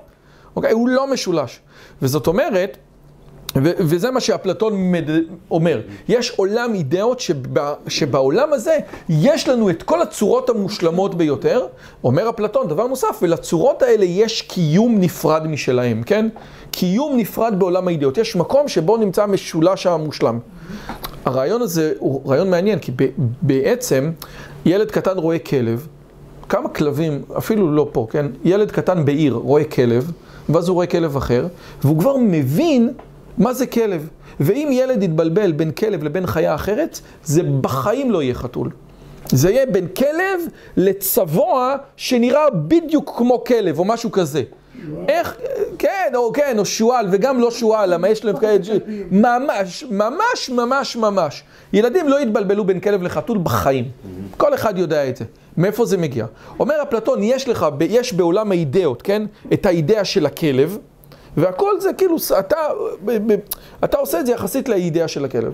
אוקיי? 0.56 0.72
הוא 0.72 0.90
לא 0.90 1.08
משולש. 1.08 1.60
וזאת 2.02 2.28
אומרת, 2.28 2.78
ו- 3.56 3.72
וזה 3.80 4.12
מה 4.12 4.20
שאפלטון 4.20 4.92
מד... 4.92 5.04
אומר. 5.52 5.82
יש 6.08 6.34
עולם 6.36 6.74
אידאות 6.74 7.20
שבה, 7.20 7.74
שבעולם 7.88 8.54
הזה 8.54 8.78
יש 9.10 9.50
לנו 9.50 9.70
את 9.70 9.84
כל 9.84 10.02
הצורות 10.02 10.50
המושלמות 10.50 11.16
ביותר. 11.16 11.66
אומר 12.04 12.30
אפלטון, 12.30 12.68
דבר 12.68 12.88
נוסף, 12.88 13.20
ולצורות 13.22 13.82
האלה 13.82 14.06
יש 14.06 14.42
קיום 14.42 14.98
נפרד 15.00 15.48
משלהם, 15.48 16.04
כן? 16.04 16.28
קיום 16.72 17.18
נפרד 17.18 17.60
בעולם 17.60 17.88
האידאות. 17.88 18.18
יש 18.18 18.36
מקום 18.36 18.68
שבו 18.68 18.98
נמצא 18.98 19.24
המשולש 19.24 19.88
המושלם. 19.88 20.40
הרעיון 21.26 21.62
הזה 21.62 21.94
הוא 22.00 22.22
רעיון 22.26 22.50
מעניין, 22.50 22.80
כי 22.80 22.92
ב- 22.96 23.08
בעצם 23.42 24.12
ילד 24.66 24.92
קטן 24.92 25.18
רואה 25.18 25.40
כלב, 25.40 25.88
כמה 26.50 26.70
כלבים, 26.70 27.22
אפילו 27.38 27.72
לא 27.72 27.90
פה, 27.92 28.08
כן? 28.10 28.26
ילד 28.44 28.72
קטן 28.72 29.06
בעיר 29.06 29.34
רואה 29.34 29.64
כלב, 29.64 30.12
ואז 30.50 30.68
הוא 30.68 30.76
רואה 30.76 30.86
כלב 30.88 31.18
אחר, 31.18 31.48
והוא 31.84 32.00
כבר 32.00 32.18
מבין 32.18 32.94
מה 33.38 33.54
זה 33.54 33.68
כלב. 33.68 34.10
ואם 34.40 34.70
ילד 34.72 35.04
יתבלבל 35.04 35.52
בין 35.52 35.72
כלב 35.72 36.04
לבין 36.04 36.28
חיה 36.28 36.56
אחרת, 36.56 37.00
זה 37.24 37.42
בחיים 37.62 38.12
לא 38.12 38.24
יהיה 38.24 38.34
חתול. 38.34 38.70
זה 39.32 39.52
יהיה 39.52 39.66
בין 39.66 39.88
כלב 39.88 40.42
לצבוע 40.78 41.76
שנראה 41.98 42.50
בדיוק 42.50 43.14
כמו 43.18 43.44
כלב 43.44 43.80
או 43.80 43.86
משהו 43.86 44.12
כזה. 44.12 44.44
איך, 45.08 45.38
כן, 45.80 46.12
או 46.16 46.34
כן, 46.34 46.60
או 46.60 46.66
שועל, 46.66 47.08
וגם 47.12 47.40
לא 47.40 47.52
שועל, 47.52 47.94
למה 47.94 48.10
יש 48.10 48.26
להם 48.26 48.38
כאלה, 48.42 48.60
ממש, 49.12 49.84
ממש, 49.92 50.50
ממש, 50.50 50.96
ממש. 50.96 51.44
ילדים 51.74 52.10
לא 52.10 52.22
יתבלבלו 52.22 52.64
בין 52.64 52.80
כלב 52.80 53.04
לחתול 53.04 53.38
בחיים. 53.38 53.86
כל 54.38 54.54
אחד 54.54 54.78
יודע 54.78 55.10
את 55.10 55.18
זה. 55.18 55.26
מאיפה 55.58 55.86
זה 55.86 55.98
מגיע? 55.98 56.26
אומר 56.60 56.76
אפלטון, 56.82 57.24
יש 57.24 57.48
לך, 57.48 57.66
יש 57.90 58.14
בעולם 58.14 58.52
האידאות, 58.52 59.02
כן? 59.02 59.24
את 59.54 59.66
האידאה 59.66 60.06
של 60.06 60.26
הכלב, 60.26 60.78
והכל 61.38 61.80
זה 61.80 61.94
כאילו, 61.94 62.16
אתה, 62.40 62.58
אתה 63.84 63.98
עושה 63.98 64.20
את 64.20 64.26
זה 64.26 64.32
יחסית 64.32 64.70
לאידאה 64.70 65.08
של 65.08 65.26
הכלב. 65.26 65.54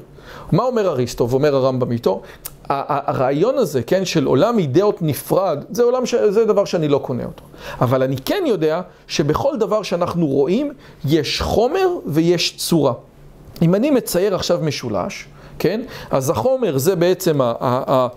מה 0.52 0.64
אומר 0.64 0.88
אריסטו 0.88 1.30
ואומר 1.30 1.56
הרמב"ם 1.56 1.92
איתו? 1.92 2.22
הרעיון 2.70 3.58
הזה, 3.58 3.84
כן, 3.84 4.06
של 4.06 4.26
עולם 4.26 4.60
אידאות 4.60 5.02
נפרד, 5.02 5.64
זה, 5.70 5.84
עולם 5.84 6.06
ש... 6.06 6.16
זה 6.16 6.46
דבר 6.46 6.66
שאני 6.66 6.88
לא 6.88 6.98
קונה 6.98 7.24
אותו. 7.26 7.44
אבל 7.82 8.04
אני 8.04 8.16
כן 8.18 8.44
יודע 8.46 8.82
שבכל 9.08 9.58
דבר 9.58 9.84
שאנחנו 9.84 10.28
רואים, 10.28 10.74
יש 11.06 11.42
חומר 11.42 11.88
ויש 12.06 12.58
צורה. 12.58 12.94
אם 13.62 13.76
אני 13.76 13.90
מצייר 13.90 14.36
עכשיו 14.36 14.60
משולש, 14.64 15.28
כן, 15.60 15.82
אז 16.12 16.30
החומר 16.30 16.78
זה 16.78 16.96
בעצם 16.96 17.42
ה... 17.42 17.54
ה, 17.60 17.84
ה 17.94 18.08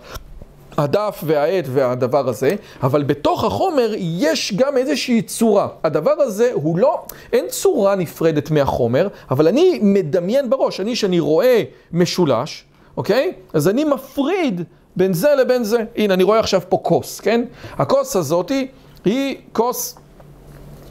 הדף 0.77 1.20
והעט 1.27 1.64
והדבר 1.72 2.29
הזה, 2.29 2.55
אבל 2.83 3.03
בתוך 3.03 3.45
החומר 3.45 3.93
יש 3.99 4.53
גם 4.57 4.77
איזושהי 4.77 5.22
צורה. 5.22 5.68
הדבר 5.85 6.14
הזה 6.18 6.51
הוא 6.53 6.79
לא, 6.79 7.03
אין 7.33 7.45
צורה 7.49 7.95
נפרדת 7.95 8.51
מהחומר, 8.51 9.09
אבל 9.31 9.49
אני 9.49 9.79
מדמיין 9.83 10.51
בראש, 10.51 10.81
אני 10.81 10.97
שאני 10.97 11.20
רואה 11.20 11.62
משולש, 11.93 12.64
אוקיי? 12.97 13.33
אז 13.53 13.68
אני 13.68 13.85
מפריד 13.85 14.62
בין 14.97 15.12
זה 15.12 15.35
לבין 15.35 15.64
זה. 15.64 15.85
הנה, 15.97 16.14
אני 16.14 16.22
רואה 16.22 16.39
עכשיו 16.39 16.61
פה 16.68 16.79
כוס, 16.83 17.20
כן? 17.20 17.45
הכוס 17.79 18.16
הזאתי 18.16 18.66
היא 19.05 19.37
כוס... 19.53 19.99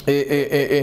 אה, 0.08 0.22
אה, 0.30 0.66
אה, 0.70 0.82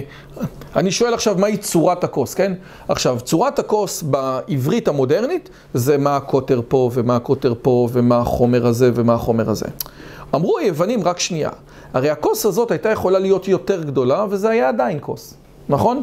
אני 0.77 0.91
שואל 0.91 1.15
עכשיו 1.15 1.37
מהי 1.39 1.57
צורת 1.57 2.05
הכוס, 2.05 2.35
כן? 2.35 2.53
עכשיו, 2.89 3.19
צורת 3.21 3.59
הכוס 3.59 4.03
בעברית 4.03 4.89
המודרנית 4.89 5.51
זה 5.75 5.99
מה 5.99 6.17
הקוטר 6.17 6.61
פה 6.69 6.91
ומה 6.93 7.17
הקוטר 7.17 7.55
פה 7.63 7.89
ומה 7.93 8.19
החומר 8.19 8.67
הזה 8.67 8.91
ומה 8.95 9.15
החומר 9.15 9.51
הזה. 9.51 9.67
אמרו 10.35 10.59
היוונים 10.59 11.05
רק 11.05 11.19
שנייה, 11.19 11.51
הרי 11.93 12.11
הכוס 12.11 12.47
הזאת 12.47 12.71
הייתה 12.71 12.89
יכולה 12.89 13.19
להיות 13.19 13.49
יותר 13.49 13.83
גדולה 13.83 14.27
וזה 14.31 14.49
היה 14.49 14.69
עדיין 14.69 14.99
כוס. 15.01 15.35
נכון? 15.69 16.03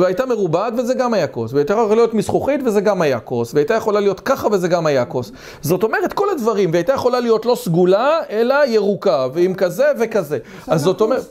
והייתה 0.00 0.26
מרובעת 0.26 0.72
וזה 0.76 0.94
גם 0.94 1.14
היה 1.14 1.26
כוס, 1.26 1.52
והייתה 1.52 1.72
יכולה 1.72 1.94
להיות 1.94 2.14
מזכוכית 2.14 2.60
וזה 2.64 2.80
גם 2.80 3.02
היה 3.02 3.20
כוס, 3.20 3.54
והייתה 3.54 3.74
יכולה 3.74 4.00
להיות 4.00 4.20
ככה 4.20 4.48
וזה 4.52 4.68
גם 4.68 4.86
היה 4.86 5.04
כוס. 5.04 5.32
זאת 5.60 5.82
אומרת, 5.82 6.12
כל 6.12 6.30
הדברים, 6.30 6.70
והייתה 6.72 6.92
יכולה 6.92 7.20
להיות 7.20 7.46
לא 7.46 7.54
סגולה, 7.54 8.20
אלא 8.30 8.54
ירוקה, 8.66 9.26
ועם 9.34 9.54
כזה 9.54 9.84
וכזה. 10.00 10.38
אז 10.66 10.82
זאת 10.82 11.00
אומרת. 11.00 11.26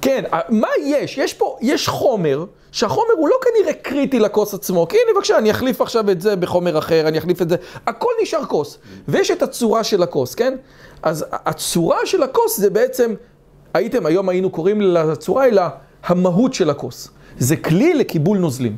כן, 0.00 0.24
מה 0.48 0.68
יש? 0.82 1.18
יש 1.18 1.34
פה, 1.34 1.56
יש 1.60 1.88
חומר, 1.88 2.44
שהחומר 2.72 3.12
הוא 3.16 3.28
לא 3.28 3.36
כנראה 3.42 3.72
קריטי 3.72 4.18
לכוס 4.18 4.54
עצמו, 4.54 4.88
כי 4.88 4.96
הנה 4.96 5.14
בבקשה, 5.14 5.38
אני 5.38 5.50
אחליף 5.50 5.80
עכשיו 5.80 6.10
את 6.10 6.20
זה 6.20 6.36
בחומר 6.36 6.78
אחר, 6.78 7.08
אני 7.08 7.18
אחליף 7.18 7.42
את 7.42 7.48
זה, 7.48 7.56
הכל 7.86 8.10
נשאר 8.22 8.44
כוס. 8.44 8.78
ויש 9.08 9.30
את 9.30 9.42
הצורה 9.42 9.84
של 9.84 10.02
הכוס, 10.02 10.34
כן? 10.34 10.54
אז 11.02 11.24
הצורה 11.32 11.98
של 12.04 12.22
הכוס 12.22 12.60
זה 12.60 12.70
בעצם, 12.70 13.14
הייתם, 13.74 14.06
היום 14.06 14.28
היינו 14.28 14.50
קוראים 14.50 14.80
לצורה, 14.80 15.46
אלא 15.46 15.62
המהות 16.04 16.54
של 16.54 16.70
הכוס. 16.70 17.08
זה 17.38 17.56
כלי 17.56 17.94
לקיבול 17.94 18.38
נוזלים. 18.38 18.76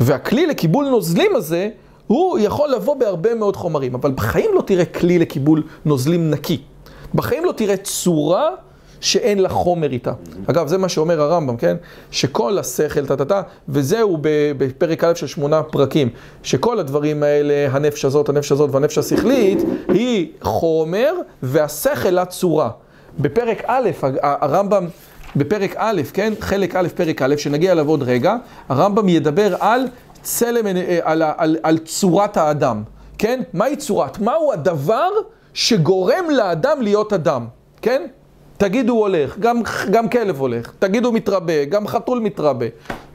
והכלי 0.00 0.46
לקיבול 0.46 0.88
נוזלים 0.88 1.36
הזה, 1.36 1.68
הוא 2.06 2.38
יכול 2.38 2.70
לבוא 2.70 2.96
בהרבה 2.96 3.34
מאוד 3.34 3.56
חומרים, 3.56 3.94
אבל 3.94 4.12
בחיים 4.12 4.50
לא 4.54 4.62
תראה 4.62 4.84
כלי 4.84 5.18
לקיבול 5.18 5.62
נוזלים 5.84 6.30
נקי. 6.30 6.62
בחיים 7.14 7.44
לא 7.44 7.52
תראה 7.52 7.76
צורה 7.76 8.48
שאין 9.00 9.38
לה 9.38 9.48
חומר 9.48 9.90
איתה. 9.92 10.12
אגב, 10.46 10.66
זה 10.66 10.78
מה 10.78 10.88
שאומר 10.88 11.20
הרמב"ם, 11.20 11.56
כן? 11.56 11.76
שכל 12.10 12.58
השכל, 12.58 13.06
טה-טה-טה, 13.06 13.42
וזהו 13.68 14.18
בפרק 14.58 15.04
א' 15.04 15.14
של 15.14 15.26
שמונה 15.26 15.62
פרקים, 15.62 16.08
שכל 16.42 16.78
הדברים 16.78 17.22
האלה, 17.22 17.68
הנפש 17.70 18.04
הזאת, 18.04 18.28
הנפש 18.28 18.52
הזאת 18.52 18.70
והנפש 18.70 18.98
השכלית, 18.98 19.58
היא 19.88 20.28
חומר 20.42 21.12
והשכל 21.42 22.18
הצורה. 22.18 22.70
בפרק 23.18 23.62
א', 23.66 23.90
הרמב"ם, 24.22 24.86
בפרק 25.36 25.74
א', 25.76 26.02
כן? 26.12 26.32
חלק 26.40 26.76
א', 26.76 26.88
פרק 26.94 27.22
א', 27.22 27.36
שנגיע 27.36 27.72
אליו 27.72 27.88
עוד 27.88 28.02
רגע, 28.02 28.36
הרמב"ם 28.68 29.08
ידבר 29.08 29.56
על 29.60 29.86
צלם, 30.22 30.66
אה, 30.66 30.98
על, 31.02 31.22
ה- 31.22 31.32
על, 31.36 31.56
על 31.62 31.78
צורת 31.78 32.36
האדם, 32.36 32.82
כן? 33.18 33.40
מהי 33.52 33.76
צורת? 33.76 34.18
מהו 34.18 34.52
הדבר 34.52 35.08
שגורם 35.54 36.24
לאדם 36.30 36.82
להיות 36.82 37.12
אדם, 37.12 37.46
כן? 37.82 38.06
תגידו 38.56 38.92
הוא 38.92 39.00
הולך, 39.00 39.38
גם, 39.38 39.60
גם 39.90 40.08
כלב 40.08 40.40
הולך, 40.40 40.72
תגידו 40.78 41.12
מתרבה, 41.12 41.64
גם 41.64 41.86
חתול 41.86 42.18
מתרבה, 42.18 42.66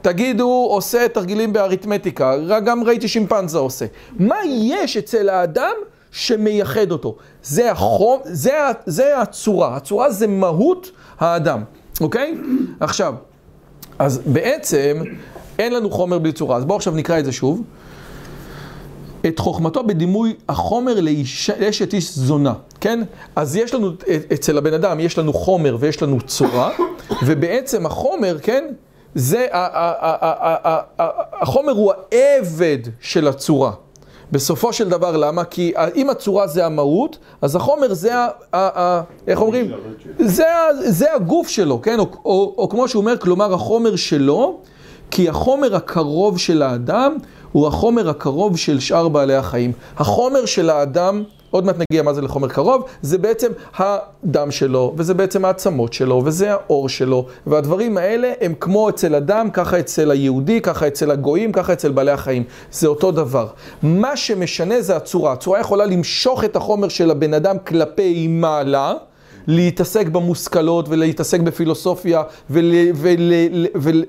תגידו 0.02 0.66
עושה 0.70 1.08
תרגילים 1.08 1.52
באריתמטיקה, 1.52 2.36
גם 2.64 2.84
ראיתי 2.84 3.08
שימפנזה 3.08 3.58
עושה. 3.58 3.86
מה 4.18 4.36
יש 4.46 4.96
אצל 4.96 5.28
האדם 5.28 5.72
שמייחד 6.10 6.90
אותו? 6.92 7.16
זה 7.42 7.70
החום, 7.72 8.20
זה, 8.24 8.52
זה 8.86 9.20
הצורה, 9.20 9.76
הצורה 9.76 10.10
זה 10.10 10.26
מהות 10.26 10.90
האדם, 11.18 11.62
אוקיי? 12.00 12.34
עכשיו, 12.80 13.14
אז 13.98 14.20
בעצם 14.26 15.02
אין 15.58 15.72
לנו 15.72 15.90
חומר 15.90 16.18
בלי 16.18 16.32
צורה, 16.32 16.56
אז 16.56 16.64
בואו 16.64 16.76
עכשיו 16.76 16.94
נקרא 16.94 17.18
את 17.18 17.24
זה 17.24 17.32
שוב. 17.32 17.62
את 19.26 19.38
חוכמתו 19.38 19.84
בדימוי 19.84 20.34
החומר 20.48 21.00
לאשת 21.58 21.94
איש 21.94 22.14
זונה, 22.14 22.54
כן? 22.80 23.02
אז 23.36 23.56
יש 23.56 23.74
לנו, 23.74 23.90
אצל 24.34 24.58
הבן 24.58 24.74
אדם 24.74 25.00
יש 25.00 25.18
לנו 25.18 25.32
חומר 25.32 25.76
ויש 25.80 26.02
לנו 26.02 26.20
צורה, 26.20 26.70
ובעצם 27.26 27.86
החומר, 27.86 28.38
כן? 28.42 28.64
זה, 29.14 29.46
החומר 31.32 31.72
הוא 31.72 31.92
העבד 32.12 32.78
של 33.00 33.28
הצורה. 33.28 33.72
בסופו 34.32 34.72
של 34.72 34.88
דבר, 34.88 35.16
למה? 35.16 35.44
כי 35.44 35.72
אם 35.94 36.10
הצורה 36.10 36.46
זה 36.46 36.66
המהות, 36.66 37.18
אז 37.42 37.56
החומר 37.56 37.94
זה 37.94 38.16
ה... 38.18 38.28
ה- 38.52 38.80
ה- 38.80 39.02
איך 39.26 39.40
אומרים? 39.40 39.70
זה, 40.18 40.44
ה- 40.54 40.90
זה 40.90 41.14
הגוף 41.14 41.48
שלו, 41.48 41.82
כן? 41.82 41.98
או, 41.98 42.06
או, 42.24 42.54
או 42.58 42.68
כמו 42.68 42.88
שהוא 42.88 43.00
אומר, 43.00 43.18
כלומר 43.18 43.54
החומר 43.54 43.96
שלו, 43.96 44.58
כי 45.10 45.28
החומר 45.28 45.76
הקרוב 45.76 46.38
של 46.38 46.62
האדם 46.62 47.16
הוא 47.52 47.66
החומר 47.66 48.08
הקרוב 48.10 48.56
של 48.56 48.80
שאר 48.80 49.08
בעלי 49.08 49.34
החיים. 49.34 49.72
החומר 49.96 50.44
של 50.46 50.70
האדם, 50.70 51.24
עוד 51.50 51.64
מעט 51.64 51.76
נגיע 51.90 52.02
מה 52.02 52.12
זה 52.12 52.22
לחומר 52.22 52.48
קרוב, 52.48 52.84
זה 53.02 53.18
בעצם 53.18 53.52
הדם 53.76 54.50
שלו, 54.50 54.94
וזה 54.96 55.14
בעצם 55.14 55.44
העצמות 55.44 55.92
שלו, 55.92 56.22
וזה 56.24 56.52
האור 56.52 56.88
שלו, 56.88 57.26
והדברים 57.46 57.98
האלה 57.98 58.32
הם 58.40 58.54
כמו 58.60 58.88
אצל 58.88 59.14
אדם, 59.14 59.50
ככה 59.50 59.78
אצל 59.78 60.10
היהודי, 60.10 60.60
ככה 60.60 60.86
אצל 60.86 61.10
הגויים, 61.10 61.52
ככה 61.52 61.72
אצל 61.72 61.92
בעלי 61.92 62.10
החיים. 62.10 62.44
זה 62.72 62.86
אותו 62.88 63.12
דבר. 63.12 63.46
מה 63.82 64.16
שמשנה 64.16 64.80
זה 64.80 64.96
הצורה. 64.96 65.32
הצורה 65.32 65.60
יכולה 65.60 65.86
למשוך 65.86 66.44
את 66.44 66.56
החומר 66.56 66.88
של 66.88 67.10
הבן 67.10 67.34
אדם 67.34 67.56
כלפי 67.66 68.26
מעלה. 68.28 68.94
להתעסק 69.48 70.06
במושכלות 70.06 70.88
ולהתעסק 70.88 71.40
בפילוסופיה 71.40 72.22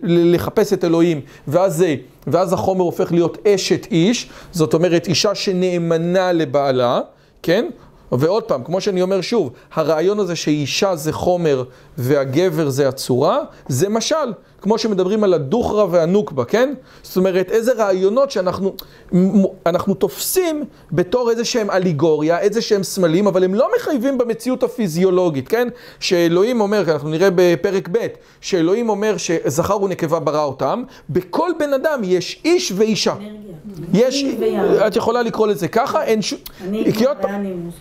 ולחפש 0.02 0.74
את 0.74 0.84
אלוהים, 0.84 1.22
ואז 1.48 1.78
זה, 1.78 1.96
ואז 2.28 2.54
החומר 2.54 2.84
הופך 2.84 3.12
להיות 3.12 3.48
אשת 3.48 3.88
איש, 3.92 4.30
זאת 4.52 4.74
אומרת 4.74 5.08
אישה 5.08 5.36
שנאמנה 5.36 6.32
לבעלה, 6.32 7.02
כן? 7.48 7.66
ועוד 8.12 8.44
פעם, 8.44 8.64
כמו 8.64 8.82
שאני 8.82 9.02
אומר 9.02 9.22
שוב, 9.22 9.54
הרעיון 9.74 10.20
הזה 10.20 10.36
שאישה 10.36 10.96
זה 10.96 11.14
חומר 11.14 11.64
והגבר 11.98 12.70
זה 12.70 12.88
הצורה, 12.88 13.40
זה 13.68 13.90
משל, 13.90 14.34
כמו 14.62 14.78
שמדברים 14.78 15.24
על 15.24 15.34
הדוכרה 15.34 15.86
והנוקבה, 15.92 16.46
כן? 16.46 16.74
זאת 17.04 17.18
אומרת, 17.18 17.52
איזה 17.52 17.74
רעיונות 17.74 18.32
שאנחנו 18.32 18.74
אנחנו 19.66 19.94
תופסים 19.94 20.64
בתור 20.92 21.30
איזה 21.32 21.46
שהם 21.46 21.72
אליגוריה, 21.72 22.40
איזה 22.40 22.62
שהם 22.62 22.84
סמלים, 22.84 23.28
אבל 23.28 23.44
הם 23.44 23.54
לא 23.56 23.68
מחייבים 23.78 24.18
במציאות 24.18 24.64
הפיזיולוגית, 24.64 25.48
כן? 25.48 25.68
שאלוהים 26.00 26.62
אומר, 26.62 26.84
אנחנו 26.92 27.10
נראה 27.10 27.30
בפרק 27.36 27.90
ב', 27.92 27.98
שאלוהים 28.42 28.90
אומר 28.90 29.18
שזכר 29.18 29.82
ונקבה 29.84 30.20
ברא 30.20 30.44
אותם, 30.44 30.84
בכל 31.10 31.52
בן 31.60 31.74
אדם 31.74 32.02
יש 32.04 32.42
איש 32.46 32.72
ואישה. 32.76 33.14
יש, 33.94 34.26
את 34.88 34.96
יכולה 34.96 35.22
לקרוא 35.22 35.48
לזה 35.48 35.68
ככה, 35.68 36.04
אין 36.04 36.22
שום... 36.22 36.40
אני. 36.62 36.84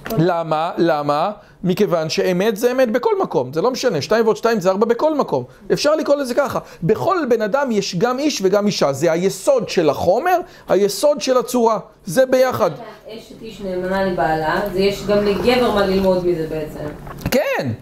כל- 0.09 0.15
למה? 0.19 0.71
למה? 0.79 1.31
מכיוון 1.67 2.09
שאמת 2.09 2.57
זה 2.57 2.73
אמת 2.73 2.93
בכל 2.93 3.11
מקום, 3.23 3.53
זה 3.53 3.63
לא 3.63 3.71
משנה, 3.71 4.03
שתיים 4.03 4.25
ועוד 4.25 4.37
שתיים 4.37 4.61
זה 4.61 4.71
ארבע 4.71 4.87
בכל 4.87 5.15
מקום. 5.15 5.45
אפשר 5.73 5.95
לקרוא 5.95 6.17
לזה 6.17 6.35
ככה. 6.35 6.59
בכל 6.83 7.17
בן 7.29 7.43
אדם 7.43 7.71
יש 7.71 7.97
גם 7.97 8.19
איש 8.19 8.41
וגם 8.45 8.67
אישה, 8.67 8.93
זה 8.93 9.13
היסוד 9.13 9.69
של 9.69 9.91
החומר, 9.91 10.39
היסוד 10.69 11.21
של 11.21 11.37
הצורה, 11.37 11.79
זה 12.05 12.27
ביחד. 12.27 12.71
אשת 13.09 13.43
איש 13.43 13.61
נאמנה 13.61 14.05
לבעלה, 14.05 14.61
זה 14.73 14.81
יש 14.81 15.07
גם 15.07 15.25
לגבר 15.25 15.75
מה 15.75 15.87
ללמוד 15.87 16.27
מזה 16.27 16.47
בעצם. 16.51 16.87
כן! 17.31 17.73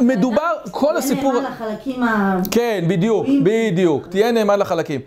מדובר, 0.00 0.52
כל 0.70 0.96
הסיפור... 0.96 1.32
זה 1.32 1.40
נאמר 1.40 1.50
לחלקים 1.50 2.02
ה... 2.02 2.36
כן, 2.50 2.84
בדיוק, 2.88 3.26
בדיוק. 3.42 4.06
תהיה 4.06 4.32
נאמן 4.32 4.58
לחלקים. 4.58 5.00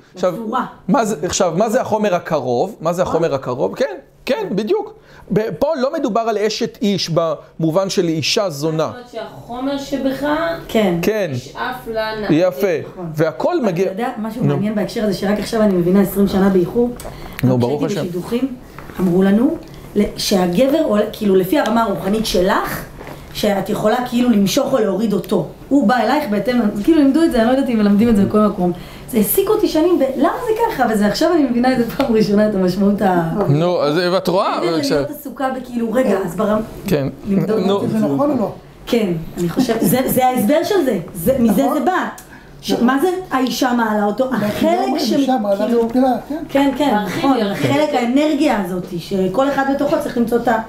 עכשיו, 1.23 1.53
מה 1.55 1.69
זה 1.69 1.81
החומר 1.81 2.15
הקרוב? 2.15 2.75
מה 2.81 2.93
זה 2.93 3.01
החומר 3.01 3.35
הקרוב? 3.35 3.75
כן, 3.75 3.95
כן, 4.25 4.47
בדיוק. 4.51 4.93
פה 5.59 5.67
לא 5.82 5.93
מדובר 5.93 6.22
על 6.22 6.38
אשת 6.38 6.78
איש 6.82 7.09
במובן 7.09 7.89
של 7.89 8.07
אישה 8.07 8.49
זונה. 8.49 8.84
זאת 8.84 8.93
אומרת 8.93 9.09
שהחומר 9.11 9.78
שבך 9.78 10.26
כן. 10.67 10.95
כן, 11.01 11.32
נשאף 11.34 11.88
לנ... 11.88 12.24
יפה. 12.30 12.67
נכון. 12.93 13.11
והכל 13.15 13.53
אתה 13.57 13.65
מגיע... 13.65 13.86
יודע, 13.86 14.09
משהו. 14.17 14.43
מעניין 14.43 14.76
בהקשר 14.76 15.03
הזה, 15.03 15.13
שרק 15.13 15.39
עכשיו 15.39 15.61
אני 15.61 15.74
מבינה 15.74 16.01
20 16.01 16.28
שנה 16.28 16.49
באיחור. 16.49 16.89
נו, 17.43 17.57
ברוך 17.57 17.84
כשהייתי 17.86 17.99
השם. 17.99 18.09
בשידוכים, 18.09 18.55
אמרו 18.99 19.24
לנו 19.24 19.57
שהגבר, 20.17 20.97
כאילו 21.13 21.36
לפי 21.36 21.59
הרמה 21.59 21.84
הרוחנית 21.84 22.26
שלך, 22.26 22.86
שאת 23.34 23.69
יכולה 23.69 23.97
כאילו 24.09 24.30
למשוך 24.30 24.74
או 24.74 24.78
להוריד 24.78 25.13
אותו. 25.13 25.47
הוא 25.69 25.88
בא 25.88 25.97
אלייך 25.97 26.24
בהתאם, 26.30 26.59
כאילו 26.84 26.97
לימדו 26.97 27.24
את 27.24 27.32
זה, 27.32 27.38
אני 27.41 27.47
לא 27.47 27.51
יודעת 27.51 27.69
אם 27.69 27.78
מלמדים 27.78 28.09
את 28.09 28.15
זה 28.15 28.26
בכל 28.26 28.39
מקום. 28.39 28.72
זה 29.12 29.18
העסיק 29.18 29.49
אותי 29.49 29.68
שנים, 29.68 29.99
ב- 29.99 30.18
למה 30.18 30.34
זה 30.47 30.53
ככה? 30.68 30.86
וזה 30.93 31.07
עכשיו 31.07 31.32
אני 31.34 31.43
מבינה 31.43 31.74
את 31.74 31.78
זה 31.78 31.89
פעם 31.95 32.14
ראשונה, 32.16 32.49
את 32.49 32.55
המשמעות 32.55 33.01
ה... 33.01 33.32
נו, 33.49 33.82
אז 33.82 33.97
ואת 34.14 34.28
רואה? 34.28 34.78
עכשיו- 34.78 34.97
להיות 34.97 35.09
עסוקה 35.09 35.49
בכאילו, 35.62 35.93
רגע, 35.93 36.18
אז 36.26 36.36
ברם... 36.36 36.62
כן. 36.88 37.07
נו, 37.66 37.88
זה 37.88 37.97
נכון 37.97 38.32
או 38.32 38.38
לא? 38.38 38.53
כן, 38.86 39.14
אני 39.38 39.49
חושבת, 39.49 39.82
זה, 39.82 39.99
זה 40.05 40.26
ההסבר 40.26 40.64
של 40.64 40.76
זה, 40.86 40.99
זה 41.14 41.36
מזה 41.39 41.64
נכון. 41.64 41.78
זה 41.78 41.86
בא. 41.86 42.07
ש, 42.62 42.72
מה 42.72 42.99
זה 43.01 43.07
האישה 43.32 43.74
מעלה 43.74 44.05
אותו? 44.05 44.30
החלק 44.34 44.80
אומרים, 44.86 44.99
ש... 44.99 45.14
כאילו... 45.14 45.86
את 45.88 45.91
כן. 46.30 46.43
כן, 46.49 46.72
כן, 46.78 46.95
נכון. 47.05 47.38
החלק 47.39 47.89
האנרגיה 47.93 48.62
הזאת, 48.66 48.84
שכל 48.97 49.49
אחד 49.49 49.64
בתוכו 49.76 49.95
צריך 50.03 50.18
למצוא 50.18 50.38
את 50.38 50.47
ה... 50.47 50.59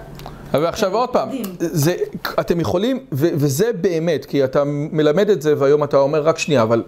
ועכשיו 0.52 0.94
עוד 0.94 1.08
פעם. 1.08 1.28
זה, 1.58 1.94
אתם 2.40 2.60
יכולים, 2.60 2.98
ו, 3.12 3.26
וזה 3.34 3.70
באמת, 3.80 4.24
כי 4.24 4.44
אתה 4.44 4.62
מלמד 4.66 5.30
את 5.30 5.42
זה 5.42 5.54
והיום 5.58 5.84
אתה 5.84 5.96
אומר 5.96 6.22
רק 6.22 6.38
שנייה, 6.38 6.62
אבל 6.62 6.82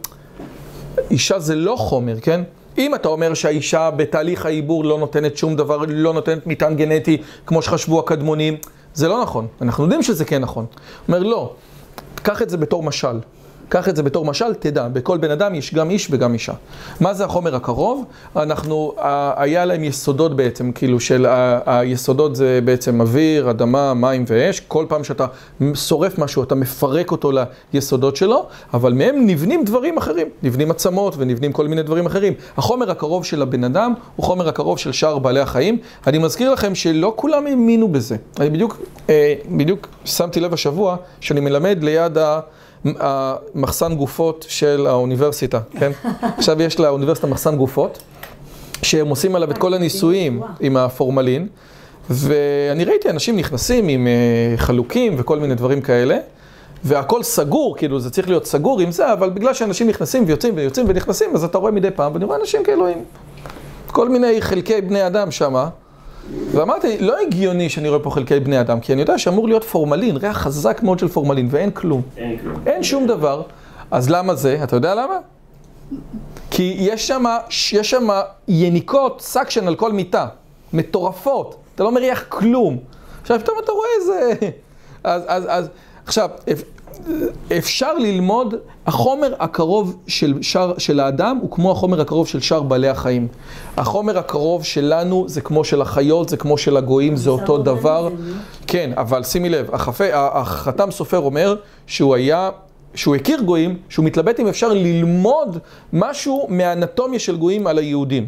אישה 1.11 1.39
זה 1.39 1.55
לא 1.55 1.77
חומר, 1.77 2.21
כן? 2.21 2.41
אם 2.79 2.95
אתה 2.95 3.09
אומר 3.09 3.35
שהאישה 3.35 3.91
בתהליך 3.91 4.47
העיבור 4.47 4.85
לא 4.85 4.99
נותנת 4.99 5.37
שום 5.37 5.57
דבר, 5.57 5.85
לא 5.89 6.13
נותנת 6.13 6.47
מטען 6.47 6.77
גנטי 6.77 7.23
כמו 7.47 7.63
שחשבו 7.63 7.99
הקדמונים, 7.99 8.57
זה 8.95 9.09
לא 9.09 9.23
נכון. 9.23 9.47
אנחנו 9.63 9.85
יודעים 9.85 10.03
שזה 10.03 10.25
כן 10.25 10.43
נכון. 10.43 10.67
אומר 11.09 11.23
לא, 11.23 11.53
קח 12.15 12.43
את 12.43 12.51
זה 12.51 12.57
בתור 12.57 12.83
משל. 12.83 13.19
קח 13.69 13.89
את 13.89 13.97
זה 13.97 14.03
בתור 14.03 14.25
משל, 14.25 14.55
תדע, 14.55 14.89
בכל 14.89 15.19
בן 15.19 15.31
אדם 15.31 15.55
יש 15.55 15.75
גם 15.75 15.91
איש 15.91 16.09
וגם 16.11 16.33
אישה. 16.33 16.53
מה 17.01 17.15
זה 17.15 17.25
החומר 17.25 17.57
הקרוב? 17.57 18.05
אנחנו, 18.37 18.93
היה 19.37 19.65
להם 19.65 19.85
יסודות 19.85 20.37
בעצם, 20.37 20.73
כאילו 20.73 21.01
של 21.01 21.27
היסודות 21.67 22.37
זה 22.37 22.61
בעצם 22.65 23.01
אוויר, 23.01 23.51
אדמה, 23.51 23.95
מים 23.95 24.25
ואש. 24.27 24.61
כל 24.61 24.85
פעם 24.89 25.05
שאתה 25.05 25.27
שורף 25.75 26.19
משהו, 26.19 26.43
אתה 26.43 26.55
מפרק 26.55 27.11
אותו 27.11 27.31
ליסודות 27.73 28.17
שלו, 28.17 28.47
אבל 28.75 28.93
מהם 28.93 29.27
נבנים 29.27 29.65
דברים 29.65 29.99
אחרים. 29.99 30.27
נבנים 30.43 30.71
עצמות 30.71 31.15
ונבנים 31.19 31.53
כל 31.53 31.69
מיני 31.69 31.83
דברים 31.83 32.07
אחרים. 32.07 32.33
החומר 32.57 32.91
הקרוב 32.91 33.25
של 33.25 33.43
הבן 33.43 33.65
אדם 33.65 33.95
הוא 34.17 34.25
חומר 34.25 34.49
הקרוב 34.49 34.79
של 34.79 34.93
שאר 34.93 35.19
בעלי 35.19 35.41
החיים. 35.41 35.79
אני 36.07 36.19
מזכיר 36.19 36.53
לכם 36.53 36.75
שלא 36.75 37.13
כולם 37.17 37.47
האמינו 37.47 37.89
בזה. 37.89 38.17
אני 38.41 38.51
בדיוק, 38.51 38.79
אה, 39.11 39.35
בדיוק 39.51 39.89
שמתי 40.05 40.41
לב 40.41 40.55
השבוע 40.55 40.97
שאני 41.21 41.41
מלמד 41.41 41.79
ליד 41.83 42.19
ה... 42.19 42.41
המחסן 42.85 43.95
גופות 43.95 44.47
של 44.49 44.87
האוניברסיטה, 44.87 45.61
כן? 45.79 45.93
עכשיו 46.39 46.63
יש 46.63 46.81
לאוניברסיטה 46.81 47.27
מחסן 47.27 47.57
גופות, 47.57 48.03
שהם 48.83 49.09
עושים 49.09 49.35
עליו 49.35 49.51
את 49.51 49.59
כל 49.59 49.75
הניסויים 49.75 50.43
עם 50.61 50.77
הפורמלין, 50.77 51.49
ואני 52.11 52.85
ראיתי 52.85 53.11
אנשים 53.11 53.37
נכנסים 53.37 53.89
עם 53.89 54.07
אה, 54.07 54.57
חלוקים 54.57 55.15
וכל 55.19 55.39
מיני 55.39 55.55
דברים 55.55 55.81
כאלה, 55.81 56.17
והכל 56.85 57.23
סגור, 57.23 57.77
כאילו 57.77 58.01
זה 58.01 58.11
צריך 58.11 58.29
להיות 58.29 58.47
סגור 58.47 58.81
עם 58.81 58.91
זה, 58.91 59.13
אבל 59.13 59.31
בגלל 59.31 59.55
שאנשים 59.55 59.89
נכנסים 59.89 60.25
ויוצאים 60.27 60.57
ויוצאים 60.57 60.87
ונכנסים, 60.89 61.35
אז 61.35 61.45
אתה 61.45 61.59
רואה 61.59 61.73
מדי 61.73 61.91
פעם, 61.91 62.15
ואני 62.15 62.25
רואה 62.25 62.39
אנשים 62.41 62.65
כאילו 62.65 62.87
עם 62.87 62.99
כל 63.87 64.09
מיני 64.09 64.43
חלקי 64.43 64.81
בני 64.81 65.07
אדם 65.07 65.31
שמה. 65.31 65.69
ואמרתי, 66.51 66.99
לא 66.99 67.17
הגיוני 67.27 67.69
שאני 67.69 67.89
רואה 67.89 68.01
פה 68.01 68.11
חלקי 68.11 68.41
בני 68.41 68.61
אדם, 68.61 68.81
כי 68.81 68.93
אני 68.93 69.01
יודע 69.01 69.19
שאמור 69.19 69.49
להיות 69.49 69.65
פורמלין, 69.65 70.17
ריח 70.17 70.37
חזק 70.37 70.83
מאוד 70.83 70.99
של 70.99 71.09
פורמלין, 71.09 71.49
ואין 71.51 71.71
כלום. 71.71 72.03
אין 72.17 72.39
כלום. 72.39 72.57
אין 72.67 72.83
שום 72.83 73.07
דבר. 73.07 73.43
אז 73.91 74.11
למה 74.11 74.35
זה? 74.35 74.61
אתה 74.65 74.77
יודע 74.77 74.95
למה? 74.95 75.19
כי 76.51 76.77
יש 76.79 77.09
שם, 77.09 77.25
יש 77.73 77.91
שם 77.91 78.09
יניקות, 78.49 79.21
suction 79.21 79.69
על 79.69 79.75
כל 79.75 79.93
מיטה. 79.93 80.27
מטורפות. 80.73 81.57
אתה 81.75 81.85
לא 81.85 81.93
מריח 81.93 82.25
כלום. 82.29 82.79
עכשיו, 83.23 83.41
פתאום 83.41 83.59
אתה 83.65 83.73
רואה 83.73 83.89
איזה... 84.01 84.33
אז, 85.05 85.23
אז, 85.27 85.45
אז, 85.49 85.69
עכשיו, 86.07 86.29
אפשר 87.59 87.99
ללמוד, 87.99 88.55
החומר 88.87 89.35
הקרוב 89.39 89.97
של, 90.07 90.43
שאר, 90.43 90.79
של 90.79 91.01
האדם 91.01 91.39
הוא 91.43 91.51
כמו 91.51 91.73
החומר 91.73 92.01
הקרוב 92.01 92.29
של 92.29 92.41
שאר 92.41 92.63
בעלי 92.63 92.89
החיים. 92.89 93.29
החומר 93.77 94.19
הקרוב 94.19 94.65
שלנו 94.65 95.25
זה 95.29 95.41
כמו 95.41 95.65
של 95.65 95.83
החיות, 95.83 96.29
זה 96.29 96.37
כמו 96.37 96.59
של 96.59 96.77
הגויים, 96.77 97.17
זה 97.17 97.31
אותו 97.31 97.59
דבר. 97.59 98.09
כן, 98.67 98.91
אבל 98.97 99.23
שימי 99.23 99.49
לב, 99.49 99.75
החפה, 99.75 100.05
החתם 100.13 100.91
סופר 100.91 101.19
אומר 101.19 101.57
שהוא 101.87 102.15
היה, 102.15 102.51
שהוא 102.95 103.17
הכיר 103.17 103.41
גויים, 103.41 103.77
שהוא 103.89 104.05
מתלבט 104.05 104.41
אם 104.41 104.49
אפשר 104.49 104.69
ללמוד 104.69 105.59
משהו 105.93 106.47
מהאנטומיה 106.49 107.19
של 107.19 107.37
גויים 107.37 107.67
על 107.67 107.79
היהודים. 107.79 108.27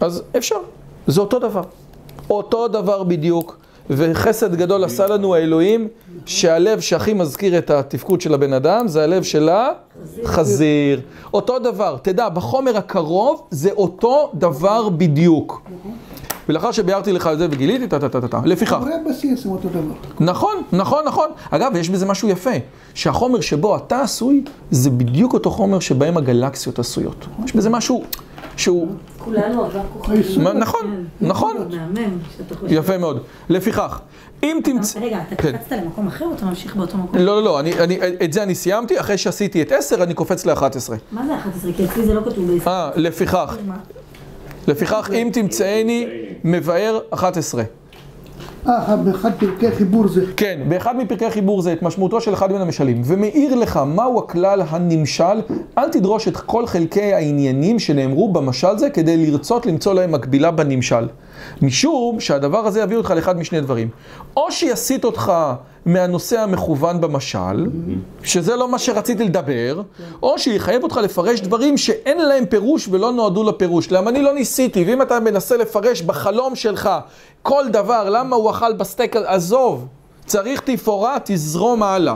אז 0.00 0.22
אפשר, 0.36 0.56
זה 1.06 1.20
אותו 1.20 1.38
דבר. 1.38 1.62
אותו 2.30 2.68
דבר 2.68 3.02
בדיוק. 3.02 3.65
וחסד 3.90 4.54
גדול 4.54 4.84
עשה 4.84 5.06
לנו 5.06 5.34
האלוהים, 5.34 5.88
שהלב 6.26 6.80
שהכי 6.80 7.14
מזכיר 7.14 7.58
את 7.58 7.70
התפקוד 7.70 8.20
של 8.20 8.34
הבן 8.34 8.52
אדם, 8.52 8.88
זה 8.88 9.04
הלב 9.04 9.22
של 9.22 9.48
החזיר. 10.24 11.00
אותו 11.34 11.58
דבר, 11.58 11.96
תדע, 12.02 12.28
בחומר 12.28 12.76
הקרוב 12.76 13.42
זה 13.50 13.70
אותו 13.70 14.30
דבר 14.34 14.88
בדיוק. 14.88 15.62
ולאחר 16.48 16.72
שביארתי 16.72 17.12
לך 17.12 17.26
את 17.26 17.38
זה 17.38 17.46
וגיליתי, 17.50 17.88
טה 17.88 17.98
טה 17.98 18.08
טה 18.08 18.28
טה. 18.28 18.40
לפיכך, 18.44 18.72
חברי 18.72 18.94
הבסיס 18.94 19.46
הם 19.46 19.52
אותו 19.52 19.68
דבר. 19.68 19.94
נכון, 20.20 20.54
נכון, 20.72 21.04
נכון. 21.06 21.28
אגב, 21.50 21.76
יש 21.76 21.90
בזה 21.90 22.06
משהו 22.06 22.28
יפה, 22.28 22.50
שהחומר 22.94 23.40
שבו 23.40 23.76
אתה 23.76 24.00
עשוי, 24.00 24.44
זה 24.70 24.90
בדיוק 24.90 25.34
אותו 25.34 25.50
חומר 25.50 25.80
שבהם 25.80 26.16
הגלקסיות 26.16 26.78
עשויות. 26.78 27.26
יש 27.44 27.56
בזה 27.56 27.70
משהו 27.70 28.04
שהוא... 28.56 28.88
כולנו 29.18 29.66
אבק 29.66 29.80
כוכבים. 29.92 30.22
נכון, 30.54 31.06
נכון. 31.20 31.56
מהמם, 31.70 32.18
שאתה 32.36 32.54
חושב. 32.54 32.72
יפה 32.72 32.98
מאוד. 32.98 33.22
לפיכך, 33.48 34.00
אם 34.42 34.60
תמצא... 34.64 35.00
רגע, 35.00 35.22
אתה 35.28 35.36
כן. 35.36 35.58
קפצת 35.58 35.72
למקום 35.72 36.06
אחר 36.06 36.24
או 36.24 36.34
אתה 36.34 36.44
ממשיך 36.46 36.76
באותו 36.76 36.98
מקום? 36.98 37.18
לא, 37.18 37.24
לא, 37.24 37.42
לא, 37.42 37.60
אני, 37.60 37.78
אני, 37.78 37.98
את 38.24 38.32
זה 38.32 38.42
אני 38.42 38.54
סיימתי, 38.54 39.00
אחרי 39.00 39.18
שעשיתי 39.18 39.62
את 39.62 39.72
10, 39.72 40.02
אני 40.02 40.14
קופץ 40.14 40.46
ל-11. 40.46 40.92
מה 41.12 41.26
זה 41.26 41.36
11? 41.36 41.72
כי 41.72 41.84
אצלי 41.84 42.06
זה 42.06 42.14
לא 42.14 42.20
כתוב 42.20 42.52
בעשר. 42.52 42.70
אה, 42.70 42.90
לפיכך? 42.96 43.56
לפיכך, 44.68 45.10
אם 45.12 45.30
תמצאני, 45.32 46.06
מבאר 46.44 46.98
11. 47.10 47.62
אה, 48.68 48.96
באחד 48.96 49.30
פרקי 49.38 49.70
חיבור 49.70 50.08
זה. 50.08 50.24
כן, 50.36 50.60
באחד 50.68 50.96
מפרקי 50.96 51.30
חיבור 51.30 51.62
זה 51.62 51.72
את 51.72 51.82
משמעותו 51.82 52.20
של 52.20 52.34
אחד 52.34 52.52
מן 52.52 52.60
המשלים, 52.60 53.02
ומאיר 53.04 53.54
לך 53.54 53.80
מהו 53.86 54.18
הכלל 54.18 54.62
הנמשל, 54.68 55.40
אל 55.78 55.88
תדרוש 55.88 56.28
את 56.28 56.36
כל 56.36 56.66
חלקי 56.66 57.14
העניינים 57.14 57.78
שנאמרו 57.78 58.32
במשל 58.32 58.76
זה 58.78 58.90
כדי 58.90 59.26
לרצות 59.26 59.66
למצוא 59.66 59.94
להם 59.94 60.12
מקבילה 60.12 60.50
בנמשל. 60.50 61.06
משום 61.62 62.20
שהדבר 62.20 62.66
הזה 62.66 62.80
יביא 62.80 62.96
אותך 62.96 63.10
לאחד 63.10 63.38
משני 63.38 63.60
דברים. 63.60 63.88
או 64.36 64.52
שיסיט 64.52 65.04
אותך 65.04 65.32
מהנושא 65.86 66.40
המכוון 66.40 67.00
במשל, 67.00 67.66
שזה 68.22 68.56
לא 68.56 68.68
מה 68.68 68.78
שרציתי 68.78 69.24
לדבר, 69.24 69.82
או 70.22 70.38
שיחייב 70.38 70.82
אותך 70.82 70.96
לפרש 70.96 71.40
דברים 71.40 71.76
שאין 71.76 72.18
להם 72.18 72.46
פירוש 72.46 72.88
ולא 72.90 73.12
נועדו 73.12 73.42
לפירוש. 73.42 73.92
למה 73.92 74.10
אני 74.10 74.22
לא 74.22 74.34
ניסיתי, 74.34 74.84
ואם 74.86 75.02
אתה 75.02 75.20
מנסה 75.20 75.56
לפרש 75.56 76.02
בחלום 76.02 76.54
שלך 76.54 76.90
כל 77.42 77.64
דבר, 77.72 78.10
למה 78.10 78.36
הוא 78.36 78.50
אכל 78.50 78.72
בסטייק, 78.72 79.16
עזוב, 79.16 79.86
צריך 80.26 80.60
תפאורה, 80.60 81.16
תזרום 81.24 81.82
הלאה. 81.82 82.14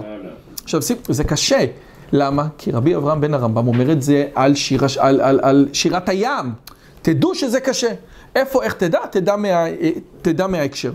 עכשיו, 0.64 0.80
זה 1.08 1.24
קשה. 1.24 1.64
למה? 2.12 2.46
כי 2.58 2.70
רבי 2.70 2.96
אברהם 2.96 3.20
בן 3.20 3.34
הרמב"ם 3.34 3.66
אומר 3.66 3.92
את 3.92 4.02
זה 4.02 4.26
על, 4.34 4.54
שיר, 4.54 4.80
על, 4.98 5.20
על, 5.20 5.40
על 5.42 5.68
שירת 5.72 6.08
הים. 6.08 6.52
תדעו 7.02 7.34
שזה 7.34 7.60
קשה. 7.60 7.88
איפה, 8.34 8.62
איך 8.62 8.72
תדע? 8.72 9.06
תדע, 9.10 9.36
מה, 9.36 9.64
תדע 10.22 10.46
מההקשר. 10.46 10.92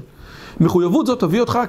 מחויבות 0.60 1.06
זאת 1.06 1.20
תביא 1.20 1.42
אותך 1.42 1.60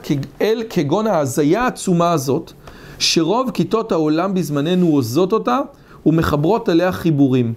אל 0.41 0.63
כגון 0.71 1.07
ההזיה 1.07 1.63
העצומה 1.63 2.13
הזאת, 2.13 2.53
שרוב 2.99 3.51
כיתות 3.51 3.93
העולם 3.93 4.35
בזמננו 4.35 4.87
עוזות 4.89 5.33
אותה 5.33 5.59
ומחברות 6.07 6.69
עליה 6.69 6.93
חיבורים. 6.93 7.55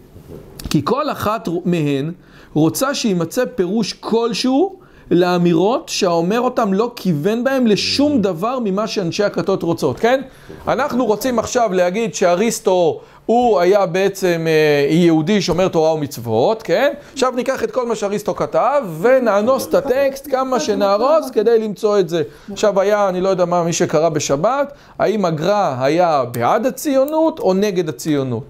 כי 0.69 0.81
כל 0.83 1.09
אחת 1.09 1.47
מהן 1.65 2.11
רוצה 2.53 2.93
שימצא 2.95 3.45
פירוש 3.55 3.93
כלשהו 3.93 4.79
לאמירות 5.11 5.89
שהאומר 5.89 6.41
אותם 6.41 6.73
לא 6.73 6.91
כיוון 6.95 7.43
בהם 7.43 7.67
לשום 7.67 8.21
דבר 8.21 8.59
ממה 8.63 8.87
שאנשי 8.87 9.23
הכתות 9.23 9.63
רוצות, 9.63 9.99
כן? 9.99 10.21
אנחנו 10.67 11.05
רוצים 11.05 11.39
עכשיו 11.39 11.73
להגיד 11.73 12.13
שאריסטו 12.13 13.01
הוא 13.29 13.59
היה 13.59 13.85
בעצם 13.85 14.45
אה, 14.47 14.87
יהודי 14.89 15.41
שומר 15.41 15.67
תורה 15.67 15.93
ומצוות, 15.93 16.63
כן? 16.63 16.93
עכשיו 17.13 17.33
ניקח 17.35 17.63
את 17.63 17.71
כל 17.71 17.87
מה 17.87 17.95
שאריסטו 17.95 18.35
כתב 18.35 18.83
ונאנוס 19.01 19.67
את 19.67 19.73
הטקסט 19.73 20.27
כמה 20.31 20.59
שנהרוס 20.59 21.29
כדי 21.33 21.59
למצוא 21.59 21.99
את 21.99 22.09
זה. 22.09 22.23
עכשיו 22.51 22.79
היה, 22.79 23.09
אני 23.09 23.21
לא 23.21 23.29
יודע 23.29 23.45
מה 23.45 23.63
מי 23.63 23.73
שקרא 23.73 24.09
בשבת, 24.09 24.73
האם 24.99 25.25
הגר"א 25.25 25.75
היה 25.79 26.23
בעד 26.31 26.65
הציונות 26.65 27.39
או 27.39 27.53
נגד 27.53 27.89
הציונות? 27.89 28.43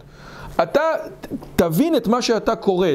אתה 0.64 0.82
תבין 1.56 1.96
את 1.96 2.08
מה 2.08 2.22
שאתה 2.22 2.56
קורא, 2.56 2.88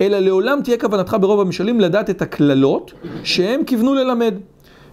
אלא 0.00 0.18
לעולם 0.18 0.60
תהיה 0.64 0.78
כוונתך 0.78 1.16
ברוב 1.20 1.40
המשלים 1.40 1.80
לדעת 1.80 2.10
את 2.10 2.22
הקללות 2.22 2.92
שהם 3.24 3.64
כיוונו 3.64 3.94
ללמד. 3.94 4.34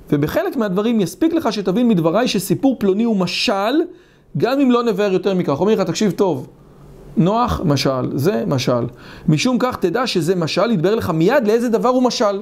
ובחלק 0.09 0.55
מהדברים 0.55 1.01
יספיק 1.01 1.33
לך 1.33 1.53
שתבין 1.53 1.87
מדבריי 1.87 2.27
שסיפור 2.27 2.75
פלוני 2.79 3.03
הוא 3.03 3.17
משל, 3.17 3.81
גם 4.37 4.59
אם 4.59 4.71
לא 4.71 4.83
נבהר 4.83 5.13
יותר 5.13 5.33
מכך. 5.33 5.59
אומר 5.59 5.73
לך, 5.73 5.81
תקשיב 5.81 6.11
טוב, 6.11 6.47
נוח, 7.17 7.61
משל, 7.65 8.17
זה 8.17 8.43
משל. 8.47 8.85
משום 9.27 9.57
כך 9.59 9.77
תדע 9.77 10.07
שזה 10.07 10.35
משל, 10.35 10.71
יתברר 10.71 10.95
לך 10.95 11.09
מיד 11.09 11.47
לאיזה 11.47 11.69
דבר 11.69 11.89
הוא 11.89 12.03
משל. 12.03 12.41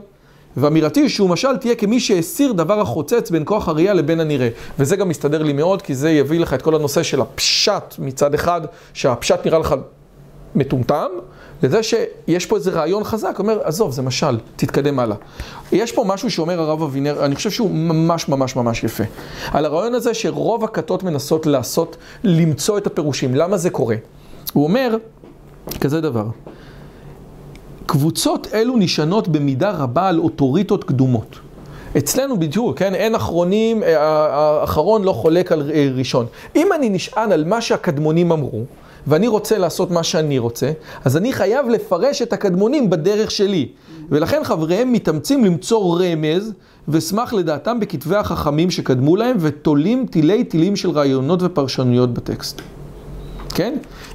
ואמירתי 0.57 1.09
שהוא 1.09 1.29
משל 1.29 1.57
תהיה 1.57 1.75
כמי 1.75 1.99
שהסיר 1.99 2.51
דבר 2.51 2.81
החוצץ 2.81 3.29
בין 3.31 3.43
כוח 3.45 3.67
הראייה 3.67 3.93
לבין 3.93 4.19
הנראה. 4.19 4.49
וזה 4.79 4.95
גם 4.95 5.09
מסתדר 5.09 5.43
לי 5.43 5.53
מאוד, 5.53 5.81
כי 5.81 5.95
זה 5.95 6.11
יביא 6.11 6.39
לך 6.39 6.53
את 6.53 6.61
כל 6.61 6.75
הנושא 6.75 7.03
של 7.03 7.21
הפשט 7.21 7.95
מצד 7.99 8.33
אחד, 8.33 8.61
שהפשט 8.93 9.45
נראה 9.45 9.59
לך 9.59 9.75
מטומטם, 10.55 11.09
לזה 11.63 11.83
שיש 11.83 12.45
פה 12.45 12.55
איזה 12.55 12.71
רעיון 12.71 13.03
חזק, 13.03 13.35
אומר, 13.39 13.59
עזוב, 13.63 13.91
זה 13.91 14.01
משל, 14.01 14.37
תתקדם 14.55 14.99
הלאה. 14.99 15.15
יש 15.71 15.91
פה 15.91 16.03
משהו 16.03 16.31
שאומר 16.31 16.61
הרב 16.61 16.83
אבינר, 16.83 17.25
אני 17.25 17.35
חושב 17.35 17.51
שהוא 17.51 17.71
ממש 17.71 18.29
ממש 18.29 18.55
ממש 18.55 18.83
יפה. 18.83 19.03
על 19.51 19.65
הרעיון 19.65 19.95
הזה 19.95 20.13
שרוב 20.13 20.63
הכתות 20.63 21.03
מנסות 21.03 21.45
לעשות, 21.45 21.97
למצוא 22.23 22.77
את 22.77 22.87
הפירושים. 22.87 23.35
למה 23.35 23.57
זה 23.57 23.69
קורה? 23.69 23.95
הוא 24.53 24.63
אומר, 24.63 24.97
כזה 25.81 26.01
דבר. 26.01 26.25
קבוצות 27.85 28.47
אלו 28.53 28.77
נשענות 28.77 29.27
במידה 29.27 29.71
רבה 29.71 30.07
על 30.07 30.19
אוטוריטות 30.19 30.83
קדומות. 30.83 31.39
אצלנו 31.97 32.39
בדיוק, 32.39 32.79
כן, 32.79 32.95
אין 32.95 33.15
אחרונים, 33.15 33.83
האחרון 33.95 35.03
לא 35.03 35.11
חולק 35.11 35.51
על 35.51 35.71
ראשון. 35.95 36.25
אם 36.55 36.73
אני 36.75 36.89
נשען 36.89 37.31
על 37.31 37.45
מה 37.45 37.61
שהקדמונים 37.61 38.31
אמרו, 38.31 38.63
ואני 39.07 39.27
רוצה 39.27 39.57
לעשות 39.57 39.91
מה 39.91 40.03
שאני 40.03 40.39
רוצה, 40.39 40.71
אז 41.05 41.17
אני 41.17 41.33
חייב 41.33 41.69
לפרש 41.69 42.21
את 42.21 42.33
הקדמונים 42.33 42.89
בדרך 42.89 43.31
שלי. 43.31 43.67
ולכן 44.09 44.43
חבריהם 44.43 44.93
מתאמצים 44.93 45.45
למצוא 45.45 45.99
רמז, 45.99 46.53
ושמח 46.87 47.33
לדעתם 47.33 47.79
בכתבי 47.79 48.15
החכמים 48.15 48.71
שקדמו 48.71 49.15
להם, 49.15 49.37
ותולים 49.39 50.05
תילי 50.05 50.43
תילים 50.43 50.75
של 50.75 50.89
רעיונות 50.89 51.39
ופרשנויות 51.43 52.13
בטקסט. 52.13 52.61
כן? 53.49 53.73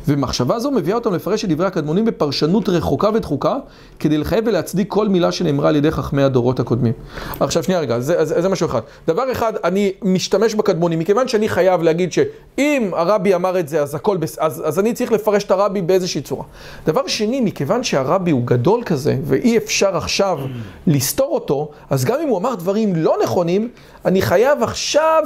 ומחשבה 0.09 0.59
זו 0.59 0.71
מביאה 0.71 0.97
אותם 0.97 1.15
לפרש 1.15 1.45
את 1.45 1.49
דברי 1.49 1.67
הקדמונים 1.67 2.05
בפרשנות 2.05 2.69
רחוקה 2.69 3.11
ודחוקה, 3.15 3.57
כדי 3.99 4.19
לחייב 4.19 4.47
ולהצדיק 4.47 4.89
כל 4.89 5.09
מילה 5.09 5.33
שנאמרה 5.33 5.69
על 5.69 5.77
ידי 5.77 5.91
חכמי 5.91 6.23
הדורות 6.23 6.61
הקודמים. 6.61 6.93
עכשיו 7.41 7.63
שנייה 7.63 7.81
רגע, 7.81 8.01
זה, 8.01 8.25
זה, 8.25 8.43
זה 8.43 8.49
משהו 8.49 8.67
אחד. 8.67 8.81
דבר 9.07 9.33
אחד, 9.33 9.53
אני 9.65 9.93
משתמש 10.03 10.55
בקדמונים, 10.55 10.99
מכיוון 10.99 11.29
שאני 11.29 11.49
חייב 11.49 11.83
להגיד 11.83 12.13
שאם 12.13 12.91
הרבי 12.93 13.35
אמר 13.35 13.61
את 13.61 13.69
זה, 13.69 13.83
אז 13.83 13.95
הכל, 13.95 14.17
בס... 14.17 14.39
אז, 14.39 14.63
אז 14.67 14.79
אני 14.79 14.93
צריך 14.95 15.13
לפרש 15.13 15.45
את 15.45 15.51
הרבי 15.51 15.83
באיזושהי 15.83 16.21
צורה. 16.21 16.45
דבר 16.87 17.07
שני, 17.07 17.41
מכיוון 17.41 17.83
שהרבי 17.83 18.31
הוא 18.31 18.43
גדול 18.45 18.83
כזה, 18.85 19.17
ואי 19.25 19.57
אפשר 19.57 19.97
עכשיו 19.97 20.39
לסתור 20.87 21.35
אותו, 21.35 21.71
אז 21.91 22.05
גם 22.05 22.19
אם 22.23 22.29
הוא 22.29 22.39
אמר 22.39 22.55
דברים 22.55 22.97
לא 22.97 23.17
נכונים, 23.23 23.69
אני 24.05 24.23
חייב 24.23 24.63
עכשיו... 24.63 25.23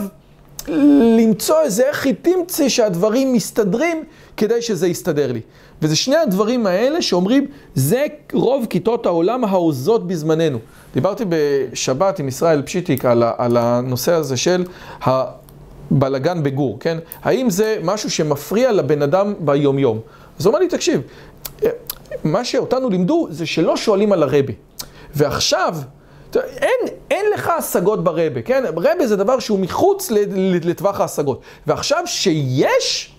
למצוא 1.19 1.61
איזה 1.63 1.83
איך 1.83 2.07
היא 2.07 2.15
תמצא 2.23 2.69
שהדברים 2.69 3.33
מסתדרים 3.33 4.05
כדי 4.37 4.63
שזה 4.63 4.89
יסתדר 4.89 5.33
לי. 5.33 5.41
וזה 5.83 5.97
שני 5.97 6.17
הדברים 6.17 6.67
האלה 6.67 7.03
שאומרים, 7.03 7.47
זה 7.75 8.07
רוב 8.33 8.67
כיתות 8.71 9.07
העולם 9.07 9.45
ההוזות 9.45 10.07
בזמננו. 10.07 10.59
דיברתי 10.95 11.25
בשבת 11.29 12.19
עם 12.19 12.29
ישראל 12.29 12.63
פשיטיק 12.63 13.05
על, 13.05 13.23
על 13.37 13.57
הנושא 13.57 14.13
הזה 14.13 14.37
של 14.37 14.65
הבלגן 15.03 16.43
בגור, 16.43 16.77
כן? 16.81 16.99
האם 17.23 17.51
זה 17.51 17.79
משהו 17.83 18.11
שמפריע 18.11 18.73
לבן 18.73 19.03
אדם 19.03 19.35
ביומיום? 19.39 20.01
אז 20.39 20.47
הוא 20.47 20.51
אמר 20.53 20.59
לי, 20.59 20.69
תקשיב, 20.69 21.01
מה 22.25 22.45
שאותנו 22.45 22.91
לימדו 22.91 23.29
זה 23.31 23.47
שלא 23.47 23.77
שואלים 23.77 24.13
על 24.13 24.23
הרבי. 24.23 24.55
ועכשיו... 25.15 25.77
אין, 26.41 26.89
אין 27.11 27.27
לך 27.35 27.49
השגות 27.49 28.05
ברבה, 28.05 28.43
כן? 28.43 28.65
רבה 28.77 29.07
זה 29.07 29.17
דבר 29.17 29.39
שהוא 29.39 29.59
מחוץ 29.59 30.11
לטווח 30.63 31.01
ההשגות. 31.01 31.41
ועכשיו 31.67 32.03
שיש 32.07 33.15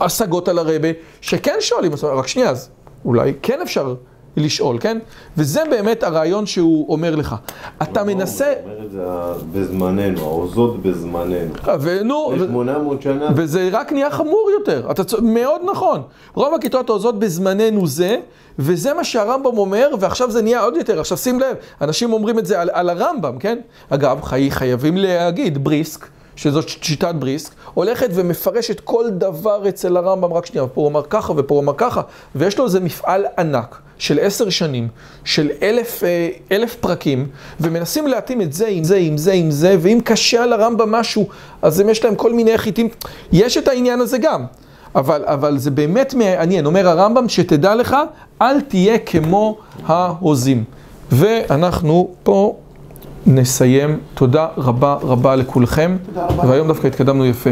השגות 0.00 0.48
על 0.48 0.58
הרבה, 0.58 0.88
שכן 1.20 1.56
שואלים, 1.60 1.92
רק 2.02 2.26
שנייה, 2.26 2.50
אז 2.50 2.68
אולי 3.04 3.34
כן 3.42 3.60
אפשר 3.60 3.94
לשאול, 4.38 4.78
כן? 4.80 4.98
וזה 5.36 5.62
באמת 5.70 6.02
הרעיון 6.02 6.46
שהוא 6.46 6.86
אומר 6.88 7.16
לך. 7.16 7.34
אתה 7.82 8.04
מנסה... 8.04 8.52
הוא 8.64 8.72
אומר 8.72 8.86
את 8.86 8.90
זה 8.90 9.04
בזמננו, 9.52 10.20
העוזות 10.20 10.82
בזמננו. 10.82 11.52
ונו... 11.80 12.32
יש 12.36 12.42
800 12.42 13.02
שנה. 13.02 13.28
וזה 13.36 13.68
רק 13.72 13.92
נהיה 13.92 14.10
חמור 14.10 14.50
יותר. 14.58 14.90
אתה 14.90 15.04
צ... 15.04 15.14
מאוד 15.22 15.60
נכון. 15.70 16.02
רוב 16.34 16.54
הכיתות 16.54 16.90
העוזות 16.90 17.18
בזמננו 17.18 17.86
זה, 17.86 18.18
וזה 18.58 18.94
מה 18.94 19.04
שהרמב"ם 19.04 19.58
אומר, 19.58 19.90
ועכשיו 20.00 20.30
זה 20.30 20.42
נהיה 20.42 20.60
עוד 20.60 20.76
יותר. 20.76 21.00
עכשיו 21.00 21.18
שים 21.18 21.40
לב, 21.40 21.56
אנשים 21.80 22.12
אומרים 22.12 22.38
את 22.38 22.46
זה 22.46 22.60
על, 22.60 22.70
על 22.72 22.90
הרמב"ם, 22.90 23.38
כן? 23.38 23.58
אגב, 23.90 24.22
חי, 24.22 24.50
חייבים 24.50 24.96
להגיד, 24.96 25.64
בריסק. 25.64 26.17
שזאת 26.38 26.68
שיטת 26.68 27.14
בריסק, 27.14 27.52
הולכת 27.74 28.08
ומפרשת 28.14 28.80
כל 28.80 29.04
דבר 29.10 29.68
אצל 29.68 29.96
הרמב"ם, 29.96 30.32
רק 30.32 30.46
שנייה, 30.46 30.66
פה 30.66 30.80
הוא 30.80 30.88
אמר 30.88 31.02
ככה 31.10 31.32
ופה 31.36 31.54
הוא 31.54 31.62
אמר 31.62 31.72
ככה, 31.76 32.00
ויש 32.34 32.58
לו 32.58 32.64
איזה 32.64 32.80
מפעל 32.80 33.26
ענק 33.38 33.78
של 33.98 34.18
עשר 34.22 34.50
שנים, 34.50 34.88
של 35.24 35.50
אלף, 35.62 36.04
אה, 36.04 36.28
אלף 36.52 36.74
פרקים, 36.74 37.28
ומנסים 37.60 38.06
להתאים 38.06 38.42
את 38.42 38.52
זה 38.52 38.66
עם 38.66 38.84
זה, 38.84 38.96
עם 38.96 39.16
זה, 39.16 39.32
עם 39.32 39.50
זה, 39.50 39.76
ואם 39.80 39.98
קשה 40.04 40.42
על 40.42 40.52
הרמב"ם 40.52 40.92
משהו, 40.92 41.28
אז 41.62 41.80
יש 41.80 42.04
להם 42.04 42.14
כל 42.14 42.32
מיני 42.32 42.58
חיטים, 42.58 42.88
יש 43.32 43.56
את 43.56 43.68
העניין 43.68 44.00
הזה 44.00 44.18
גם. 44.18 44.44
אבל, 44.94 45.22
אבל 45.26 45.58
זה 45.58 45.70
באמת 45.70 46.14
מעניין, 46.14 46.66
אומר 46.66 46.88
הרמב"ם, 46.88 47.28
שתדע 47.28 47.74
לך, 47.74 47.96
אל 48.42 48.60
תהיה 48.60 48.98
כמו 48.98 49.58
ההוזים. 49.86 50.64
ואנחנו 51.12 52.08
פה 52.22 52.56
נסיים. 53.28 53.98
תודה 54.14 54.48
רבה 54.56 54.94
רבה 55.02 55.36
לכולכם, 55.36 55.96
והיום 56.48 56.68
דווקא 56.68 56.86
התקדמנו 56.86 57.26
יפה. 57.26 57.50